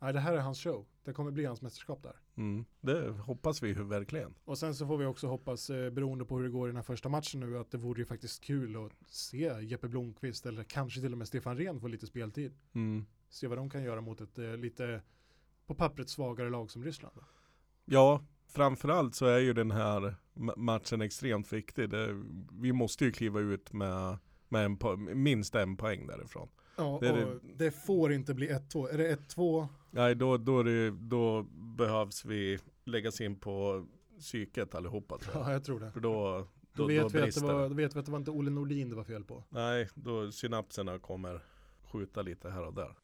nej, 0.00 0.12
det 0.12 0.20
här 0.20 0.32
är 0.34 0.38
hans 0.40 0.60
show. 0.62 0.86
Det 1.04 1.12
kommer 1.12 1.30
bli 1.30 1.44
hans 1.44 1.62
mästerskap 1.62 2.02
där. 2.02 2.16
Mm. 2.36 2.64
Det 2.80 3.10
hoppas 3.10 3.62
vi 3.62 3.72
verkligen. 3.72 4.34
Och 4.44 4.58
sen 4.58 4.74
så 4.74 4.86
får 4.86 4.96
vi 4.98 5.06
också 5.06 5.26
hoppas, 5.26 5.70
eh, 5.70 5.90
beroende 5.90 6.24
på 6.24 6.36
hur 6.36 6.44
det 6.44 6.50
går 6.50 6.68
i 6.68 6.70
den 6.70 6.76
här 6.76 6.82
första 6.82 7.08
matchen 7.08 7.40
nu, 7.40 7.58
att 7.58 7.70
det 7.70 7.78
vore 7.78 8.00
ju 8.00 8.04
faktiskt 8.06 8.44
kul 8.44 8.76
att 8.76 8.92
se 9.08 9.52
Jeppe 9.62 9.88
Blomqvist 9.88 10.46
eller 10.46 10.64
kanske 10.64 11.00
till 11.00 11.12
och 11.12 11.18
med 11.18 11.28
Stefan 11.28 11.56
Rehn 11.56 11.80
få 11.80 11.88
lite 11.88 12.06
speltid. 12.06 12.52
Mm. 12.72 13.06
Se 13.28 13.46
vad 13.46 13.58
de 13.58 13.70
kan 13.70 13.82
göra 13.82 14.00
mot 14.00 14.20
ett 14.20 14.38
eh, 14.38 14.56
lite 14.56 15.02
på 15.66 15.74
pappret 15.74 16.08
svagare 16.08 16.50
lag 16.50 16.70
som 16.70 16.84
Ryssland. 16.84 17.14
Då. 17.16 17.22
Ja, 17.84 18.24
framförallt 18.48 19.14
så 19.14 19.26
är 19.26 19.38
ju 19.38 19.52
den 19.52 19.70
här 19.70 20.14
ma- 20.34 20.56
matchen 20.56 21.00
extremt 21.00 21.52
viktig. 21.52 21.90
Det, 21.90 22.22
vi 22.52 22.72
måste 22.72 23.04
ju 23.04 23.12
kliva 23.12 23.40
ut 23.40 23.72
med, 23.72 24.18
med 24.48 24.64
en, 24.64 24.78
minst 25.22 25.54
en 25.54 25.76
poäng 25.76 26.06
därifrån. 26.06 26.48
Ja, 26.76 26.98
Det 27.00 27.24
och 27.24 27.40
det 27.56 27.70
får 27.70 28.12
inte 28.12 28.34
bli 28.34 28.48
1-2. 28.48 28.88
Är 28.88 28.98
det 28.98 29.16
1-2? 29.16 29.68
Nej, 29.90 30.14
då, 30.14 30.36
då, 30.36 30.62
det, 30.62 30.90
då 30.90 31.42
behövs 31.52 32.24
vi 32.24 32.58
läggas 32.84 33.20
in 33.20 33.38
på 33.38 33.86
psyket 34.18 34.74
allihopa 34.74 35.18
tror 35.18 35.36
jag. 35.36 35.48
Ja, 35.48 35.52
jag 35.52 35.64
tror 35.64 35.80
det. 35.80 35.90
För 35.92 36.00
då, 36.00 36.46
Då, 36.72 36.82
då, 36.82 36.86
vet, 36.86 37.02
då 37.02 37.08
vi 37.08 37.22
att 37.22 37.34
det 37.34 37.40
var, 37.40 37.68
då 37.68 37.74
vet 37.74 37.96
vi 37.96 38.00
att 38.00 38.06
det 38.06 38.12
var 38.12 38.18
inte 38.18 38.30
Olle 38.30 38.50
Nordin 38.50 38.90
det 38.90 38.96
var 38.96 39.04
fel 39.04 39.24
på. 39.24 39.44
Nej, 39.48 39.88
då 39.94 40.32
synapserna 40.32 40.98
kommer 40.98 41.40
skjuta 41.92 42.22
lite 42.22 42.50
här 42.50 42.66
och 42.66 42.74
där. 42.74 42.94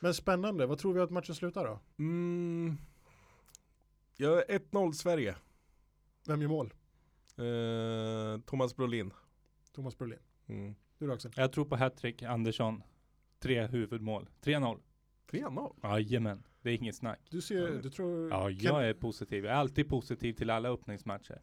Men 0.00 0.14
spännande, 0.14 0.66
vad 0.66 0.78
tror 0.78 0.94
vi 0.94 1.00
att 1.00 1.10
matchen 1.10 1.34
slutar 1.34 1.64
då? 1.64 1.80
Mm. 1.98 2.76
Ja, 4.16 4.42
1-0 4.48 4.92
Sverige. 4.92 5.36
Vem 6.26 6.42
gör 6.42 6.48
mål? 6.48 6.72
Eh, 7.38 8.40
Thomas 8.46 8.76
Brolin. 8.76 9.12
Thomas 9.72 9.98
Brolin. 9.98 10.18
Mm. 10.46 10.74
Du 10.98 11.06
då 11.06 11.12
Axel? 11.12 11.32
Jag 11.36 11.52
tror 11.52 11.64
på 11.64 11.76
hattrick, 11.76 12.22
Andersson. 12.22 12.82
Tre 13.38 13.66
huvudmål. 13.66 14.28
3-0. 14.42 14.78
3-0. 15.30 15.74
Jajamän. 15.82 16.42
Det 16.62 16.70
är 16.70 16.74
inget 16.74 16.96
snack. 16.96 17.20
Du 17.30 17.40
ser, 17.40 17.82
du 17.82 17.90
tror... 17.90 18.30
Ja, 18.30 18.48
Ken- 18.48 18.58
jag 18.62 18.88
är 18.88 18.94
positiv. 18.94 19.44
Jag 19.44 19.52
är 19.54 19.56
alltid 19.58 19.88
positiv 19.88 20.32
till 20.32 20.50
alla 20.50 20.68
öppningsmatcher. 20.68 21.42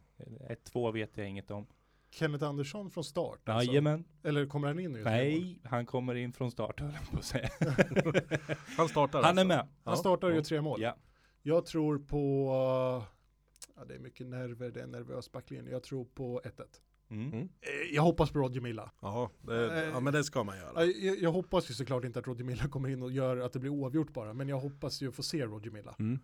1-2 0.72 0.92
vet 0.92 1.16
jag 1.16 1.28
inget 1.28 1.50
om. 1.50 1.66
Kenneth 2.10 2.44
Andersson 2.44 2.90
från 2.90 3.04
start? 3.04 3.48
alltså? 3.48 3.68
Jajamän. 3.70 4.04
Eller 4.22 4.46
kommer 4.46 4.68
han 4.68 4.78
in? 4.80 4.92
Nej, 4.92 5.58
han 5.64 5.86
kommer 5.86 6.14
in 6.14 6.32
från 6.32 6.50
start 6.50 6.80
höll 6.80 6.92
jag 6.92 7.10
på 7.10 7.16
att 7.18 7.24
säga. 7.24 7.48
Han 8.76 8.88
startar 8.88 9.22
Han 9.22 9.38
är 9.38 9.42
alltså. 9.42 9.44
med. 9.48 9.58
Han 9.58 9.68
Ja. 9.84 9.96
startar 9.96 10.28
ju 10.28 10.36
Ja. 10.36 10.42
tre 10.44 10.60
mål. 10.60 10.80
Ja. 10.82 10.96
Jag 11.42 11.66
tror 11.66 11.98
på... 11.98 13.02
Ja, 13.80 13.86
det 13.86 13.94
är 13.94 13.98
mycket 13.98 14.26
nerver, 14.26 14.70
det 14.70 14.80
är 14.80 14.84
en 14.84 14.90
nervös 14.90 15.32
backlinje. 15.32 15.70
Jag 15.72 15.82
tror 15.82 16.04
på 16.04 16.40
1-1. 16.44 16.50
Mm. 17.10 17.32
Mm. 17.32 17.38
Eh, 17.60 17.94
Jag 17.94 18.02
hoppas 18.02 18.30
på 18.30 18.38
Roger 18.38 18.60
Milla. 18.60 18.90
Jaha, 19.00 19.28
det, 19.42 19.82
Eh, 19.84 19.88
ja 19.88 20.00
men 20.00 20.12
det 20.12 20.24
ska 20.24 20.44
man 20.44 20.56
göra. 20.56 20.72
Ja, 20.74 20.84
Jag, 20.84 21.18
jag 21.18 21.32
hoppas 21.32 21.70
ju 21.70 21.74
såklart 21.74 22.04
inte 22.04 22.18
att 22.18 22.26
Roger 22.26 22.44
Milla 22.44 22.68
kommer 22.68 22.88
in 22.88 23.02
och 23.02 23.12
gör 23.12 23.36
att 23.36 23.52
det 23.52 23.58
blir 23.58 23.70
oavgjort 23.70 24.12
bara. 24.12 24.32
Men 24.32 24.48
jag 24.48 24.60
hoppas 24.60 25.02
ju 25.02 25.12
få 25.12 25.22
se 25.22 25.46
Roger 25.46 25.70
Milla. 25.70 25.94
Mm. 25.98 26.18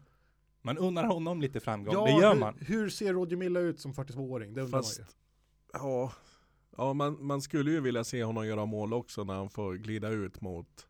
Man 0.63 0.79
unnar 0.79 1.05
honom 1.05 1.41
lite 1.41 1.61
framgång. 1.61 2.05
det 2.05 2.11
gör 2.11 2.33
hur, 2.35 2.41
man. 2.41 2.59
Hur 2.61 2.89
ser 2.89 3.13
Roger 3.13 3.37
Milla 3.37 3.61
ut 3.61 3.81
som 3.81 3.93
42-åring? 3.95 4.55
Det 4.55 4.61
undrar 4.63 4.79
Fast, 4.79 4.99
man 4.99 5.07
ju. 5.09 5.13
ja, 5.73 6.13
ja 6.77 6.93
man, 6.93 7.27
man 7.27 7.43
skulle 7.43 7.71
ju 7.71 7.81
vilja 7.81 8.05
se 8.05 8.25
honom 8.25 8.47
göra 8.47 8.67
mål 8.67 8.93
också 8.95 9.25
när 9.25 9.35
han 9.35 9.51
får 9.51 9.75
glida 9.75 10.09
ut 10.09 10.41
mot 10.41 10.87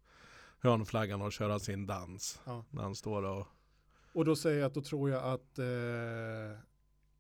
hörnflaggan 0.61 1.23
och 1.23 1.33
köra 1.33 1.59
sin 1.59 1.87
dans. 1.87 2.41
Ja. 2.45 2.65
När 2.71 2.83
han 2.83 2.95
står 2.95 3.23
och 3.23 3.47
Och 4.17 4.25
då 4.25 4.37
säger 4.37 4.59
jag 4.59 4.67
att 4.67 4.75
då 4.75 4.81
tror 4.81 5.11
jag 5.11 5.25
att 5.25 5.59
eh, 5.59 5.67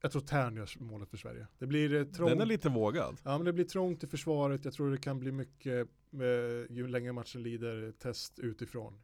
jag 0.00 0.12
tror 0.12 0.20
Tern 0.20 0.56
gör 0.56 0.68
målet 0.78 1.08
för 1.08 1.16
Sverige. 1.16 1.46
Det 1.58 1.66
blir 1.66 1.94
eh, 1.94 2.04
trångt. 2.04 2.30
Den 2.30 2.40
är 2.40 2.46
lite 2.46 2.68
vågad. 2.68 3.20
Ja 3.24 3.38
men 3.38 3.44
det 3.44 3.52
blir 3.52 3.64
trångt 3.64 4.04
i 4.04 4.06
försvaret. 4.06 4.64
Jag 4.64 4.74
tror 4.74 4.90
det 4.90 4.98
kan 4.98 5.18
bli 5.18 5.32
mycket, 5.32 5.88
eh, 6.12 6.76
ju 6.76 6.88
längre 6.88 7.12
matchen 7.12 7.42
lider, 7.42 7.92
test 7.92 8.38
utifrån. 8.38 8.98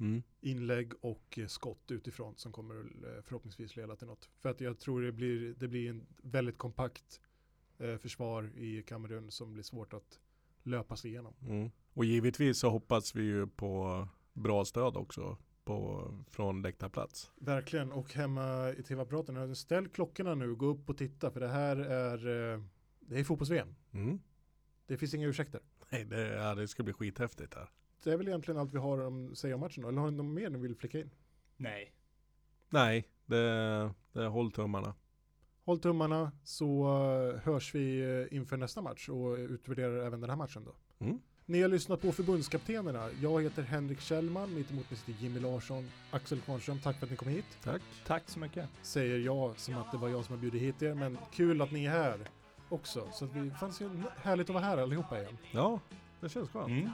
Mm. 0.00 0.22
Inlägg 0.40 0.92
och 1.00 1.38
eh, 1.38 1.46
skott 1.46 1.90
utifrån 1.90 2.34
som 2.36 2.52
kommer 2.52 2.74
eh, 2.76 3.22
förhoppningsvis 3.22 3.76
leda 3.76 3.96
till 3.96 4.06
något. 4.06 4.30
För 4.40 4.48
att 4.48 4.60
jag 4.60 4.78
tror 4.78 5.02
det 5.02 5.12
blir, 5.12 5.54
det 5.58 5.68
blir 5.68 5.90
en 5.90 6.06
väldigt 6.22 6.58
kompakt 6.58 7.20
eh, 7.78 7.96
försvar 7.96 8.52
i 8.56 8.82
Kamerun 8.82 9.30
som 9.30 9.52
blir 9.52 9.64
svårt 9.64 9.92
att 9.92 10.20
löpa 10.62 10.96
sig 10.96 11.10
igenom. 11.10 11.34
Mm. 11.48 11.70
Och 11.94 12.04
givetvis 12.04 12.58
så 12.58 12.68
hoppas 12.68 13.14
vi 13.14 13.22
ju 13.22 13.46
på 13.46 14.08
bra 14.32 14.64
stöd 14.64 14.96
också 14.96 15.38
på, 15.64 16.08
från 16.30 16.62
läktarplats. 16.62 17.30
Verkligen, 17.36 17.92
och 17.92 18.14
hemma 18.14 18.70
i 18.70 18.82
tv-apparaten, 18.82 19.56
ställ 19.56 19.88
klockorna 19.88 20.34
nu, 20.34 20.54
gå 20.54 20.66
upp 20.66 20.88
och 20.88 20.98
titta 20.98 21.30
för 21.30 21.40
det 21.40 21.48
här 21.48 21.76
är, 21.76 22.52
eh, 22.54 22.60
det 23.00 23.20
är 23.20 23.24
fotbolls-VM. 23.24 23.74
Mm. 23.92 24.20
Det 24.86 24.96
finns 24.96 25.14
inga 25.14 25.26
ursäkter. 25.26 25.60
Nej, 25.90 26.04
det, 26.04 26.34
ja, 26.34 26.54
det 26.54 26.68
ska 26.68 26.82
bli 26.82 26.92
skithäftigt 26.92 27.54
här. 27.54 27.70
Det 28.04 28.12
är 28.12 28.16
väl 28.16 28.28
egentligen 28.28 28.60
allt 28.60 28.74
vi 28.74 28.78
har 28.78 28.98
att 28.98 29.38
säga 29.38 29.54
om 29.54 29.60
matchen 29.60 29.82
då. 29.82 29.88
Eller 29.88 30.00
har 30.00 30.10
ni 30.10 30.16
något 30.16 30.34
mer 30.34 30.50
ni 30.50 30.58
vill 30.58 30.76
flika 30.76 31.00
in? 31.00 31.10
Nej. 31.56 31.92
Nej, 32.70 33.08
det, 33.26 33.94
det 34.12 34.26
håll 34.26 34.52
tummarna. 34.52 34.94
Håll 35.64 35.78
tummarna 35.78 36.32
så 36.44 36.84
eh, 37.34 37.40
hörs 37.40 37.74
vi 37.74 38.00
eh, 38.00 38.36
inför 38.36 38.56
nästa 38.56 38.82
match 38.82 39.08
och 39.08 39.36
utvärderar 39.36 40.06
även 40.06 40.20
den 40.20 40.30
här 40.30 40.36
matchen 40.36 40.64
då. 40.64 40.74
Mm. 41.04 41.20
Ni 41.46 41.62
har 41.62 41.68
lyssnat 41.68 42.02
på 42.02 42.12
förbundskaptenerna. 42.12 43.08
Jag 43.22 43.42
heter 43.42 43.62
Henrik 43.62 44.00
Kjellman, 44.00 44.54
mitt 44.54 44.70
emot 44.70 44.90
mig 44.90 44.98
sitter 44.98 45.22
Jimmy 45.22 45.40
Larsson, 45.40 45.90
Axel 46.10 46.40
Kvarnström. 46.40 46.78
Tack 46.78 46.98
för 46.98 47.06
att 47.06 47.10
ni 47.10 47.16
kom 47.16 47.28
hit. 47.28 47.44
Tack. 47.64 47.82
Tack 48.06 48.22
så 48.26 48.38
mycket. 48.38 48.68
Säger 48.82 49.18
jag 49.18 49.58
som 49.58 49.76
att 49.76 49.92
det 49.92 49.98
var 49.98 50.08
jag 50.08 50.24
som 50.24 50.34
har 50.34 50.40
bjudit 50.40 50.62
hit 50.62 50.82
er, 50.82 50.94
men 50.94 51.18
kul 51.32 51.62
att 51.62 51.72
ni 51.72 51.84
är 51.84 51.90
här 51.90 52.18
också. 52.68 53.08
Så 53.12 53.24
att 53.24 53.34
vi, 53.34 53.50
fanns 53.50 53.80
ju 53.80 53.90
härligt 54.16 54.50
att 54.50 54.54
vara 54.54 54.64
här 54.64 54.78
allihopa 54.78 55.20
igen. 55.20 55.38
Ja, 55.50 55.80
det 56.20 56.28
känns 56.28 56.50
skönt. 56.50 56.68
Mm. 56.68 56.90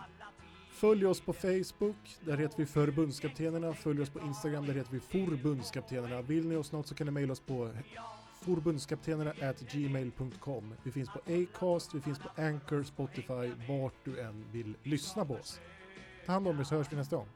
Följ 0.71 1.07
oss 1.07 1.21
på 1.21 1.33
Facebook, 1.33 1.97
där 2.21 2.37
heter 2.37 2.57
vi 2.57 2.67
Förbundskaptenerna. 2.67 3.75
Följ 3.75 4.03
oss 4.03 4.11
på 4.11 4.21
Instagram, 4.21 4.67
där 4.67 4.75
heter 4.75 4.93
vi 4.93 5.01
Forbundskaptenerna. 5.01 6.23
Vill 6.23 6.49
ni 6.49 6.57
oss 6.57 6.73
något 6.73 6.87
så 6.87 6.95
kan 6.95 7.07
ni 7.07 7.11
mejla 7.11 7.33
oss 7.33 7.41
på 7.41 7.71
forbundskaptenerna 8.41 9.33
gmail.com. 9.73 10.75
Vi 10.83 10.91
finns 10.91 11.09
på 11.09 11.19
Acast, 11.19 11.95
vi 11.95 12.01
finns 12.01 12.19
på 12.19 12.29
Anchor, 12.37 12.83
Spotify, 12.83 13.53
vart 13.69 14.05
du 14.05 14.21
än 14.21 14.45
vill 14.53 14.75
lyssna 14.83 15.25
på 15.25 15.35
oss. 15.35 15.61
Ta 16.27 16.33
hand 16.33 16.49
om 16.49 16.61
er 16.61 16.65
så 16.65 16.75
hörs 16.75 16.93
vi 16.93 16.97
nästa 16.97 17.17
gång. 17.17 17.29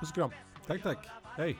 Puss 0.00 0.10
och 0.10 0.14
kram. 0.14 0.30
Tack, 0.66 0.82
tack. 0.82 1.06
Hej. 1.36 1.56